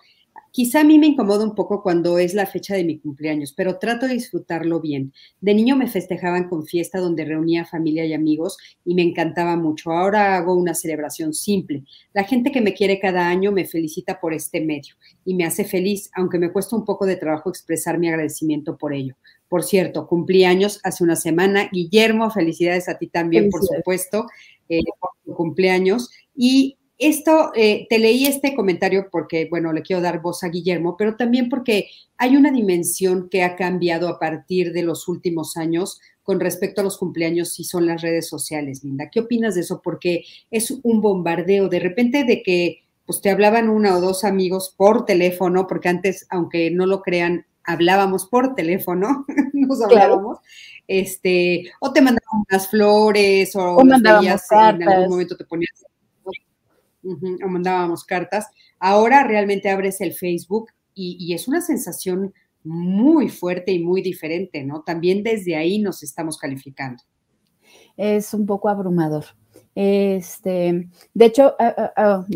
Quizá 0.53 0.81
a 0.81 0.85
mí 0.85 0.99
me 0.99 1.07
incomoda 1.07 1.45
un 1.45 1.55
poco 1.55 1.83
cuando 1.83 2.19
es 2.19 2.35
la 2.35 2.47
fecha 2.47 2.75
de 2.75 2.85
mi 2.85 2.99
cumpleaños, 2.99 3.53
pero 3.53 3.79
trato 3.79 4.07
de 4.07 4.15
disfrutarlo 4.15 4.81
bien. 4.81 5.13
De 5.41 5.55
niño 5.55 5.77
me 5.77 5.87
festejaban 5.87 6.49
con 6.49 6.67
fiesta 6.67 6.99
donde 6.99 7.25
reunía 7.25 7.65
familia 7.65 8.05
y 8.05 8.13
amigos 8.13 8.59
y 8.85 8.95
me 8.95 9.03
encantaba 9.03 9.57
mucho. 9.57 9.93
Ahora 9.93 10.37
hago 10.37 10.55
una 10.55 10.75
celebración 10.75 11.33
simple. 11.35 11.85
La 12.13 12.25
gente 12.25 12.51
que 12.51 12.61
me 12.61 12.75
quiere 12.75 12.99
cada 12.99 13.29
año 13.29 13.53
me 13.53 13.65
felicita 13.65 14.21
por 14.21 14.35
este 14.35 14.61
medio 14.61 14.95
y 15.25 15.35
me 15.35 15.45
hace 15.45 15.65
feliz, 15.65 16.11
aunque 16.15 16.39
me 16.39 16.53
cuesta 16.53 16.75
un 16.75 16.85
poco 16.85 17.07
de 17.07 17.17
trabajo 17.17 17.49
expresar 17.49 17.99
mi 17.99 18.09
agradecimiento 18.09 18.77
por 18.77 18.93
ello. 18.93 19.15
Por 19.49 19.63
cierto, 19.63 20.07
cumplí 20.07 20.45
años 20.45 20.81
hace 20.85 21.05
una 21.05 21.17
semana. 21.17 21.69
Guillermo, 21.73 22.31
felicidades 22.31 22.89
a 22.89 22.99
ti 22.99 23.09
también, 23.09 23.51
por 23.51 23.65
supuesto, 23.65 24.27
eh, 24.69 24.81
por 24.99 25.11
tu 25.25 25.35
cumpleaños. 25.35 26.11
Y 26.37 26.79
esto, 27.01 27.51
eh, 27.55 27.87
te 27.89 27.99
leí 27.99 28.27
este 28.27 28.55
comentario 28.55 29.09
porque, 29.11 29.49
bueno, 29.49 29.73
le 29.73 29.81
quiero 29.81 30.03
dar 30.03 30.21
voz 30.21 30.45
a 30.45 30.49
Guillermo, 30.49 30.97
pero 30.99 31.17
también 31.17 31.49
porque 31.49 31.89
hay 32.19 32.37
una 32.37 32.53
dimensión 32.53 33.31
que 33.31 33.43
ha 33.43 33.57
cambiado 33.57 34.07
a 34.09 34.19
partir 34.19 34.73
de 34.75 34.83
los 34.83 35.09
últimos 35.09 35.57
años 35.57 35.99
con 36.23 36.41
respecto 36.41 36.83
a 36.83 36.85
los 36.85 36.99
cumpleaños 36.99 37.59
y 37.59 37.65
son 37.65 37.87
las 37.87 38.03
redes 38.03 38.29
sociales, 38.29 38.85
Linda. 38.85 39.09
¿Qué 39.11 39.21
opinas 39.21 39.55
de 39.55 39.63
eso? 39.63 39.81
Porque 39.83 40.25
es 40.51 40.71
un 40.83 41.01
bombardeo 41.01 41.71
de 41.71 41.81
repente 41.81 42.25
de 42.25 42.43
que 42.43 42.85
pues 43.07 43.23
te 43.23 43.31
hablaban 43.31 43.71
una 43.71 43.97
o 43.97 44.01
dos 44.01 44.23
amigos 44.23 44.73
por 44.77 45.07
teléfono, 45.07 45.67
porque 45.67 45.89
antes, 45.89 46.27
aunque 46.29 46.71
no 46.71 46.85
lo 46.85 47.01
crean, 47.01 47.47
hablábamos 47.65 48.27
por 48.27 48.55
teléfono, 48.55 49.25
nos 49.55 49.83
hablábamos, 49.83 50.39
este, 50.87 51.65
o 51.81 51.93
te 51.93 52.03
mandaban 52.03 52.45
unas 52.49 52.69
flores, 52.69 53.57
o, 53.57 53.77
o 53.77 53.85
mandábamos 53.85 54.43
en 54.53 54.89
algún 54.89 55.11
momento 55.11 55.37
te 55.37 55.45
ponías 55.45 55.85
o 57.03 57.49
mandábamos 57.49 58.05
cartas. 58.05 58.47
Ahora 58.79 59.25
realmente 59.25 59.71
abres 59.71 60.01
el 60.01 60.13
Facebook 60.13 60.71
y, 60.95 61.33
es 61.33 61.49
una 61.49 61.61
sensación 61.61 62.35
muy 62.63 63.29
fuerte 63.29 63.73
y 63.73 63.83
muy 63.83 64.03
diferente, 64.03 64.65
¿no? 64.65 64.83
También 64.83 65.23
desde 65.23 65.57
ahí 65.57 65.79
nos 65.79 66.03
estamos 66.03 66.37
calificando. 66.37 67.03
Es 67.97 68.35
un 68.35 68.45
poco 68.45 68.69
abrumador. 68.69 69.25
Este, 69.75 70.89
de 71.15 71.25
hecho, 71.25 71.55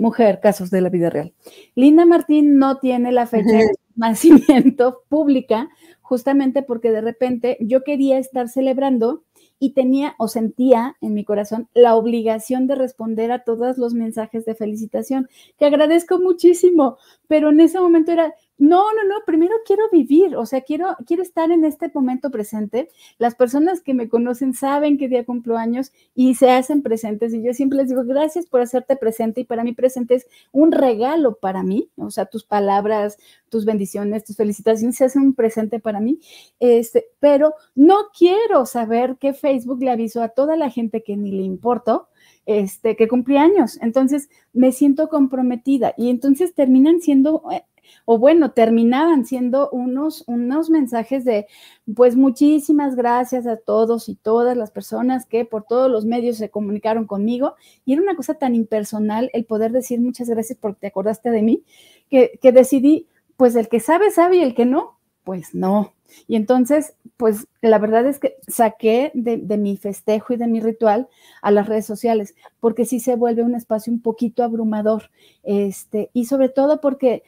mujer, 0.00 0.40
casos 0.40 0.70
de 0.70 0.80
la 0.80 0.88
vida 0.88 1.10
real. 1.10 1.34
Linda 1.74 2.06
Martín 2.06 2.58
no 2.58 2.78
tiene 2.78 3.12
la 3.12 3.26
fecha 3.26 3.58
de 3.58 3.70
nacimiento 3.96 5.02
pública, 5.08 5.68
justamente 6.00 6.62
porque 6.62 6.90
de 6.90 7.00
repente 7.00 7.58
yo 7.60 7.82
quería 7.82 8.18
estar 8.18 8.48
celebrando 8.48 9.24
y 9.58 9.70
tenía 9.70 10.14
o 10.18 10.28
sentía 10.28 10.96
en 11.00 11.14
mi 11.14 11.24
corazón 11.24 11.68
la 11.74 11.94
obligación 11.94 12.66
de 12.66 12.74
responder 12.74 13.32
a 13.32 13.44
todos 13.44 13.78
los 13.78 13.94
mensajes 13.94 14.44
de 14.44 14.54
felicitación, 14.54 15.28
que 15.58 15.66
agradezco 15.66 16.18
muchísimo, 16.18 16.98
pero 17.28 17.50
en 17.50 17.60
ese 17.60 17.80
momento 17.80 18.12
era, 18.12 18.34
no, 18.56 18.92
no, 18.92 19.04
no, 19.08 19.16
primero 19.26 19.54
quiero 19.66 19.84
vivir, 19.90 20.36
o 20.36 20.46
sea, 20.46 20.60
quiero, 20.60 20.96
quiero 21.06 21.22
estar 21.22 21.50
en 21.50 21.64
este 21.64 21.90
momento 21.92 22.30
presente. 22.30 22.88
Las 23.18 23.34
personas 23.34 23.80
que 23.80 23.94
me 23.94 24.08
conocen 24.08 24.54
saben 24.54 24.96
qué 24.96 25.08
día 25.08 25.24
cumplo 25.24 25.56
años 25.56 25.92
y 26.14 26.34
se 26.34 26.50
hacen 26.50 26.82
presentes 26.82 27.34
y 27.34 27.42
yo 27.42 27.52
siempre 27.52 27.78
les 27.78 27.88
digo, 27.88 28.04
gracias 28.04 28.46
por 28.46 28.60
hacerte 28.60 28.96
presente 28.96 29.40
y 29.40 29.44
para 29.44 29.64
mí 29.64 29.72
presente 29.72 30.14
es 30.14 30.28
un 30.52 30.70
regalo 30.70 31.34
para 31.36 31.62
mí, 31.62 31.90
o 31.96 32.10
sea, 32.10 32.26
tus 32.26 32.44
palabras, 32.44 33.18
tus 33.48 33.64
bendiciones, 33.64 34.24
tus 34.24 34.36
felicitaciones 34.36 34.96
se 34.96 35.04
hacen 35.04 35.22
un 35.22 35.34
presente 35.34 35.80
para 35.80 36.00
mí, 36.00 36.20
este, 36.60 37.06
pero 37.18 37.54
no 37.74 38.08
quiero 38.16 38.66
saber 38.66 39.16
que 39.18 39.34
Facebook 39.34 39.82
le 39.82 39.90
avisó 39.90 40.22
a 40.22 40.28
toda 40.28 40.56
la 40.56 40.70
gente 40.70 41.02
que 41.02 41.16
ni 41.16 41.32
le 41.32 41.42
importó, 41.42 42.08
este, 42.46 42.96
que 42.96 43.08
cumplí 43.08 43.36
años. 43.36 43.78
Entonces 43.80 44.28
me 44.52 44.72
siento 44.72 45.08
comprometida 45.08 45.94
y 45.96 46.10
entonces 46.10 46.54
terminan 46.54 47.00
siendo 47.00 47.42
eh, 47.50 47.64
o 48.04 48.18
bueno, 48.18 48.52
terminaban 48.52 49.24
siendo 49.24 49.70
unos, 49.70 50.24
unos 50.26 50.70
mensajes 50.70 51.24
de, 51.24 51.46
pues 51.94 52.16
muchísimas 52.16 52.96
gracias 52.96 53.46
a 53.46 53.56
todos 53.56 54.08
y 54.08 54.14
todas 54.16 54.56
las 54.56 54.70
personas 54.70 55.26
que 55.26 55.44
por 55.44 55.64
todos 55.64 55.90
los 55.90 56.04
medios 56.04 56.36
se 56.36 56.50
comunicaron 56.50 57.06
conmigo. 57.06 57.54
Y 57.84 57.92
era 57.92 58.02
una 58.02 58.16
cosa 58.16 58.34
tan 58.34 58.54
impersonal 58.54 59.30
el 59.32 59.44
poder 59.44 59.72
decir 59.72 60.00
muchas 60.00 60.28
gracias 60.28 60.58
porque 60.60 60.80
te 60.80 60.86
acordaste 60.88 61.30
de 61.30 61.42
mí, 61.42 61.64
que, 62.10 62.38
que 62.40 62.52
decidí, 62.52 63.08
pues 63.36 63.56
el 63.56 63.68
que 63.68 63.80
sabe, 63.80 64.10
sabe 64.10 64.36
y 64.36 64.42
el 64.42 64.54
que 64.54 64.66
no, 64.66 64.98
pues 65.24 65.54
no. 65.54 65.94
Y 66.26 66.36
entonces, 66.36 66.94
pues 67.16 67.48
la 67.60 67.78
verdad 67.78 68.06
es 68.06 68.18
que 68.18 68.36
saqué 68.46 69.10
de, 69.14 69.38
de, 69.38 69.58
mi 69.58 69.76
festejo 69.76 70.32
y 70.32 70.36
de 70.36 70.46
mi 70.46 70.60
ritual 70.60 71.08
a 71.42 71.50
las 71.50 71.68
redes 71.68 71.86
sociales, 71.86 72.34
porque 72.60 72.84
sí 72.84 73.00
se 73.00 73.16
vuelve 73.16 73.42
un 73.42 73.54
espacio 73.54 73.92
un 73.92 74.00
poquito 74.00 74.42
abrumador, 74.42 75.10
este, 75.42 76.10
y 76.12 76.26
sobre 76.26 76.48
todo 76.48 76.80
porque 76.80 77.22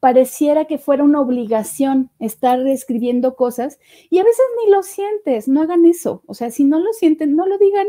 pareciera 0.00 0.66
que 0.66 0.78
fuera 0.78 1.04
una 1.04 1.20
obligación 1.20 2.10
estar 2.18 2.64
escribiendo 2.66 3.34
cosas 3.34 3.78
y 4.10 4.18
a 4.18 4.24
veces 4.24 4.44
ni 4.64 4.70
lo 4.70 4.82
sientes, 4.82 5.48
no 5.48 5.62
hagan 5.62 5.84
eso. 5.84 6.22
O 6.26 6.34
sea, 6.34 6.50
si 6.50 6.64
no 6.64 6.78
lo 6.78 6.92
sienten, 6.92 7.34
no 7.34 7.46
lo 7.46 7.58
digan, 7.58 7.86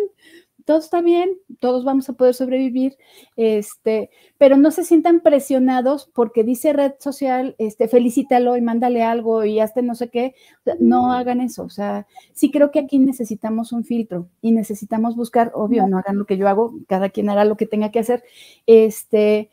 todo 0.70 0.78
está 0.78 1.01
bien, 1.01 1.32
todos 1.59 1.84
vamos 1.84 2.09
a 2.09 2.13
poder 2.13 2.36
sobrevivir, 2.36 2.95
este, 3.36 4.11
pero 4.38 4.55
no 4.55 4.70
se 4.70 4.84
sientan 4.84 5.22
presionados 5.22 6.11
porque 6.13 6.43
dice 6.43 6.74
red 6.74 6.93
social, 6.99 7.55
este, 7.57 7.88
felicítalo 7.88 8.55
y 8.55 8.61
mándale 8.61 9.01
algo 9.01 9.45
y 9.45 9.59
hazte 9.59 9.82
no 9.82 9.95
sé 9.95 10.09
qué, 10.09 10.36
no 10.80 11.11
hagan 11.11 11.41
eso, 11.41 11.63
o 11.63 11.70
sea, 11.70 12.05
sí 12.34 12.51
creo 12.51 12.70
que 12.70 12.78
aquí 12.78 12.99
necesitamos 12.99 13.72
un 13.72 13.84
filtro 13.84 14.30
y 14.43 14.51
necesitamos 14.51 15.15
buscar, 15.15 15.51
obvio, 15.55 15.88
no 15.88 15.97
hagan 15.97 16.20
lo 16.20 16.26
que 16.26 16.38
yo 16.38 16.47
hago, 16.47 16.76
cada 16.88 17.09
quien 17.09 17.30
hará 17.30 17.45
lo 17.45 17.57
que 17.57 17.65
tenga 17.65 17.89
que 17.89 17.99
hacer, 17.99 18.24
este, 18.67 19.49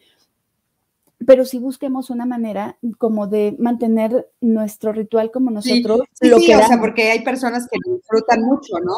pero 1.26 1.44
sí 1.44 1.58
busquemos 1.58 2.10
una 2.10 2.24
manera 2.24 2.78
como 2.98 3.26
de 3.26 3.56
mantener 3.58 4.30
nuestro 4.40 4.92
ritual 4.92 5.30
como 5.30 5.50
nosotros. 5.50 6.02
Sí, 6.12 6.28
lo 6.28 6.38
sí, 6.38 6.54
o 6.54 6.62
sea, 6.62 6.80
porque 6.80 7.10
hay 7.10 7.22
personas 7.22 7.68
que 7.70 7.78
disfrutan 7.84 8.42
mucho, 8.42 8.78
¿no? 8.82 8.96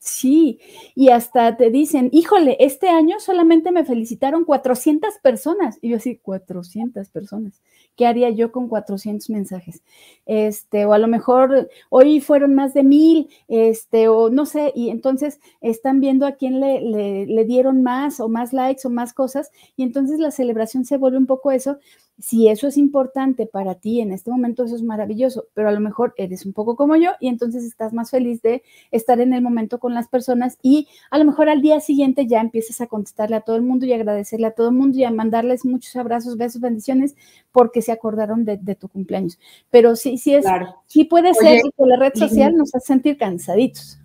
Sí, 0.00 0.60
y 0.94 1.10
hasta 1.10 1.56
te 1.56 1.70
dicen, 1.70 2.08
híjole, 2.12 2.56
este 2.60 2.88
año 2.88 3.18
solamente 3.18 3.72
me 3.72 3.84
felicitaron 3.84 4.44
400 4.44 5.14
personas. 5.22 5.78
Y 5.82 5.90
yo 5.90 5.96
así, 5.96 6.18
400 6.18 7.10
personas. 7.10 7.60
¿Qué 7.98 8.06
haría 8.06 8.30
yo 8.30 8.52
con 8.52 8.68
400 8.68 9.28
mensajes? 9.28 9.82
Este, 10.24 10.86
o 10.86 10.92
a 10.92 10.98
lo 10.98 11.08
mejor 11.08 11.68
hoy 11.90 12.20
fueron 12.20 12.54
más 12.54 12.72
de 12.72 12.84
mil, 12.84 13.28
este, 13.48 14.06
o 14.06 14.30
no 14.30 14.46
sé, 14.46 14.72
y 14.76 14.90
entonces 14.90 15.40
están 15.60 16.00
viendo 16.00 16.24
a 16.24 16.32
quién 16.32 16.60
le, 16.60 17.26
le, 17.26 17.44
dieron 17.44 17.82
más 17.82 18.20
o 18.20 18.28
más 18.28 18.52
likes 18.52 18.86
o 18.86 18.90
más 18.90 19.12
cosas, 19.12 19.50
y 19.76 19.82
entonces 19.82 20.20
la 20.20 20.30
celebración 20.30 20.84
se 20.84 20.96
vuelve 20.96 21.18
un 21.18 21.26
poco 21.26 21.50
eso, 21.50 21.78
si 22.20 22.48
eso 22.48 22.66
es 22.66 22.76
importante 22.76 23.46
para 23.46 23.76
ti 23.76 24.00
en 24.00 24.12
este 24.12 24.30
momento, 24.30 24.64
eso 24.64 24.74
es 24.74 24.82
maravilloso, 24.82 25.46
pero 25.54 25.68
a 25.68 25.72
lo 25.72 25.80
mejor 25.80 26.14
eres 26.16 26.44
un 26.46 26.52
poco 26.52 26.74
como 26.74 26.96
yo 26.96 27.12
y 27.20 27.28
entonces 27.28 27.64
estás 27.64 27.92
más 27.92 28.10
feliz 28.10 28.42
de 28.42 28.62
estar 28.90 29.20
en 29.20 29.32
el 29.32 29.40
momento 29.40 29.78
con 29.78 29.94
las 29.94 30.08
personas 30.08 30.58
y 30.60 30.88
a 31.10 31.18
lo 31.18 31.24
mejor 31.24 31.48
al 31.48 31.62
día 31.62 31.78
siguiente 31.80 32.26
ya 32.26 32.40
empiezas 32.40 32.80
a 32.80 32.88
contestarle 32.88 33.36
a 33.36 33.42
todo 33.42 33.54
el 33.56 33.62
mundo 33.62 33.86
y 33.86 33.92
agradecerle 33.92 34.48
a 34.48 34.50
todo 34.50 34.68
el 34.68 34.74
mundo 34.74 34.98
y 34.98 35.04
a 35.04 35.12
mandarles 35.12 35.64
muchos 35.64 35.94
abrazos, 35.94 36.36
besos, 36.36 36.60
bendiciones 36.60 37.14
porque 37.52 37.82
se 37.88 37.92
acordaron 37.92 38.44
de, 38.44 38.74
tu 38.74 38.88
cumpleaños. 38.88 39.38
Pero 39.70 39.96
sí, 39.96 40.18
sí 40.18 40.34
es, 40.34 40.44
sí 40.86 41.04
puede 41.04 41.32
ser 41.32 41.62
que 41.62 41.86
la 41.86 41.96
red 41.96 42.12
social 42.14 42.54
nos 42.54 42.74
hace 42.74 42.86
sentir 42.86 43.16
cansaditos. 43.16 43.98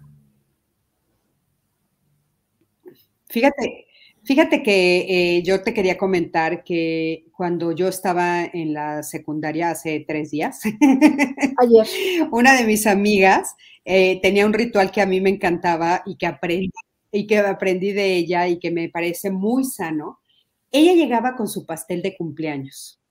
Fíjate, 3.25 3.87
Fíjate 4.25 4.63
que 4.63 5.37
eh, 5.37 5.43
yo 5.43 5.63
te 5.63 5.73
quería 5.73 5.97
comentar 5.97 6.63
que 6.63 7.25
cuando 7.35 7.73
yo 7.73 7.89
estaba 7.89 8.45
en 8.45 8.73
la 8.73 9.03
secundaria 9.03 9.71
hace 9.71 10.05
tres 10.07 10.31
días, 10.31 10.61
Ayer. 11.57 11.85
una 12.31 12.55
de 12.55 12.65
mis 12.65 12.87
amigas 12.87 13.53
eh, 13.83 14.21
tenía 14.21 14.45
un 14.45 14.53
ritual 14.53 14.91
que 14.91 15.01
a 15.01 15.05
mí 15.05 15.19
me 15.19 15.29
encantaba 15.29 16.03
y 16.05 16.15
que 16.15 16.25
aprendí 16.25 16.71
y 17.11 17.27
que 17.27 17.37
aprendí 17.39 17.91
de 17.91 18.15
ella 18.15 18.47
y 18.47 18.59
que 18.59 18.71
me 18.71 18.87
parece 18.87 19.29
muy 19.29 19.65
sano. 19.65 20.19
Ella 20.71 20.93
llegaba 20.93 21.35
con 21.35 21.49
su 21.49 21.65
pastel 21.65 22.01
de 22.01 22.15
cumpleaños. 22.15 23.02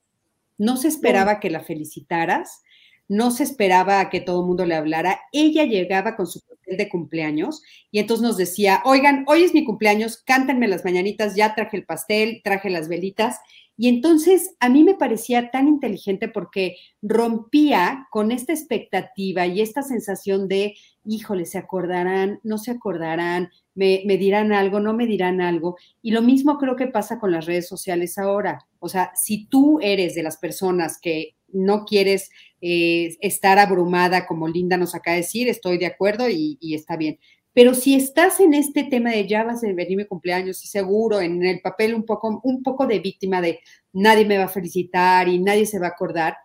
No 0.63 0.77
se 0.77 0.87
esperaba 0.87 1.41
que 1.41 1.49
la 1.49 1.59
felicitaras, 1.59 2.63
no 3.09 3.31
se 3.31 3.43
esperaba 3.43 4.09
que 4.09 4.21
todo 4.21 4.39
el 4.41 4.47
mundo 4.47 4.65
le 4.65 4.75
hablara. 4.75 5.19
Ella 5.33 5.65
llegaba 5.65 6.15
con 6.15 6.25
su 6.25 6.39
pastel 6.39 6.77
de 6.77 6.87
cumpleaños 6.87 7.61
y 7.91 7.99
entonces 7.99 8.23
nos 8.25 8.37
decía, 8.37 8.81
oigan, 8.85 9.25
hoy 9.27 9.43
es 9.43 9.53
mi 9.53 9.65
cumpleaños, 9.65 10.23
cántenme 10.25 10.69
las 10.69 10.85
mañanitas, 10.85 11.35
ya 11.35 11.53
traje 11.53 11.75
el 11.75 11.85
pastel, 11.85 12.39
traje 12.45 12.69
las 12.69 12.87
velitas. 12.87 13.39
Y 13.75 13.89
entonces 13.89 14.55
a 14.61 14.69
mí 14.69 14.85
me 14.85 14.95
parecía 14.95 15.51
tan 15.51 15.67
inteligente 15.67 16.29
porque 16.29 16.77
rompía 17.01 18.07
con 18.09 18.31
esta 18.31 18.53
expectativa 18.53 19.45
y 19.47 19.59
esta 19.59 19.81
sensación 19.81 20.47
de, 20.47 20.75
híjole, 21.03 21.45
se 21.45 21.57
acordarán, 21.57 22.39
no 22.43 22.57
se 22.57 22.71
acordarán, 22.71 23.49
me, 23.75 24.03
me, 24.05 24.17
dirán 24.17 24.51
algo, 24.51 24.79
no 24.79 24.93
me 24.93 25.07
dirán 25.07 25.41
algo. 25.41 25.77
Y 26.01 26.11
lo 26.11 26.21
mismo 26.21 26.57
creo 26.57 26.75
que 26.75 26.87
pasa 26.87 27.19
con 27.19 27.31
las 27.31 27.45
redes 27.45 27.67
sociales 27.67 28.17
ahora. 28.17 28.67
O 28.79 28.89
sea, 28.89 29.11
si 29.15 29.45
tú 29.47 29.79
eres 29.81 30.15
de 30.15 30.23
las 30.23 30.37
personas 30.37 30.99
que 30.99 31.35
no 31.53 31.85
quieres 31.85 32.29
eh, 32.61 33.15
estar 33.21 33.59
abrumada, 33.59 34.25
como 34.25 34.47
Linda 34.47 34.77
nos 34.77 34.95
acaba 34.95 35.15
de 35.15 35.21
decir, 35.21 35.47
estoy 35.47 35.77
de 35.77 35.85
acuerdo 35.85 36.27
y, 36.29 36.57
está 36.73 36.97
bien. 36.97 37.19
Pero 37.53 37.75
si 37.75 37.93
estás 37.93 38.39
en 38.39 38.53
este 38.53 38.83
tema 38.83 39.11
de 39.11 39.27
ya 39.27 39.43
vas 39.43 39.63
a 39.63 39.67
venir 39.67 39.97
mi 39.97 40.05
cumpleaños 40.05 40.63
y 40.63 40.67
seguro 40.67 41.21
en 41.21 41.43
el 41.43 41.61
papel 41.61 41.93
un 41.93 42.03
poco, 42.03 42.41
un 42.43 42.63
poco 42.63 42.87
de 42.87 42.99
víctima 42.99 43.41
de 43.41 43.59
nadie 43.91 44.25
me 44.25 44.37
va 44.39 44.45
a 44.45 44.49
felicitar 44.49 45.27
y 45.27 45.39
nadie 45.39 45.65
se 45.67 45.77
va 45.77 45.87
a 45.87 45.89
acordar, 45.91 46.35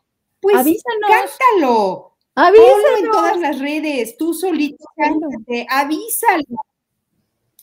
pues 0.41 0.57
Avísanos. 0.57 1.09
cántalo. 1.09 2.16
Avísanos. 2.35 3.01
en 3.01 3.11
todas 3.11 3.39
las 3.39 3.59
redes, 3.59 4.16
tú 4.16 4.35
solito 4.35 4.85
cántate, 4.97 5.66
avísalo. 5.68 6.45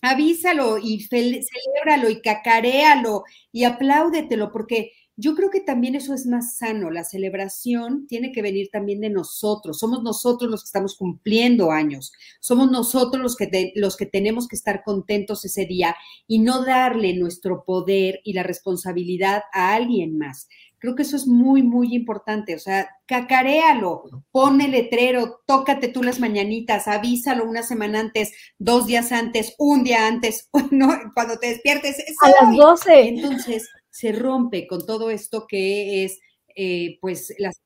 Avísalo 0.07 0.77
y 0.77 1.01
celébralo 1.01 2.11
y 2.11 2.21
cacaréalo 2.21 3.23
y 3.51 3.63
apláudetelo, 3.63 4.51
porque 4.51 4.91
yo 5.17 5.33
creo 5.33 5.49
que 5.49 5.61
también 5.61 5.95
eso 5.95 6.13
es 6.13 6.27
más 6.27 6.57
sano. 6.57 6.91
La 6.91 7.03
celebración 7.03 8.05
tiene 8.05 8.31
que 8.31 8.43
venir 8.43 8.69
también 8.71 9.01
de 9.01 9.09
nosotros. 9.09 9.79
Somos 9.79 10.03
nosotros 10.03 10.51
los 10.51 10.61
que 10.61 10.67
estamos 10.67 10.95
cumpliendo 10.95 11.71
años. 11.71 12.11
Somos 12.39 12.69
nosotros 12.69 13.19
los 13.19 13.35
que, 13.35 13.71
los 13.75 13.97
que 13.97 14.05
tenemos 14.05 14.47
que 14.47 14.55
estar 14.55 14.83
contentos 14.83 15.43
ese 15.43 15.65
día 15.65 15.95
y 16.27 16.37
no 16.37 16.63
darle 16.63 17.15
nuestro 17.15 17.63
poder 17.65 18.21
y 18.23 18.33
la 18.33 18.43
responsabilidad 18.43 19.41
a 19.53 19.73
alguien 19.73 20.19
más. 20.19 20.47
Creo 20.85 20.95
que 20.95 21.01
eso 21.01 21.15
es 21.15 21.25
muy, 21.25 21.63
muy 21.63 21.95
importante. 21.95 22.53
O 22.53 22.59
sea, 22.59 22.87
cacaréalo, 23.07 24.03
pone 24.29 24.67
letrero, 24.67 25.41
tócate 25.47 25.87
tú 25.87 26.03
las 26.03 26.19
mañanitas, 26.19 26.87
avísalo 26.87 27.43
una 27.43 27.63
semana 27.63 27.99
antes, 27.99 28.33
dos 28.59 28.85
días 28.85 29.11
antes, 29.11 29.55
un 29.57 29.83
día 29.83 30.05
antes, 30.05 30.47
¿no? 30.69 30.95
cuando 31.15 31.39
te 31.39 31.47
despiertes. 31.47 31.97
a 32.21 32.45
las 32.45 32.55
12. 32.55 33.07
Entonces, 33.07 33.67
se 33.89 34.11
rompe 34.11 34.67
con 34.67 34.85
todo 34.85 35.09
esto 35.09 35.47
que 35.47 36.05
es, 36.05 36.19
eh, 36.55 36.99
pues, 37.01 37.33
las 37.39 37.59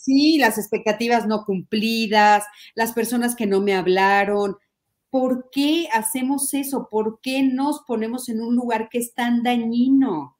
Sí, 0.00 0.38
las 0.38 0.58
expectativas 0.58 1.28
no 1.28 1.44
cumplidas, 1.44 2.42
las 2.74 2.92
personas 2.92 3.36
que 3.36 3.46
no 3.46 3.60
me 3.60 3.76
hablaron. 3.76 4.56
¿Por 5.08 5.50
qué 5.52 5.86
hacemos 5.92 6.52
eso? 6.52 6.88
¿Por 6.90 7.20
qué 7.20 7.44
nos 7.44 7.82
ponemos 7.86 8.28
en 8.28 8.40
un 8.40 8.56
lugar 8.56 8.88
que 8.88 8.98
es 8.98 9.14
tan 9.14 9.44
dañino? 9.44 10.37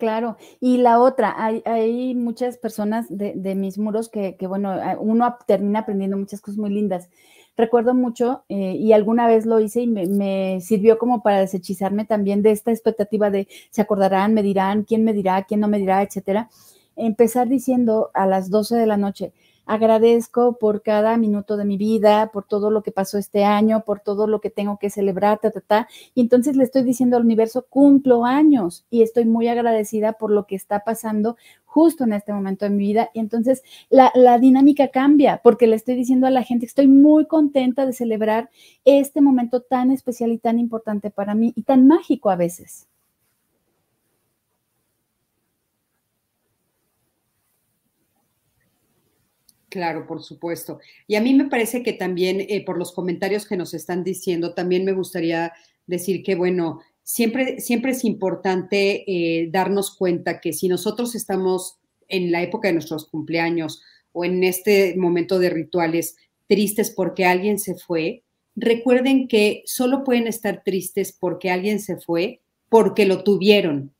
Claro, 0.00 0.38
y 0.60 0.78
la 0.78 0.98
otra, 0.98 1.34
hay, 1.36 1.62
hay 1.66 2.14
muchas 2.14 2.56
personas 2.56 3.06
de, 3.10 3.34
de 3.36 3.54
mis 3.54 3.76
muros 3.76 4.08
que, 4.08 4.34
que, 4.36 4.46
bueno, 4.46 4.74
uno 4.98 5.36
termina 5.46 5.80
aprendiendo 5.80 6.16
muchas 6.16 6.40
cosas 6.40 6.56
muy 6.56 6.70
lindas, 6.70 7.10
recuerdo 7.54 7.92
mucho 7.92 8.44
eh, 8.48 8.76
y 8.78 8.94
alguna 8.94 9.26
vez 9.26 9.44
lo 9.44 9.60
hice 9.60 9.82
y 9.82 9.86
me, 9.86 10.60
sirvió 10.62 10.96
como 10.98 11.22
para 11.22 11.40
deshechizarme 11.40 12.06
también 12.06 12.42
de 12.42 12.50
esta 12.50 12.70
expectativa 12.70 13.30
de 13.30 13.46
se 13.70 13.82
acordarán, 13.82 14.32
me 14.32 14.42
dirán, 14.42 14.84
quién 14.84 15.04
me 15.04 15.12
dirá, 15.12 15.44
quién 15.44 15.60
no 15.60 15.68
me 15.68 15.78
dirá, 15.78 16.02
etcétera. 16.02 16.48
Empezar 16.96 17.48
diciendo 17.48 18.10
a 18.14 18.26
las 18.26 18.48
12 18.48 18.76
de 18.76 18.86
la 18.86 18.96
noche, 18.96 19.34
agradezco 19.70 20.58
por 20.58 20.82
cada 20.82 21.16
minuto 21.16 21.56
de 21.56 21.64
mi 21.64 21.76
vida, 21.76 22.32
por 22.32 22.44
todo 22.44 22.72
lo 22.72 22.82
que 22.82 22.90
pasó 22.90 23.18
este 23.18 23.44
año, 23.44 23.84
por 23.84 24.00
todo 24.00 24.26
lo 24.26 24.40
que 24.40 24.50
tengo 24.50 24.78
que 24.78 24.90
celebrar, 24.90 25.38
ta, 25.38 25.52
ta, 25.52 25.60
ta. 25.60 25.88
Y 26.12 26.22
entonces 26.22 26.56
le 26.56 26.64
estoy 26.64 26.82
diciendo 26.82 27.16
al 27.16 27.22
universo, 27.22 27.66
cumplo 27.70 28.24
años 28.24 28.84
y 28.90 29.02
estoy 29.02 29.26
muy 29.26 29.46
agradecida 29.46 30.14
por 30.14 30.32
lo 30.32 30.48
que 30.48 30.56
está 30.56 30.80
pasando 30.80 31.36
justo 31.64 32.02
en 32.02 32.14
este 32.14 32.32
momento 32.32 32.64
de 32.64 32.72
mi 32.72 32.78
vida. 32.78 33.10
Y 33.14 33.20
entonces 33.20 33.62
la, 33.90 34.10
la 34.16 34.40
dinámica 34.40 34.88
cambia 34.88 35.40
porque 35.40 35.68
le 35.68 35.76
estoy 35.76 35.94
diciendo 35.94 36.26
a 36.26 36.30
la 36.30 36.42
gente 36.42 36.66
que 36.66 36.70
estoy 36.70 36.88
muy 36.88 37.26
contenta 37.26 37.86
de 37.86 37.92
celebrar 37.92 38.50
este 38.84 39.20
momento 39.20 39.62
tan 39.62 39.92
especial 39.92 40.32
y 40.32 40.38
tan 40.38 40.58
importante 40.58 41.10
para 41.10 41.36
mí 41.36 41.52
y 41.54 41.62
tan 41.62 41.86
mágico 41.86 42.30
a 42.30 42.34
veces. 42.34 42.89
Claro, 49.70 50.04
por 50.04 50.20
supuesto. 50.20 50.80
Y 51.06 51.14
a 51.14 51.20
mí 51.20 51.32
me 51.32 51.48
parece 51.48 51.84
que 51.84 51.92
también, 51.92 52.40
eh, 52.40 52.64
por 52.64 52.76
los 52.76 52.92
comentarios 52.92 53.46
que 53.46 53.56
nos 53.56 53.72
están 53.72 54.02
diciendo, 54.02 54.52
también 54.52 54.84
me 54.84 54.92
gustaría 54.92 55.52
decir 55.86 56.24
que, 56.24 56.34
bueno, 56.34 56.80
siempre, 57.04 57.60
siempre 57.60 57.92
es 57.92 58.04
importante 58.04 59.04
eh, 59.06 59.48
darnos 59.52 59.96
cuenta 59.96 60.40
que 60.40 60.52
si 60.52 60.66
nosotros 60.68 61.14
estamos 61.14 61.78
en 62.08 62.32
la 62.32 62.42
época 62.42 62.66
de 62.66 62.74
nuestros 62.74 63.08
cumpleaños 63.08 63.80
o 64.12 64.24
en 64.24 64.42
este 64.42 64.96
momento 64.96 65.38
de 65.38 65.50
rituales 65.50 66.16
tristes 66.48 66.90
porque 66.90 67.24
alguien 67.24 67.60
se 67.60 67.76
fue, 67.76 68.24
recuerden 68.56 69.28
que 69.28 69.62
solo 69.66 70.02
pueden 70.02 70.26
estar 70.26 70.64
tristes 70.64 71.16
porque 71.18 71.50
alguien 71.50 71.78
se 71.78 71.96
fue 71.96 72.40
porque 72.68 73.06
lo 73.06 73.22
tuvieron, 73.22 73.94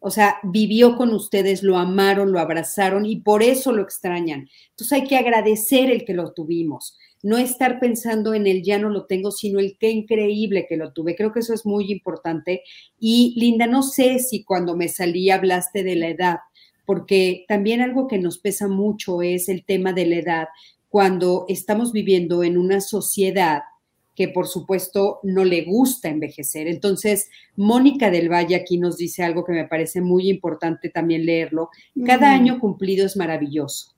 o 0.00 0.10
sea, 0.10 0.36
vivió 0.42 0.96
con 0.96 1.12
ustedes, 1.12 1.62
lo 1.62 1.76
amaron, 1.76 2.32
lo 2.32 2.38
abrazaron 2.38 3.04
y 3.04 3.16
por 3.16 3.42
eso 3.42 3.72
lo 3.72 3.82
extrañan. 3.82 4.48
Entonces 4.70 4.92
hay 4.92 5.08
que 5.08 5.16
agradecer 5.16 5.90
el 5.90 6.04
que 6.04 6.14
lo 6.14 6.32
tuvimos, 6.32 6.96
no 7.22 7.36
estar 7.36 7.80
pensando 7.80 8.32
en 8.34 8.46
el 8.46 8.62
ya 8.62 8.78
no 8.78 8.90
lo 8.90 9.06
tengo, 9.06 9.32
sino 9.32 9.58
el 9.58 9.76
qué 9.78 9.90
increíble 9.90 10.66
que 10.68 10.76
lo 10.76 10.92
tuve. 10.92 11.16
Creo 11.16 11.32
que 11.32 11.40
eso 11.40 11.52
es 11.52 11.66
muy 11.66 11.90
importante. 11.90 12.62
Y 13.00 13.34
Linda, 13.36 13.66
no 13.66 13.82
sé 13.82 14.20
si 14.20 14.44
cuando 14.44 14.76
me 14.76 14.88
salí 14.88 15.30
hablaste 15.30 15.82
de 15.82 15.96
la 15.96 16.08
edad, 16.08 16.36
porque 16.86 17.44
también 17.48 17.80
algo 17.80 18.06
que 18.06 18.18
nos 18.18 18.38
pesa 18.38 18.68
mucho 18.68 19.20
es 19.20 19.48
el 19.48 19.64
tema 19.64 19.92
de 19.92 20.06
la 20.06 20.16
edad. 20.16 20.48
Cuando 20.88 21.44
estamos 21.48 21.92
viviendo 21.92 22.44
en 22.44 22.56
una 22.56 22.80
sociedad 22.80 23.62
que 24.18 24.28
por 24.28 24.48
supuesto 24.48 25.20
no 25.22 25.44
le 25.44 25.62
gusta 25.62 26.08
envejecer. 26.08 26.66
Entonces, 26.66 27.30
Mónica 27.54 28.10
del 28.10 28.28
Valle 28.28 28.56
aquí 28.56 28.76
nos 28.76 28.96
dice 28.96 29.22
algo 29.22 29.44
que 29.44 29.52
me 29.52 29.68
parece 29.68 30.00
muy 30.00 30.28
importante 30.28 30.88
también 30.88 31.24
leerlo. 31.24 31.70
Cada 32.04 32.32
año 32.32 32.58
cumplido 32.58 33.06
es 33.06 33.16
maravilloso. 33.16 33.92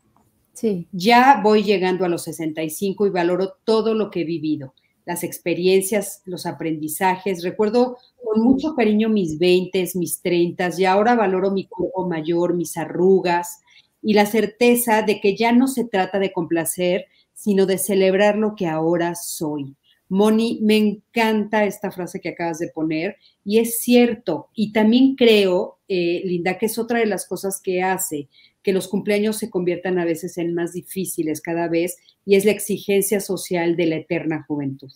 Sí. 0.53 0.87
Ya 0.93 1.41
voy 1.43 1.63
llegando 1.63 2.05
a 2.05 2.11
los 2.11 2.25
65 2.25 3.07
y 3.07 3.11
valoro 3.11 3.55
todo 3.65 3.95
lo 3.95 4.11
que 4.11 4.21
he 4.21 4.25
vivido, 4.25 4.75
las 5.07 5.25
experiencias, 5.25 6.21
los 6.27 6.45
aprendizajes. 6.45 7.43
Recuerdo 7.43 7.97
con 8.23 8.43
mucho 8.43 8.75
cariño 8.75 9.09
mis 9.09 9.39
20, 9.39 9.93
mis 9.95 10.21
30 10.21 10.69
y 10.77 10.85
ahora 10.85 11.15
valoro 11.15 11.51
mi 11.51 11.67
cuerpo 11.67 12.07
mayor, 12.07 12.53
mis 12.53 12.77
arrugas 12.77 13.63
y 14.03 14.13
la 14.13 14.27
certeza 14.27 15.01
de 15.01 15.19
que 15.19 15.35
ya 15.35 15.53
no 15.53 15.67
se 15.67 15.85
trata 15.85 16.19
de 16.19 16.31
complacer, 16.31 17.07
sino 17.33 17.65
de 17.65 17.79
celebrar 17.79 18.37
lo 18.37 18.55
que 18.55 18.67
ahora 18.67 19.15
soy. 19.15 19.77
Moni, 20.11 20.59
me 20.61 20.77
encanta 20.77 21.65
esta 21.65 21.91
frase 21.91 22.21
que 22.21 22.31
acabas 22.31 22.59
de 22.59 22.69
poner 22.69 23.17
y 23.45 23.61
es 23.61 23.81
cierto. 23.81 24.49
Y 24.55 24.73
también 24.73 25.15
creo, 25.15 25.79
eh, 25.89 26.21
Linda, 26.25 26.59
que 26.59 26.67
es 26.67 26.79
otra 26.79 26.99
de 26.99 27.07
las 27.07 27.27
cosas 27.27 27.61
que 27.63 27.83
hace 27.83 28.29
que 28.63 28.73
los 28.73 28.89
cumpleaños 28.89 29.39
se 29.39 29.51
conviertan 29.51 29.99
a 29.99 30.05
veces 30.05 30.37
en 30.37 30.55
más 30.55 30.73
difíciles 30.73 31.41
cada 31.41 31.69
vez 31.69 31.97
y 32.27 32.35
es 32.35 32.45
la 32.45 32.51
exigencia 32.51 33.21
social 33.21 33.77
de 33.77 33.87
la 33.87 33.97
eterna 33.97 34.45
juventud. 34.47 34.91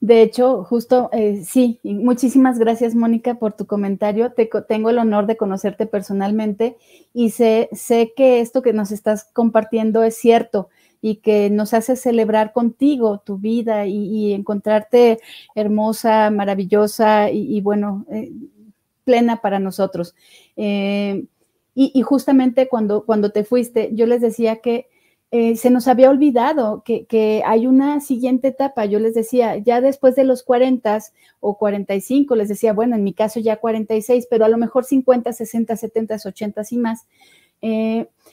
De 0.00 0.22
hecho, 0.22 0.64
justo 0.64 1.10
eh, 1.12 1.42
sí, 1.44 1.80
muchísimas 1.82 2.58
gracias 2.58 2.94
Mónica 2.94 3.38
por 3.38 3.54
tu 3.54 3.66
comentario. 3.66 4.32
tengo 4.66 4.90
el 4.90 4.98
honor 4.98 5.26
de 5.26 5.36
conocerte 5.36 5.86
personalmente 5.86 6.76
y 7.12 7.30
sé, 7.30 7.68
sé 7.72 8.12
que 8.16 8.40
esto 8.40 8.62
que 8.62 8.72
nos 8.72 8.92
estás 8.92 9.24
compartiendo 9.32 10.02
es 10.02 10.16
cierto 10.16 10.68
y 11.04 11.16
que 11.16 11.50
nos 11.50 11.74
hace 11.74 11.96
celebrar 11.96 12.54
contigo 12.54 13.20
tu 13.26 13.36
vida 13.36 13.86
y, 13.86 14.32
encontrarte 14.32 15.20
hermosa, 15.54 16.30
maravillosa 16.30 17.30
y, 17.30 17.60
bueno, 17.60 18.06
eh, 18.10 18.32
plena 19.04 19.42
para 19.42 19.58
nosotros. 19.58 20.14
Eh, 20.56 21.26
y, 21.74 22.00
justamente 22.00 22.68
cuando, 22.68 23.04
cuando 23.04 23.32
te 23.32 23.44
fuiste, 23.44 23.90
yo 23.92 24.06
les 24.06 24.22
decía 24.22 24.62
que 24.62 24.88
eh, 25.30 25.56
se 25.56 25.68
nos 25.68 25.88
había 25.88 26.08
olvidado 26.08 26.82
que, 26.86 27.42
hay 27.44 27.66
una 27.66 28.00
siguiente 28.00 28.48
etapa. 28.48 28.86
Yo 28.86 28.98
les 28.98 29.12
decía, 29.12 29.58
ya 29.58 29.82
después 29.82 30.16
de 30.16 30.24
los 30.24 30.42
40 30.42 31.00
o 31.40 31.58
45, 31.58 32.34
les 32.34 32.48
decía, 32.48 32.72
bueno, 32.72 32.96
en 32.96 33.04
mi 33.04 33.12
caso 33.12 33.40
ya 33.40 33.56
46, 33.58 34.26
pero 34.30 34.46
a 34.46 34.48
lo 34.48 34.56
mejor 34.56 34.86
50, 34.86 35.34
60, 35.34 35.76
70, 35.76 36.16
80 36.24 36.62
y 36.70 36.76
más, 36.78 37.06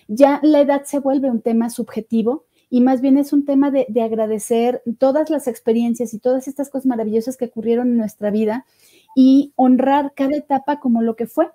ya 0.08 0.40
la 0.42 0.62
edad 0.62 0.86
se 0.86 1.00
vuelve 1.00 1.30
un 1.30 1.42
tema 1.42 1.70
subjetivo 1.70 2.46
y 2.72 2.80
más 2.80 3.02
bien 3.02 3.18
es 3.18 3.34
un 3.34 3.44
tema 3.44 3.70
de, 3.70 3.86
agradecer 4.02 4.82
todas 4.98 5.30
las 5.30 5.48
experiencias 5.48 6.14
y 6.14 6.20
todas 6.20 6.48
estas 6.48 6.70
cosas 6.70 6.86
maravillosas 6.86 7.36
que 7.36 7.46
ocurrieron 7.46 7.90
en 7.90 7.98
nuestra 7.98 8.32
vida 8.32 8.66
y 9.14 9.52
honrar 9.58 10.14
cada 10.16 10.38
etapa 10.38 10.80
como 10.80 11.02
lo 11.02 11.18
que 11.18 11.28
fue 11.28 11.52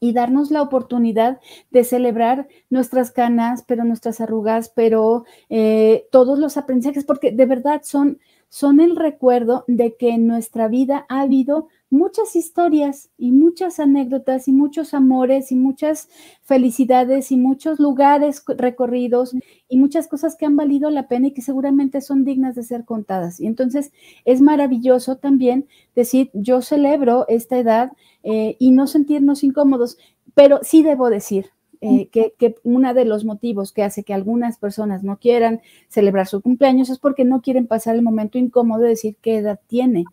y 0.00 0.12
darnos 0.12 0.50
la 0.50 0.60
oportunidad 0.60 1.40
de 1.70 1.82
celebrar 1.82 2.46
nuestras 2.68 3.10
canas, 3.10 3.64
pero 3.66 3.84
nuestras 3.84 4.20
arrugas, 4.20 4.68
pero 4.68 5.24
eh, 5.48 6.06
todos 6.12 6.38
los 6.38 6.58
aprendizajes, 6.58 7.06
porque 7.06 7.32
de 7.32 7.46
verdad 7.46 7.80
son, 7.82 8.20
son 8.48 8.80
el 8.80 8.96
recuerdo 8.96 9.64
de 9.68 9.96
que 9.96 10.10
en 10.10 10.26
nuestra 10.26 10.68
vida 10.68 11.06
ha 11.08 11.20
habido 11.20 11.68
muchas 11.90 12.36
historias 12.36 13.10
y 13.16 13.32
muchas 13.32 13.80
anécdotas 13.80 14.48
y 14.48 14.52
muchos 14.52 14.94
amores 14.94 15.52
y 15.52 15.56
muchas 15.56 16.08
felicidades 16.42 17.32
y 17.32 17.36
muchos 17.36 17.78
lugares 17.78 18.42
recorridos 18.46 19.34
y 19.68 19.78
muchas 19.78 20.06
cosas 20.06 20.36
que 20.36 20.46
han 20.46 20.56
valido 20.56 20.90
la 20.90 21.08
pena 21.08 21.28
y 21.28 21.32
que 21.32 21.42
seguramente 21.42 22.00
son 22.00 22.24
dignas 22.24 22.54
de 22.54 22.62
ser 22.62 22.84
contadas. 22.84 23.40
Y 23.40 23.46
entonces 23.46 23.92
es 24.24 24.40
maravilloso 24.40 25.16
también 25.16 25.66
decir, 25.94 26.30
yo 26.34 26.60
celebro 26.62 27.26
esta 27.28 27.58
edad 27.58 27.92
eh, 28.22 28.56
y 28.58 28.70
no 28.70 28.86
sentirnos 28.86 29.44
incómodos, 29.44 29.98
pero 30.34 30.60
sí 30.62 30.82
debo 30.82 31.10
decir, 31.10 31.50
eh, 31.80 32.08
que, 32.08 32.34
que, 32.38 32.56
uno 32.64 32.94
de 32.94 33.04
los 33.04 33.24
motivos 33.24 33.72
que 33.72 33.82
hace 33.82 34.02
que 34.04 34.14
algunas 34.14 34.58
personas 34.58 35.02
no 35.04 35.18
quieran 35.18 35.60
celebrar 35.88 36.26
su 36.26 36.40
cumpleaños 36.40 36.90
es 36.90 36.98
porque 36.98 37.24
no 37.24 37.40
quieren 37.40 37.66
pasar 37.66 37.94
el 37.94 38.02
momento 38.02 38.38
incómodo 38.38 38.82
de 38.82 38.90
decir 38.90 39.16
qué 39.20 39.36
edad 39.36 39.60
tiene 39.66 40.04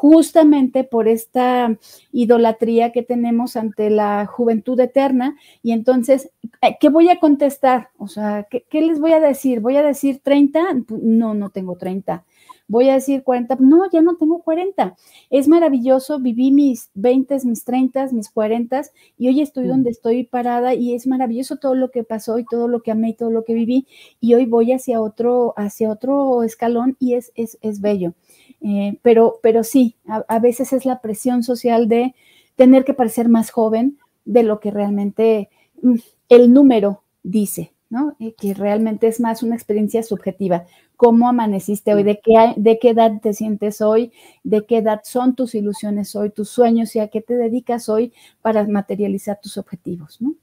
justamente 0.00 0.82
por 0.82 1.08
esta 1.08 1.76
idolatría 2.10 2.90
que 2.90 3.02
tenemos 3.02 3.54
ante 3.54 3.90
la 3.90 4.24
juventud 4.24 4.80
eterna. 4.80 5.36
Y 5.62 5.72
entonces, 5.72 6.30
eh, 6.62 6.78
¿qué 6.80 6.88
voy 6.88 7.10
a 7.10 7.20
contestar? 7.20 7.90
O 7.98 8.08
sea, 8.08 8.48
¿qué, 8.48 8.80
les 8.80 8.98
voy 8.98 9.12
a 9.12 9.20
decir? 9.20 9.60
¿Voy 9.60 9.76
a 9.76 9.82
decir 9.82 10.20
30? 10.22 10.84
No, 10.88 11.34
no 11.34 11.50
tengo 11.50 11.76
30. 11.76 12.24
Voy 12.70 12.88
a 12.88 12.94
decir 12.94 13.24
40. 13.24 13.56
No, 13.58 13.90
ya 13.90 14.00
no 14.00 14.14
tengo 14.14 14.42
40. 14.42 14.94
Es 15.28 15.48
maravilloso, 15.48 16.20
viví 16.20 16.52
mis 16.52 16.88
20, 16.94 17.38
mis 17.44 17.64
30, 17.64 18.10
mis 18.12 18.30
40 18.30 18.82
y 19.18 19.26
hoy 19.26 19.40
estoy 19.40 19.66
donde 19.66 19.90
estoy 19.90 20.22
parada 20.22 20.74
y 20.74 20.94
es 20.94 21.08
maravilloso 21.08 21.56
todo 21.56 21.74
lo 21.74 21.90
que 21.90 22.04
pasó 22.04 22.38
y 22.38 22.44
todo 22.44 22.68
lo 22.68 22.80
que 22.82 22.92
amé 22.92 23.08
y 23.08 23.14
todo 23.14 23.32
lo 23.32 23.42
que 23.42 23.54
viví. 23.54 23.88
Y 24.20 24.34
hoy 24.34 24.46
voy 24.46 24.70
hacia 24.70 25.00
otro, 25.00 25.52
hacia 25.56 25.90
otro 25.90 26.44
escalón 26.44 26.96
y 27.00 27.14
es, 27.14 27.32
es, 27.34 27.58
es 27.60 27.80
bello. 27.80 28.14
Eh, 28.60 29.00
pero, 29.02 29.40
pero 29.42 29.64
sí, 29.64 29.96
a, 30.06 30.38
veces 30.38 30.72
es 30.72 30.86
la 30.86 31.00
presión 31.00 31.42
social 31.42 31.88
de 31.88 32.14
tener 32.54 32.84
que 32.84 32.94
parecer 32.94 33.28
más 33.28 33.50
joven 33.50 33.98
de 34.24 34.44
lo 34.44 34.60
que 34.60 34.70
realmente 34.70 35.50
mm, 35.82 35.96
el 36.28 36.52
número 36.52 37.02
dice, 37.24 37.72
¿no? 37.90 38.16
que 38.38 38.54
realmente 38.54 39.08
es 39.08 39.20
más 39.20 39.42
una 39.42 39.56
experiencia 39.56 40.02
subjetiva. 40.02 40.64
¿Cómo 40.96 41.28
amaneciste 41.28 41.92
hoy? 41.92 42.04
¿De 42.04 42.20
qué, 42.22 42.54
¿De 42.56 42.78
qué 42.78 42.90
edad 42.90 43.20
te 43.20 43.34
sientes 43.34 43.80
hoy? 43.80 44.12
¿De 44.44 44.64
qué 44.64 44.78
edad 44.78 45.00
son 45.04 45.34
tus 45.34 45.54
ilusiones 45.54 46.14
hoy, 46.14 46.30
tus 46.30 46.48
sueños 46.48 46.94
y 46.94 47.00
a 47.00 47.08
qué 47.08 47.20
te 47.20 47.34
dedicas 47.34 47.88
hoy 47.88 48.12
para 48.40 48.66
materializar 48.66 49.40
tus 49.42 49.58
objetivos, 49.58 50.20
¿no? 50.20 50.34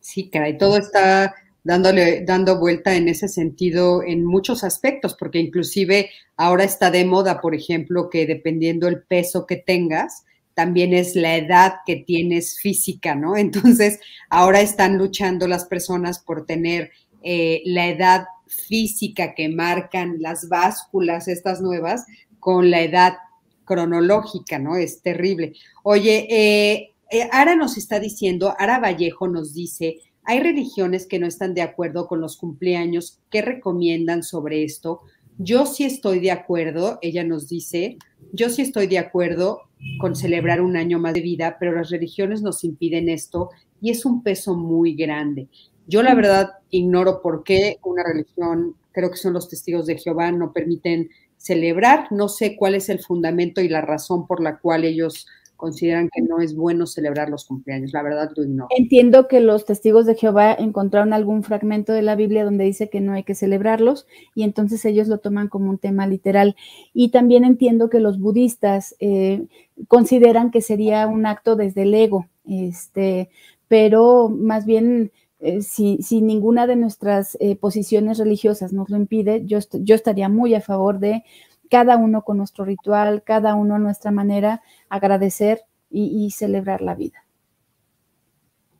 Sí, 0.00 0.30
caray, 0.30 0.56
todo 0.56 0.78
está 0.78 1.34
dándole, 1.62 2.24
dando 2.24 2.58
vuelta 2.58 2.96
en 2.96 3.08
ese 3.08 3.28
sentido 3.28 4.02
en 4.02 4.24
muchos 4.24 4.64
aspectos, 4.64 5.14
porque 5.14 5.38
inclusive 5.38 6.08
ahora 6.34 6.64
está 6.64 6.90
de 6.90 7.04
moda, 7.04 7.42
por 7.42 7.54
ejemplo, 7.54 8.08
que 8.08 8.24
dependiendo 8.24 8.88
el 8.88 9.02
peso 9.02 9.44
que 9.44 9.56
tengas, 9.56 10.24
también 10.58 10.92
es 10.92 11.14
la 11.14 11.36
edad 11.36 11.74
que 11.86 11.94
tienes 11.94 12.58
física, 12.58 13.14
¿no? 13.14 13.36
Entonces, 13.36 14.00
ahora 14.28 14.60
están 14.60 14.98
luchando 14.98 15.46
las 15.46 15.66
personas 15.66 16.18
por 16.18 16.46
tener 16.46 16.90
eh, 17.22 17.62
la 17.64 17.86
edad 17.86 18.24
física 18.48 19.36
que 19.36 19.48
marcan 19.50 20.16
las 20.18 20.48
básculas, 20.48 21.28
estas 21.28 21.60
nuevas, 21.60 22.06
con 22.40 22.72
la 22.72 22.80
edad 22.80 23.18
cronológica, 23.64 24.58
¿no? 24.58 24.74
Es 24.74 25.00
terrible. 25.00 25.52
Oye, 25.84 26.26
eh, 26.28 26.92
eh, 27.12 27.28
Ara 27.30 27.54
nos 27.54 27.78
está 27.78 28.00
diciendo, 28.00 28.52
Ara 28.58 28.80
Vallejo 28.80 29.28
nos 29.28 29.54
dice, 29.54 29.98
hay 30.24 30.40
religiones 30.40 31.06
que 31.06 31.20
no 31.20 31.28
están 31.28 31.54
de 31.54 31.62
acuerdo 31.62 32.08
con 32.08 32.20
los 32.20 32.36
cumpleaños. 32.36 33.20
¿Qué 33.30 33.42
recomiendan 33.42 34.24
sobre 34.24 34.64
esto? 34.64 35.02
Yo 35.38 35.66
sí 35.66 35.84
estoy 35.84 36.18
de 36.18 36.32
acuerdo, 36.32 36.98
ella 37.00 37.22
nos 37.22 37.48
dice, 37.48 37.96
yo 38.32 38.50
sí 38.50 38.62
estoy 38.62 38.86
de 38.86 38.98
acuerdo 38.98 39.62
con 40.00 40.16
celebrar 40.16 40.60
un 40.60 40.76
año 40.76 40.98
más 40.98 41.14
de 41.14 41.20
vida, 41.20 41.56
pero 41.58 41.72
las 41.72 41.90
religiones 41.90 42.42
nos 42.42 42.64
impiden 42.64 43.08
esto 43.08 43.50
y 43.80 43.90
es 43.90 44.04
un 44.04 44.22
peso 44.22 44.54
muy 44.54 44.94
grande. 44.94 45.48
Yo 45.86 46.02
la 46.02 46.14
verdad 46.14 46.50
ignoro 46.70 47.22
por 47.22 47.44
qué 47.44 47.78
una 47.82 48.02
religión, 48.02 48.74
creo 48.92 49.10
que 49.10 49.16
son 49.16 49.32
los 49.32 49.48
testigos 49.48 49.86
de 49.86 49.96
Jehová, 49.96 50.30
no 50.32 50.52
permiten 50.52 51.08
celebrar. 51.38 52.08
No 52.10 52.28
sé 52.28 52.56
cuál 52.56 52.74
es 52.74 52.88
el 52.88 53.00
fundamento 53.00 53.60
y 53.60 53.68
la 53.68 53.80
razón 53.80 54.26
por 54.26 54.42
la 54.42 54.58
cual 54.58 54.84
ellos 54.84 55.26
consideran 55.58 56.08
que 56.08 56.22
no 56.22 56.40
es 56.40 56.54
bueno 56.54 56.86
celebrar 56.86 57.28
los 57.28 57.44
cumpleaños. 57.44 57.92
La 57.92 58.02
verdad 58.02 58.30
lo 58.34 58.44
ignoro. 58.44 58.68
Entiendo 58.78 59.26
que 59.26 59.40
los 59.40 59.66
testigos 59.66 60.06
de 60.06 60.14
Jehová 60.14 60.54
encontraron 60.54 61.12
algún 61.12 61.42
fragmento 61.42 61.92
de 61.92 62.02
la 62.02 62.14
Biblia 62.14 62.44
donde 62.44 62.64
dice 62.64 62.88
que 62.88 63.00
no 63.00 63.12
hay 63.12 63.24
que 63.24 63.34
celebrarlos 63.34 64.06
y 64.36 64.44
entonces 64.44 64.84
ellos 64.84 65.08
lo 65.08 65.18
toman 65.18 65.48
como 65.48 65.68
un 65.68 65.78
tema 65.78 66.06
literal. 66.06 66.54
Y 66.94 67.10
también 67.10 67.44
entiendo 67.44 67.90
que 67.90 67.98
los 67.98 68.20
budistas 68.20 68.94
eh, 69.00 69.46
consideran 69.88 70.52
que 70.52 70.62
sería 70.62 71.08
un 71.08 71.26
acto 71.26 71.56
desde 71.56 71.82
el 71.82 71.92
ego, 71.92 72.26
este, 72.46 73.28
pero 73.66 74.28
más 74.28 74.64
bien 74.64 75.10
eh, 75.40 75.62
si, 75.62 75.98
ninguna 76.20 76.66
de 76.66 76.76
nuestras 76.76 77.36
eh, 77.40 77.56
posiciones 77.56 78.18
religiosas 78.18 78.72
nos 78.72 78.90
lo 78.90 78.96
impide, 78.96 79.42
yo, 79.44 79.58
yo 79.72 79.96
estaría 79.96 80.28
muy 80.28 80.54
a 80.54 80.60
favor 80.60 81.00
de 81.00 81.24
cada 81.70 81.96
uno 81.96 82.22
con 82.22 82.38
nuestro 82.38 82.64
ritual, 82.64 83.22
cada 83.24 83.54
uno 83.54 83.76
a 83.76 83.78
nuestra 83.78 84.10
manera, 84.10 84.62
agradecer 84.88 85.62
y, 85.90 86.30
celebrar 86.30 86.82
la 86.82 86.94
vida. 86.94 87.24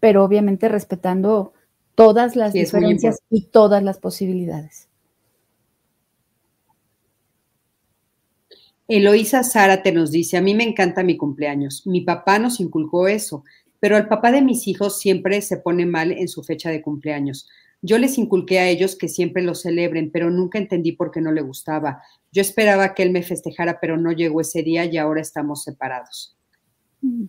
Pero 0.01 0.25
obviamente 0.25 0.69
respetando 0.69 1.55
todas 1.95 2.37
las 2.37 2.53
diferencias 2.53 3.21
y 3.31 3.47
todas 3.47 3.83
las 3.83 3.99
posibilidades. 3.99 4.89
Eloísa 8.89 9.45
Zárate 9.45 9.93
nos 9.93 10.11
dice, 10.11 10.39
a 10.39 10.41
mí 10.41 10.55
me 10.55 10.65
encanta 10.65 11.03
mi 11.03 11.17
cumpleaños. 11.17 11.87
Mi 11.87 12.01
papá 12.01 12.39
nos 12.39 12.59
inculcó 12.59 13.07
eso, 13.07 13.45
pero 13.81 13.99
el 13.99 14.09
papá 14.09 14.33
de 14.33 14.41
mis 14.41 14.67
hijos 14.67 14.99
siempre 14.99 15.43
se 15.43 15.59
pone 15.59 15.85
mal 15.85 16.11
en 16.11 16.27
su 16.27 16.43
fecha 16.43 16.71
de 16.71 16.81
cumpleaños. 16.81 17.49
Yo 17.83 17.99
les 17.99 18.19
inculqué 18.19 18.59
a 18.59 18.69
ellos 18.69 18.97
que 18.97 19.09
siempre 19.09 19.43
lo 19.43 19.55
celebren, 19.55 20.11
pero 20.11 20.31
nunca 20.31 20.59
entendí 20.59 20.93
por 20.93 21.11
qué 21.11 21.21
no 21.21 21.33
le 21.33 21.43
gustaba. 21.43 22.03
Yo 22.33 22.43
esperaba 22.43 22.95
que 22.95 23.03
él 23.03 23.11
me 23.11 23.23
festejara, 23.23 23.79
pero 23.81 23.97
no 23.97 24.13
llegó 24.13 24.41
ese 24.41 24.63
día 24.63 24.85
y 24.85 24.97
ahora 24.97 25.21
estamos 25.21 25.63
separados. 25.63 26.37
Mm. 27.01 27.27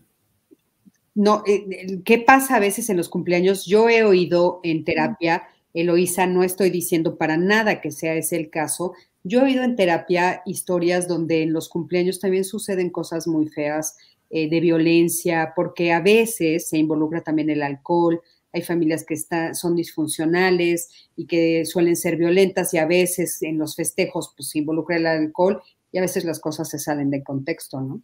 No, 1.16 1.44
eh, 1.46 1.66
eh, 1.70 2.02
¿qué 2.06 2.20
pasa 2.20 2.56
a 2.56 2.60
veces 2.60 2.90
en 2.90 2.98
los 2.98 3.10
cumpleaños? 3.10 3.66
Yo 3.66 3.90
he 3.90 4.04
oído 4.04 4.62
en 4.64 4.86
terapia, 4.86 5.44
Eloísa, 5.74 6.26
no 6.28 6.44
estoy 6.44 6.70
diciendo 6.70 7.18
para 7.18 7.36
nada 7.36 7.82
que 7.82 7.92
sea 7.92 8.16
ese 8.16 8.38
el 8.38 8.50
caso. 8.50 8.94
Yo 9.24 9.42
he 9.42 9.44
oído 9.44 9.64
en 9.64 9.76
terapia 9.76 10.42
historias 10.46 11.08
donde 11.08 11.44
en 11.44 11.52
los 11.52 11.68
cumpleaños 11.68 12.20
también 12.20 12.46
suceden 12.46 12.90
cosas 12.90 13.28
muy 13.28 13.48
feas 13.48 13.98
eh, 14.30 14.50
de 14.50 14.60
violencia, 14.60 15.54
porque 15.56 15.92
a 15.92 16.02
veces 16.02 16.70
se 16.70 16.78
involucra 16.78 17.22
también 17.22 17.50
el 17.50 17.64
alcohol, 17.64 18.22
hay 18.52 18.62
familias 18.62 19.06
que 19.06 19.16
son 19.54 19.76
disfuncionales 19.76 20.90
y 21.16 21.26
que 21.26 21.66
suelen 21.66 21.96
ser 21.96 22.18
violentas 22.18 22.74
y 22.74 22.78
a 22.78 22.86
veces 22.86 23.42
en 23.44 23.58
los 23.58 23.76
festejos 23.76 24.34
pues, 24.36 24.50
se 24.50 24.60
involucra 24.60 24.98
el 24.98 25.06
alcohol 25.06 25.62
y 25.92 25.98
a 25.98 26.02
veces 26.02 26.26
las 26.26 26.40
cosas 26.40 26.70
se 26.70 26.80
salen 26.80 27.10
de 27.10 27.24
contexto, 27.24 27.82
¿no? 27.82 28.02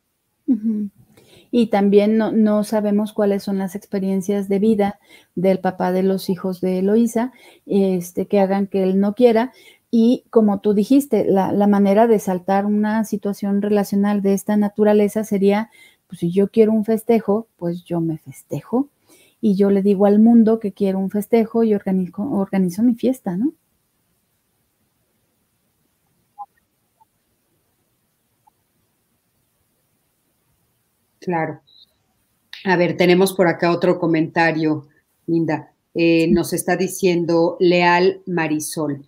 Y 1.52 1.68
también 1.68 2.18
no, 2.18 2.64
sabemos 2.64 3.14
cuáles 3.14 3.44
son 3.44 3.58
las 3.58 3.76
experiencias 3.76 4.48
de 4.50 4.60
vida 4.60 5.00
del 5.36 5.60
papá 5.60 5.92
de 5.92 6.04
los 6.04 6.30
hijos 6.30 6.62
de 6.62 6.80
Eloísa, 6.80 7.32
este, 7.66 8.28
que 8.28 8.40
hagan 8.40 8.68
que 8.68 8.84
él 8.84 9.00
no 9.00 9.16
quiera. 9.16 9.54
Y 9.90 10.26
como 10.30 10.60
tú 10.60 10.74
dijiste, 10.74 11.26
la, 11.26 11.52
la 11.52 11.68
manera 11.68 12.08
de 12.08 12.20
saltar 12.20 12.66
una 12.66 13.06
situación 13.06 13.62
relacional 13.62 14.22
de 14.22 14.34
esta 14.34 14.58
naturaleza 14.58 15.24
sería, 15.24 15.72
pues 16.08 16.20
si 16.20 16.32
yo 16.32 16.50
quiero 16.50 16.74
un 16.74 16.86
festejo, 16.86 17.48
pues 17.58 17.86
yo 17.86 18.02
me 18.02 18.18
festejo 18.18 18.90
y 19.46 19.54
yo 19.56 19.70
le 19.70 19.84
digo 19.84 20.08
al 20.08 20.18
mundo 20.18 20.60
que 20.60 20.74
quiero 20.74 20.98
un 20.98 21.12
festejo 21.12 21.64
y 21.64 21.76
organizo, 21.76 22.24
organizo 22.24 22.82
mi 22.82 22.96
fiesta, 22.96 23.38
¿no? 23.38 23.54
Claro. 31.20 31.62
A 32.64 32.76
ver, 32.76 32.98
tenemos 32.98 33.34
por 33.34 33.48
acá 33.48 33.72
otro 33.72 34.00
comentario, 34.00 34.88
Linda. 35.28 35.72
Eh, 35.94 36.28
nos 36.32 36.52
está 36.52 36.76
diciendo 36.76 37.56
Leal 37.60 38.24
Marisol. 38.26 39.08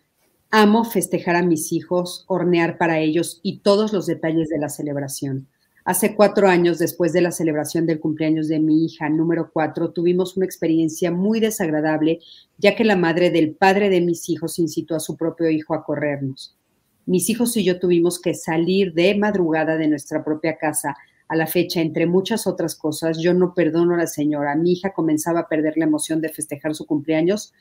Amo 0.52 0.84
festejar 0.84 1.36
a 1.36 1.42
mis 1.42 1.72
hijos, 1.72 2.26
hornear 2.28 2.78
para 2.78 3.00
ellos 3.00 3.40
y 3.42 3.62
todos 3.62 3.92
los 3.92 4.06
detalles 4.06 4.50
de 4.50 4.60
la 4.60 4.70
celebración. 4.70 5.48
Hace 5.88 6.18
cuatro 6.18 6.50
años, 6.50 6.80
después 6.80 7.14
de 7.14 7.22
la 7.22 7.32
celebración 7.32 7.86
del 7.86 8.02
cumpleaños 8.02 8.50
de 8.50 8.60
mi 8.60 8.84
hija 8.84 9.08
número 9.08 9.52
cuatro, 9.54 9.92
tuvimos 9.92 10.36
una 10.36 10.46
experiencia 10.46 11.12
muy 11.12 11.40
desagradable, 11.40 12.20
ya 12.58 12.76
que 12.76 12.84
la 12.84 12.98
madre 12.98 13.30
del 13.30 13.52
padre 13.52 13.90
de 13.90 14.02
mis 14.02 14.28
hijos 14.28 14.60
incitó 14.60 14.96
a 14.96 15.00
su 15.00 15.16
propio 15.16 15.50
hijo 15.50 15.74
a 15.74 15.86
corrernos. 15.86 16.58
Mis 17.06 17.30
hijos 17.30 17.56
y 17.56 17.64
yo 17.64 17.80
tuvimos 17.80 18.20
que 18.20 18.34
salir 18.34 18.94
de 18.96 19.16
madrugada 19.16 19.78
de 19.78 19.88
nuestra 19.88 20.26
propia 20.26 20.58
casa. 20.58 20.94
A 21.30 21.38
la 21.38 21.48
fecha, 21.48 21.80
entre 21.80 22.06
muchas 22.06 22.48
otras 22.48 22.76
cosas, 22.76 23.20
yo 23.22 23.34
no 23.34 23.54
perdono 23.54 23.94
a 23.94 24.00
la 24.00 24.08
señora. 24.08 24.58
Mi 24.58 24.74
hija 24.74 24.92
comenzaba 24.92 25.40
a 25.40 25.48
perder 25.48 25.78
la 25.78 25.86
emoción 25.86 26.20
de 26.20 26.28
festejar 26.28 26.76
su 26.76 26.86
cumpleaños 26.86 27.54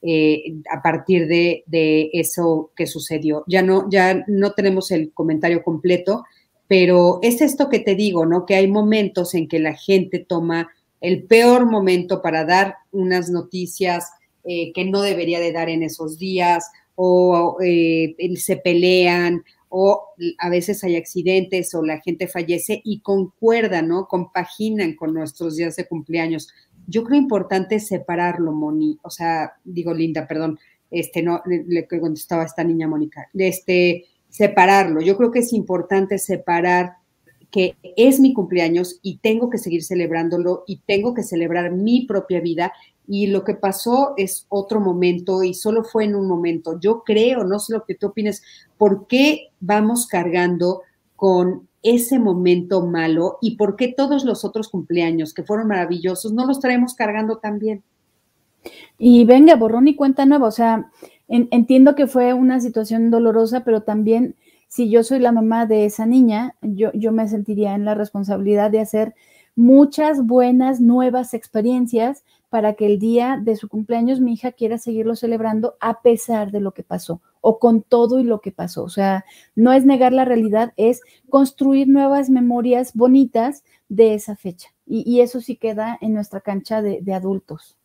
eh, 0.00 0.54
a 0.70 0.80
partir 0.80 1.28
de, 1.28 1.64
de, 1.66 2.08
eso 2.14 2.70
que 2.74 2.86
sucedió. 2.86 3.44
Ya 3.46 3.60
no, 3.60 3.90
ya 3.90 4.24
no 4.26 4.52
tenemos 4.52 4.90
el 4.90 5.12
comentario 5.12 5.62
completo, 5.62 6.24
pero 6.76 7.20
es 7.22 7.40
esto 7.40 7.68
que 7.68 7.78
te 7.78 7.94
digo, 7.94 8.26
¿no? 8.26 8.46
Que 8.46 8.56
hay 8.56 8.66
momentos 8.66 9.36
en 9.36 9.46
que 9.46 9.60
la 9.60 9.74
gente 9.74 10.18
toma 10.18 10.70
el 11.00 11.22
peor 11.22 11.70
momento 11.70 12.20
para 12.20 12.44
dar 12.44 12.78
unas 12.90 13.30
noticias 13.30 14.10
eh, 14.42 14.72
que 14.72 14.84
no 14.84 15.00
debería 15.00 15.38
de 15.38 15.52
dar 15.52 15.68
en 15.68 15.84
esos 15.84 16.18
días, 16.18 16.72
o 16.96 17.58
eh, 17.64 18.16
se 18.34 18.56
pelean, 18.56 19.44
o 19.68 20.02
a 20.40 20.48
veces 20.48 20.82
hay 20.82 20.96
accidentes, 20.96 21.72
o 21.76 21.84
la 21.84 22.00
gente 22.00 22.26
fallece 22.26 22.80
y 22.82 22.98
concuerdan, 23.02 23.86
¿no? 23.86 24.08
Compaginan 24.08 24.96
con 24.96 25.14
nuestros 25.14 25.54
días 25.54 25.76
de 25.76 25.86
cumpleaños. 25.86 26.48
Yo 26.88 27.04
creo 27.04 27.20
importante 27.20 27.78
separarlo, 27.78 28.50
Moni, 28.50 28.98
o 29.04 29.10
sea, 29.10 29.52
digo 29.62 29.94
Linda, 29.94 30.26
perdón, 30.26 30.58
este 30.90 31.22
no, 31.22 31.40
le 31.46 31.86
contestaba 31.86 32.42
esta 32.42 32.64
niña 32.64 32.88
Mónica, 32.88 33.30
este, 33.32 34.06
separarlo. 34.34 35.00
Yo 35.00 35.16
creo 35.16 35.30
que 35.30 35.38
es 35.38 35.52
importante 35.52 36.18
separar 36.18 36.96
que 37.52 37.76
es 37.96 38.18
mi 38.18 38.34
cumpleaños 38.34 38.98
y 39.00 39.18
tengo 39.18 39.48
que 39.48 39.58
seguir 39.58 39.84
celebrándolo 39.84 40.64
y 40.66 40.80
tengo 40.86 41.14
que 41.14 41.22
celebrar 41.22 41.70
mi 41.70 42.04
propia 42.04 42.40
vida 42.40 42.72
y 43.06 43.28
lo 43.28 43.44
que 43.44 43.54
pasó 43.54 44.14
es 44.16 44.46
otro 44.48 44.80
momento 44.80 45.44
y 45.44 45.54
solo 45.54 45.84
fue 45.84 46.06
en 46.06 46.16
un 46.16 46.26
momento. 46.26 46.80
Yo 46.80 47.04
creo, 47.04 47.44
no 47.44 47.60
sé 47.60 47.74
lo 47.74 47.84
que 47.84 47.94
tú 47.94 48.08
opines, 48.08 48.42
¿por 48.76 49.06
qué 49.06 49.50
vamos 49.60 50.08
cargando 50.08 50.82
con 51.14 51.68
ese 51.84 52.18
momento 52.18 52.84
malo 52.84 53.38
y 53.40 53.54
por 53.54 53.76
qué 53.76 53.94
todos 53.96 54.24
los 54.24 54.44
otros 54.44 54.68
cumpleaños 54.68 55.32
que 55.32 55.44
fueron 55.44 55.68
maravillosos 55.68 56.32
no 56.32 56.44
los 56.44 56.58
traemos 56.58 56.94
cargando 56.94 57.38
también? 57.38 57.84
Y 58.98 59.24
venga, 59.26 59.54
borrón 59.54 59.86
y 59.86 59.94
cuenta 59.94 60.26
nueva, 60.26 60.48
o 60.48 60.50
sea, 60.50 60.90
entiendo 61.28 61.94
que 61.94 62.06
fue 62.06 62.32
una 62.34 62.60
situación 62.60 63.10
dolorosa, 63.10 63.64
pero 63.64 63.82
también 63.82 64.36
si 64.68 64.90
yo 64.90 65.02
soy 65.04 65.20
la 65.20 65.32
mamá 65.32 65.66
de 65.66 65.84
esa 65.84 66.06
niña, 66.06 66.56
yo, 66.60 66.90
yo 66.94 67.12
me 67.12 67.28
sentiría 67.28 67.74
en 67.74 67.84
la 67.84 67.94
responsabilidad 67.94 68.70
de 68.70 68.80
hacer 68.80 69.14
muchas 69.56 70.26
buenas 70.26 70.80
nuevas 70.80 71.32
experiencias 71.32 72.24
para 72.48 72.74
que 72.74 72.86
el 72.86 72.98
día 72.98 73.40
de 73.40 73.56
su 73.56 73.68
cumpleaños 73.68 74.20
mi 74.20 74.32
hija 74.32 74.52
quiera 74.52 74.78
seguirlo 74.78 75.16
celebrando 75.16 75.76
a 75.80 76.02
pesar 76.02 76.50
de 76.50 76.60
lo 76.60 76.72
que 76.72 76.82
pasó 76.82 77.20
o 77.40 77.58
con 77.58 77.82
todo 77.82 78.18
y 78.20 78.24
lo 78.24 78.40
que 78.40 78.52
pasó. 78.52 78.84
O 78.84 78.88
sea, 78.88 79.24
no 79.54 79.72
es 79.72 79.84
negar 79.84 80.12
la 80.12 80.24
realidad, 80.24 80.72
es 80.76 81.02
construir 81.28 81.88
nuevas 81.88 82.30
memorias 82.30 82.94
bonitas 82.94 83.64
de 83.88 84.14
esa 84.14 84.36
fecha. 84.36 84.70
Y, 84.86 85.20
eso 85.20 85.40
sí 85.40 85.56
queda 85.56 85.98
en 86.00 86.14
nuestra 86.14 86.40
cancha 86.40 86.82
de 86.82 87.14
adultos. 87.14 87.76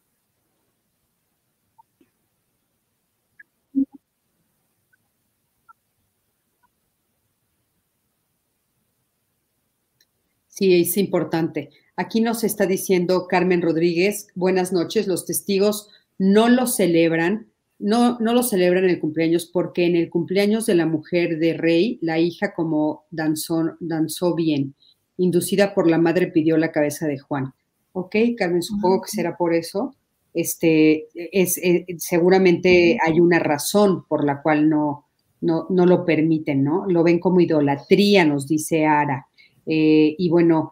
Sí, 10.60 10.82
es 10.82 10.97
importante. 10.97 11.70
Aquí 11.95 12.20
nos 12.20 12.43
está 12.43 12.66
diciendo 12.66 13.28
Carmen 13.30 13.62
Rodríguez, 13.62 14.28
buenas 14.36 14.74
noches, 14.74 15.07
los 15.07 15.26
testigos 15.26 15.88
no 16.18 16.49
lo 16.49 16.68
celebran 16.68 17.47
no, 17.80 18.20
no 18.20 18.34
lo 18.34 18.43
celebran 18.43 18.84
el 18.84 18.99
cumpleaños 18.99 19.45
porque 19.45 19.86
en 19.86 19.95
el 19.95 20.10
cumpleaños 20.10 20.66
de 20.66 20.76
la 20.76 20.86
mujer 20.86 21.39
de 21.39 21.53
rey, 21.53 21.97
la 22.01 22.20
hija 22.20 22.53
como 22.53 23.05
danzó, 23.10 23.78
danzó 23.80 24.36
bien, 24.36 24.76
inducida 25.16 25.74
por 25.74 25.89
la 25.89 25.97
madre 25.97 26.28
pidió 26.28 26.57
la 26.57 26.74
cabeza 26.74 27.07
de 27.07 27.20
Juan. 27.20 27.53
Ok, 27.93 28.18
Carmen, 28.38 28.64
supongo 28.64 29.03
que 29.03 29.12
será 29.12 29.38
por 29.38 29.53
eso. 29.53 29.95
Este, 30.34 31.07
es, 31.14 31.57
eh, 31.60 31.86
seguramente 31.99 32.97
hay 33.01 33.22
una 33.22 33.39
razón 33.39 34.03
por 34.10 34.26
la 34.26 34.41
cual 34.41 34.68
no, 34.68 35.05
no, 35.39 35.68
no, 35.70 35.86
lo 35.86 36.03
permiten, 36.03 36.66
¿no? 36.66 36.86
Lo 36.86 37.01
ven 37.03 37.22
como 37.22 37.39
idolatría, 37.39 38.26
nos 38.26 38.45
dice 38.45 38.86
Ara. 38.88 39.28
Eh, 39.72 40.15
y 40.17 40.30
bueno, 40.30 40.72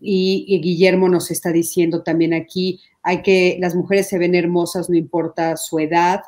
y, 0.00 0.58
Guillermo 0.62 1.08
nos 1.10 1.30
está 1.30 1.52
diciendo 1.52 2.02
también 2.02 2.32
aquí, 2.32 2.80
hay 3.02 3.20
que, 3.20 3.58
las 3.60 3.74
mujeres 3.74 4.08
se 4.08 4.18
ven 4.18 4.34
hermosas, 4.34 4.88
no 4.88 4.96
importa 4.96 5.58
su 5.58 5.78
edad. 5.78 6.22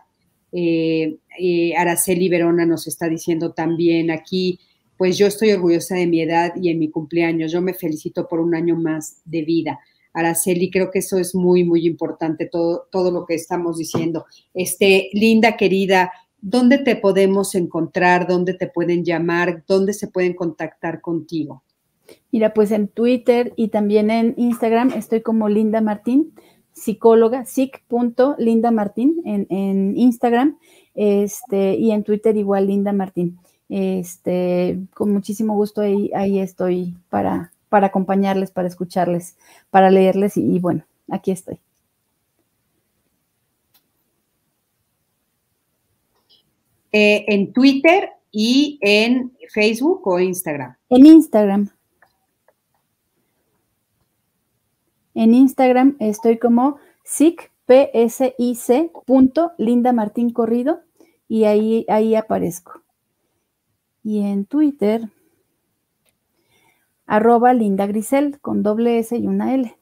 Eh, 0.53 1.17
eh, 1.39 1.75
Araceli 1.77 2.29
Verona 2.29 2.67
nos 2.67 2.87
está 2.87 3.09
diciendo 3.09 3.53
también 3.53 4.11
aquí, 4.11 4.61
pues 4.99 5.17
yo 5.17 5.27
estoy 5.27 5.53
orgullosa 5.53 5.95
de 5.97 6.07
mi 6.07 6.21
edad 6.21 6.53
y 6.61 6.69
en 6.69 6.79
mi 6.79 6.91
cumpleaños, 6.91 7.51
yo 7.51 7.63
me 7.63 7.73
felicito 7.73 8.29
por 8.29 8.41
un 8.41 8.55
año 8.55 8.77
más 8.77 9.23
de 9.25 9.43
vida. 9.43 9.81
Araceli, 10.13 10.71
creo 10.71 10.91
que 10.91 10.99
eso 10.99 11.17
es 11.17 11.35
muy, 11.35 11.65
muy 11.65 11.87
importante, 11.87 12.47
todo, 12.47 12.87
todo 12.93 13.11
lo 13.11 13.25
que 13.25 13.35
estamos 13.35 13.79
diciendo. 13.79 14.27
Este, 14.53 15.09
Linda, 15.15 15.57
querida, 15.57 16.13
¿dónde 16.43 16.79
te 16.79 16.97
podemos 16.97 17.55
encontrar? 17.55 18.27
¿Dónde 18.29 18.53
te 18.53 18.67
pueden 18.67 19.05
llamar? 19.05 19.65
¿Dónde 19.67 19.95
se 19.95 20.09
pueden 20.09 20.35
contactar 20.35 21.01
contigo? 21.01 21.63
Mira, 22.31 22.53
pues 22.53 22.71
en 22.73 22.89
Twitter 22.89 23.55
y 23.57 23.69
también 23.69 24.11
en 24.11 24.35
Instagram 24.37 24.93
estoy 24.95 25.23
como 25.23 25.49
Linda 25.49 25.81
Martín, 25.81 26.35
psicóloga, 26.73 27.47
sic.lindamartín 27.47 29.23
en, 29.25 29.47
en 29.51 29.97
Instagram 29.97 30.59
este, 30.95 31.77
y 31.77 31.93
en 31.93 32.05
Twitter 32.05 32.37
igual 32.37 32.67
Linda 32.67 32.93
Martín. 32.93 33.39
Este, 33.69 34.79
con 34.95 35.13
muchísimo 35.13 35.55
gusto 35.55 35.81
ahí, 35.81 36.11
ahí 36.15 36.39
estoy 36.39 36.95
para, 37.09 37.53
para 37.69 37.87
acompañarles, 37.87 38.51
para 38.51 38.69
escucharles, 38.69 39.37
para 39.71 39.91
leerles 39.91 40.37
y, 40.37 40.59
bueno, 40.59 40.85
aquí 41.09 41.31
estoy. 41.31 41.59
Eh, 46.93 47.25
en 47.29 47.53
Twitter 47.53 48.11
y 48.31 48.79
en 48.83 49.33
Facebook 49.49 50.07
o 50.07 50.21
Instagram. 50.21 50.77
En 50.91 51.07
Instagram. 51.07 51.71
En 55.15 55.35
Instagram 55.35 55.97
estoy 56.01 56.39
como 56.39 56.79
sic, 57.05 57.51
punto, 59.07 59.53
Linda 59.59 59.93
Martín 59.93 60.31
Corrido, 60.31 60.81
y 61.29 61.45
ahí, 61.45 61.87
ahí 61.89 62.15
aparezco. 62.15 62.83
Y 64.03 64.21
en 64.21 64.45
Twitter, 64.45 65.09
arroba 67.07 67.55
Linda 67.55 67.87
Grisel, 67.87 68.41
con 68.41 68.63
doble 68.63 68.99
S 68.99 69.17
y 69.17 69.27
una 69.27 69.55
L. 69.55 69.77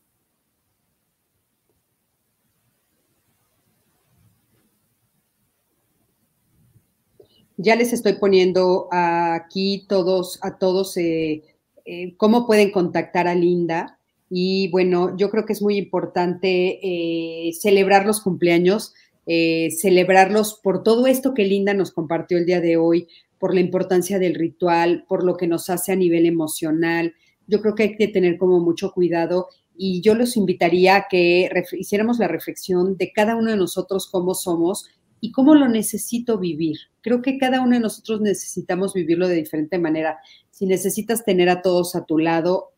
Ya 7.62 7.76
les 7.76 7.92
estoy 7.92 8.14
poniendo 8.14 8.88
aquí 8.90 9.84
todos, 9.86 10.38
a 10.42 10.56
todos 10.56 10.96
eh, 10.96 11.42
eh, 11.84 12.14
cómo 12.16 12.46
pueden 12.46 12.70
contactar 12.70 13.28
a 13.28 13.34
Linda. 13.34 13.98
Y 14.30 14.68
bueno, 14.70 15.14
yo 15.18 15.28
creo 15.28 15.44
que 15.44 15.52
es 15.52 15.60
muy 15.60 15.76
importante 15.76 16.78
eh, 16.82 17.52
celebrar 17.52 18.06
los 18.06 18.22
cumpleaños, 18.22 18.94
eh, 19.26 19.70
celebrarlos 19.72 20.58
por 20.62 20.82
todo 20.82 21.06
esto 21.06 21.34
que 21.34 21.44
Linda 21.44 21.74
nos 21.74 21.90
compartió 21.90 22.38
el 22.38 22.46
día 22.46 22.62
de 22.62 22.78
hoy, 22.78 23.08
por 23.38 23.52
la 23.52 23.60
importancia 23.60 24.18
del 24.18 24.36
ritual, 24.36 25.04
por 25.06 25.22
lo 25.22 25.36
que 25.36 25.46
nos 25.46 25.68
hace 25.68 25.92
a 25.92 25.96
nivel 25.96 26.24
emocional. 26.24 27.12
Yo 27.46 27.60
creo 27.60 27.74
que 27.74 27.82
hay 27.82 27.96
que 27.96 28.08
tener 28.08 28.38
como 28.38 28.60
mucho 28.60 28.92
cuidado 28.92 29.48
y 29.76 30.00
yo 30.00 30.14
los 30.14 30.36
invitaría 30.36 30.96
a 30.96 31.06
que 31.10 31.50
hiciéramos 31.72 32.18
la 32.18 32.28
reflexión 32.28 32.96
de 32.96 33.12
cada 33.12 33.36
uno 33.36 33.50
de 33.50 33.56
nosotros 33.56 34.06
cómo 34.06 34.34
somos 34.34 34.86
y 35.20 35.32
cómo 35.32 35.54
lo 35.54 35.68
necesito 35.68 36.38
vivir. 36.38 36.76
Creo 37.02 37.22
que 37.22 37.38
cada 37.38 37.60
uno 37.60 37.72
de 37.72 37.80
nosotros 37.80 38.20
necesitamos 38.20 38.94
vivirlo 38.94 39.28
de 39.28 39.36
diferente 39.36 39.78
manera. 39.78 40.18
Si 40.50 40.66
necesitas 40.66 41.24
tener 41.24 41.48
a 41.48 41.62
todos 41.62 41.94
a 41.94 42.04
tu 42.04 42.18
lado, 42.18 42.72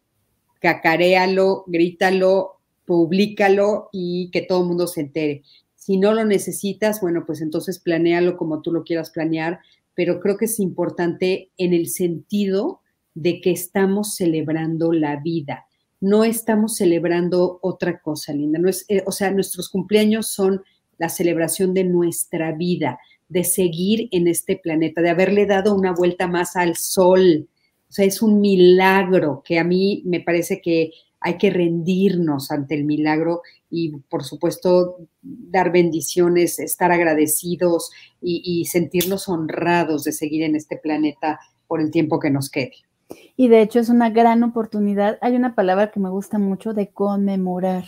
cacaréalo, 0.61 1.65
grítalo, 1.67 2.61
públicalo 2.85 3.89
y 3.93 4.31
que 4.31 4.43
todo 4.43 4.63
el 4.63 4.69
mundo 4.69 4.87
se 4.87 5.03
entere. 5.03 5.43
Si 5.75 5.97
no 5.97 6.13
lo 6.13 6.25
necesitas, 6.25 7.01
bueno, 7.01 7.25
pues 7.27 7.41
entonces 7.41 7.79
planéalo 7.79 8.37
como 8.37 8.63
tú 8.63 8.73
lo 8.73 8.85
quieras 8.85 9.11
planear, 9.11 9.61
pero 9.95 10.21
creo 10.21 10.37
que 10.37 10.45
es 10.45 10.61
importante 10.61 11.51
en 11.59 11.75
el 11.75 11.89
sentido 11.89 12.81
de 13.15 13.41
que 13.41 13.51
estamos 13.51 14.15
celebrando 14.15 14.93
la 14.93 15.17
vida. 15.17 15.67
No 16.01 16.25
estamos 16.25 16.77
celebrando 16.77 17.59
otra 17.63 18.01
cosa, 18.01 18.33
Linda. 18.33 18.59
No 18.59 18.69
es, 18.69 18.85
eh, 18.89 19.03
o 19.07 19.13
sea, 19.13 19.31
nuestros 19.31 19.69
cumpleaños 19.69 20.29
son 20.29 20.63
la 20.99 21.09
celebración 21.09 21.75
de 21.75 21.85
nuestra 21.85 22.53
vida, 22.53 22.99
de 23.29 23.45
seguir 23.45 24.09
en 24.11 24.29
este 24.29 24.57
planeta, 24.57 25.01
de 25.01 25.11
haberle 25.11 25.47
dado 25.47 25.75
una 25.75 25.93
vuelta 25.93 26.29
más 26.29 26.57
al 26.57 26.77
sol, 26.77 27.49
o 27.93 27.95
sea, 27.95 28.07
es 28.07 28.23
un 28.23 28.41
milagro 28.41 29.43
que 29.45 29.59
a 29.59 29.65
mí 29.65 30.03
me 30.07 30.21
parece 30.21 30.63
que 30.63 30.93
hay 31.21 31.37
que 31.37 31.51
rendirnos 31.51 32.51
ante 32.51 32.75
el 32.75 32.85
milagro 32.85 33.43
y, 33.69 33.99
por 34.09 34.25
supuesto, 34.25 34.97
dar 35.21 35.73
bendiciones, 35.73 36.59
estar 36.59 36.91
agradecidos 36.91 37.91
y, 38.21 38.65
sentirnos 38.65 39.29
honrados 39.29 40.05
de 40.05 40.13
seguir 40.13 40.43
en 40.43 40.57
este 40.57 40.79
planeta 40.79 41.39
por 41.67 41.83
el 41.83 41.91
tiempo 41.91 42.19
que 42.19 42.31
nos 42.31 42.49
quede. 42.49 42.73
Y 43.37 43.49
de 43.49 43.61
hecho 43.61 43.79
es 43.79 43.91
una 43.91 44.09
gran 44.09 44.43
oportunidad. 44.43 45.19
Hay 45.21 45.37
una 45.37 45.55
palabra 45.55 45.91
que 45.91 46.01
me 46.01 46.09
gusta 46.09 46.39
mucho 46.39 46.73
de 46.73 46.89
conmemorar 46.89 47.85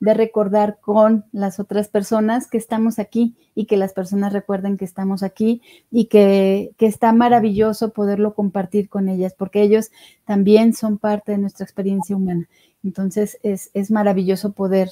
de 0.00 0.14
recordar 0.14 0.78
con 0.80 1.24
las 1.32 1.60
otras 1.60 1.88
personas 1.88 2.48
que 2.48 2.58
estamos 2.58 2.98
aquí 2.98 3.34
y 3.54 3.66
que 3.66 3.76
las 3.76 3.92
personas 3.92 4.32
recuerden 4.32 4.76
que 4.76 4.84
estamos 4.84 5.22
aquí 5.22 5.62
y 5.90 6.06
que, 6.06 6.72
está 6.78 7.12
maravilloso 7.12 7.92
poderlo 7.92 8.34
compartir 8.34 8.88
con 8.88 9.08
ellas, 9.08 9.34
porque 9.36 9.62
ellos 9.62 9.90
también 10.24 10.74
son 10.74 10.98
parte 10.98 11.32
de 11.32 11.38
nuestra 11.38 11.64
experiencia 11.64 12.14
humana. 12.14 12.48
Entonces 12.82 13.38
es, 13.42 13.90
maravilloso 13.90 14.52
poder 14.52 14.90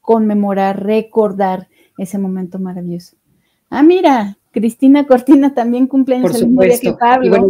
conmemorar, 0.00 0.84
recordar 0.84 1.68
ese 1.98 2.18
momento 2.18 2.58
maravilloso. 2.58 3.16
Ah, 3.68 3.82
mira, 3.82 4.38
Cristina 4.50 5.06
Cortina 5.06 5.54
también 5.54 5.86
cumple 5.86 6.16
años 6.16 6.34
el 6.34 6.48
mismo 6.48 6.62
día 6.62 6.80
que 6.80 6.92
Pablo. 6.94 7.48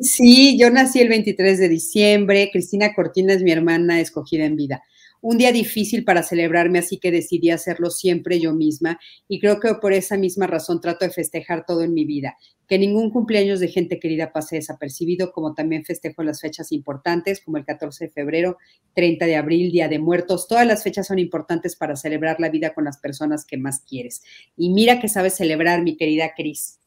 Sí, 0.00 0.56
yo 0.56 0.70
nací 0.70 1.00
el 1.00 1.08
23 1.08 1.58
de 1.58 1.68
diciembre. 1.68 2.50
Cristina 2.52 2.94
Cortina 2.94 3.32
es 3.32 3.42
mi 3.42 3.50
hermana 3.50 4.00
escogida 4.00 4.44
en 4.44 4.54
vida. 4.54 4.80
Un 5.20 5.38
día 5.38 5.50
difícil 5.50 6.04
para 6.04 6.22
celebrarme, 6.22 6.78
así 6.78 6.98
que 6.98 7.10
decidí 7.10 7.50
hacerlo 7.50 7.90
siempre 7.90 8.38
yo 8.38 8.52
misma 8.52 9.00
y 9.26 9.40
creo 9.40 9.58
que 9.58 9.74
por 9.74 9.92
esa 9.92 10.16
misma 10.16 10.46
razón 10.46 10.80
trato 10.80 11.04
de 11.04 11.10
festejar 11.10 11.66
todo 11.66 11.82
en 11.82 11.94
mi 11.94 12.04
vida. 12.04 12.36
Que 12.68 12.78
ningún 12.78 13.10
cumpleaños 13.10 13.58
de 13.58 13.66
gente 13.66 13.98
querida 13.98 14.32
pase 14.32 14.54
desapercibido, 14.54 15.32
como 15.32 15.54
también 15.54 15.84
festejo 15.84 16.22
las 16.22 16.40
fechas 16.40 16.70
importantes, 16.70 17.40
como 17.44 17.56
el 17.56 17.64
14 17.64 18.04
de 18.04 18.10
febrero, 18.12 18.58
30 18.94 19.26
de 19.26 19.34
abril, 19.34 19.72
Día 19.72 19.88
de 19.88 19.98
Muertos. 19.98 20.46
Todas 20.46 20.66
las 20.66 20.84
fechas 20.84 21.08
son 21.08 21.18
importantes 21.18 21.74
para 21.74 21.96
celebrar 21.96 22.38
la 22.38 22.50
vida 22.50 22.72
con 22.72 22.84
las 22.84 22.98
personas 22.98 23.44
que 23.44 23.56
más 23.56 23.80
quieres. 23.80 24.22
Y 24.56 24.70
mira 24.70 25.00
que 25.00 25.08
sabes 25.08 25.34
celebrar, 25.34 25.82
mi 25.82 25.96
querida 25.96 26.34
Cris. 26.36 26.78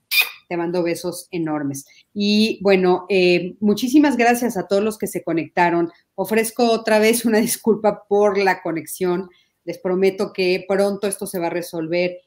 Te 0.52 0.58
mando 0.58 0.84
besos 0.84 1.30
enormes. 1.32 1.86
Y 2.14 2.60
bueno, 2.62 3.06
eh, 3.08 3.56
muchísimas 3.62 4.18
gracias 4.18 4.58
a 4.58 4.68
todos 4.68 4.84
los 4.84 4.98
que 4.98 5.08
se 5.08 5.24
conectaron. 5.24 5.90
Ofrezco 6.14 6.70
otra 6.70 7.00
vez 7.00 7.24
una 7.24 7.38
disculpa 7.38 8.04
por 8.10 8.38
la 8.38 8.62
conexión. 8.62 9.30
Les 9.64 9.78
prometo 9.78 10.34
que 10.34 10.66
pronto 10.68 11.08
esto 11.08 11.26
se 11.26 11.40
va 11.40 11.48
a 11.48 11.52
resolver. 11.52 12.18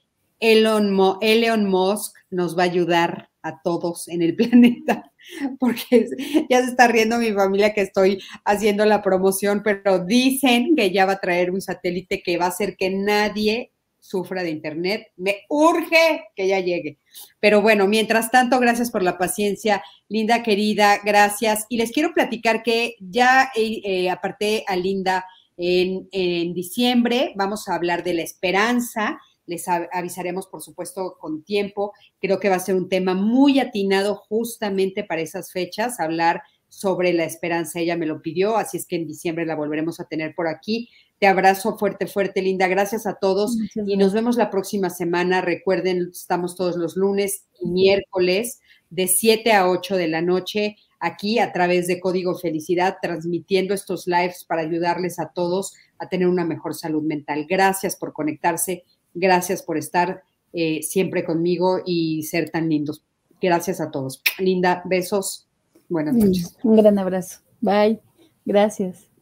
Elon, 0.41 1.19
Elon 1.21 1.67
Musk 1.67 2.17
nos 2.31 2.57
va 2.57 2.63
a 2.63 2.65
ayudar 2.65 3.29
a 3.43 3.61
todos 3.61 4.09
en 4.09 4.23
el 4.23 4.35
planeta, 4.37 5.13
porque 5.61 6.07
ya 6.49 6.63
se 6.63 6.71
está 6.71 6.89
riendo 6.89 7.19
mi 7.19 7.31
familia 7.31 7.75
que 7.75 7.83
estoy 7.83 8.23
haciendo 8.47 8.87
la 8.87 9.03
promoción, 9.03 9.61
pero 9.63 9.99
dicen 9.99 10.75
que 10.75 10.91
ya 10.93 11.05
va 11.05 11.13
a 11.13 11.21
traer 11.21 11.51
un 11.51 11.61
satélite 11.61 12.23
que 12.23 12.39
va 12.39 12.47
a 12.47 12.49
hacer 12.49 12.75
que 12.79 12.89
nadie 12.89 13.74
sufra 14.05 14.43
de 14.43 14.51
internet. 14.51 15.13
Me 15.17 15.45
urge 15.49 16.25
que 16.37 16.47
ya 16.47 16.61
llegue. 16.61 16.99
Pero 17.41 17.63
bueno, 17.63 17.89
mientras 17.89 18.31
tanto, 18.31 18.61
gracias 18.61 18.91
por 18.91 19.03
la 19.03 19.17
paciencia, 19.17 19.83
Linda 20.09 20.43
querida, 20.43 20.99
gracias. 21.03 21.65
Y 21.71 21.79
les 21.79 21.91
quiero 21.91 22.13
platicar 22.13 22.63
que 22.63 22.97
ya 23.01 23.51
eh, 23.57 24.11
aparté 24.11 24.63
a 24.67 24.77
Linda 24.77 25.25
en, 25.57 26.53
diciembre, 26.53 27.33
vamos 27.37 27.67
a 27.69 27.77
hablar 27.77 28.05
de 28.05 28.13
la 28.13 28.23
esperanza. 28.23 29.19
Les 29.47 29.69
avisaremos, 29.69 30.49
por 30.49 30.61
supuesto, 30.61 31.17
con 31.19 31.43
tiempo. 31.43 31.95
Creo 32.21 32.39
que 32.39 32.51
va 32.51 32.57
a 32.57 32.61
ser 32.61 32.75
un 32.75 32.91
tema 32.91 33.15
muy 33.15 33.59
atinado 33.59 34.17
justamente 34.17 35.05
para 35.05 35.23
esas 35.23 35.51
fechas, 35.51 35.99
hablar 35.99 36.43
sobre 36.69 37.15
la 37.15 37.25
esperanza. 37.25 37.81
Ella 37.81 37.97
me 37.97 38.07
lo 38.07 38.21
pidió, 38.21 38.57
así 38.57 38.77
es 38.77 38.87
que 38.87 38.97
en 38.97 39.07
diciembre 39.07 39.47
la 39.47 39.55
volveremos 39.55 39.99
a 40.01 40.09
tener 40.09 40.35
por 40.35 40.49
aquí. 40.49 40.91
Te 41.19 41.27
abrazo 41.27 41.79
fuerte, 41.79 42.07
fuerte, 42.07 42.43
Linda. 42.43 42.67
Gracias 42.67 43.07
a 43.07 43.15
todos 43.15 43.57
y 43.75 43.97
nos 43.97 44.13
vemos 44.13 44.37
la 44.37 44.51
próxima 44.51 44.91
semana. 44.91 45.41
Recuerden, 45.41 46.11
estamos 46.13 46.57
todos 46.57 46.77
los 46.77 46.97
lunes 46.97 47.45
y 47.61 47.69
miércoles 47.69 48.61
de 48.91 49.09
7 49.09 49.53
a 49.53 49.69
8 49.69 49.97
de 49.97 50.09
la 50.09 50.21
noche 50.21 50.77
aquí 51.01 51.39
a 51.39 51.53
través 51.53 51.87
de 51.87 52.01
Código 52.01 52.35
Felicidad, 52.35 52.97
transmitiendo 53.03 53.75
estos 53.75 54.07
lives 54.07 54.45
para 54.45 54.63
ayudarles 54.63 55.19
a 55.19 55.29
todos 55.35 55.75
a 55.99 56.09
tener 56.09 56.29
una 56.29 56.45
mejor 56.45 56.75
salud 56.75 57.03
mental. 57.03 57.47
Gracias 57.49 57.97
por 57.97 58.13
conectarse, 58.13 58.85
gracias 59.13 59.63
por 59.63 59.77
estar 59.77 60.23
eh, 60.53 60.83
siempre 60.83 61.25
conmigo 61.25 61.81
y 61.85 62.23
ser 62.23 62.51
tan 62.51 62.69
lindos. 62.69 63.03
Gracias 63.41 63.81
a 63.81 63.91
todos. 63.91 64.23
Linda, 64.39 64.83
besos. 64.87 65.47
Buenas 65.89 66.15
noches. 66.15 66.57
Un 66.63 66.77
gran 66.77 66.99
abrazo. 66.99 67.41
Bye. 67.61 68.01
Gracias. 68.47 69.14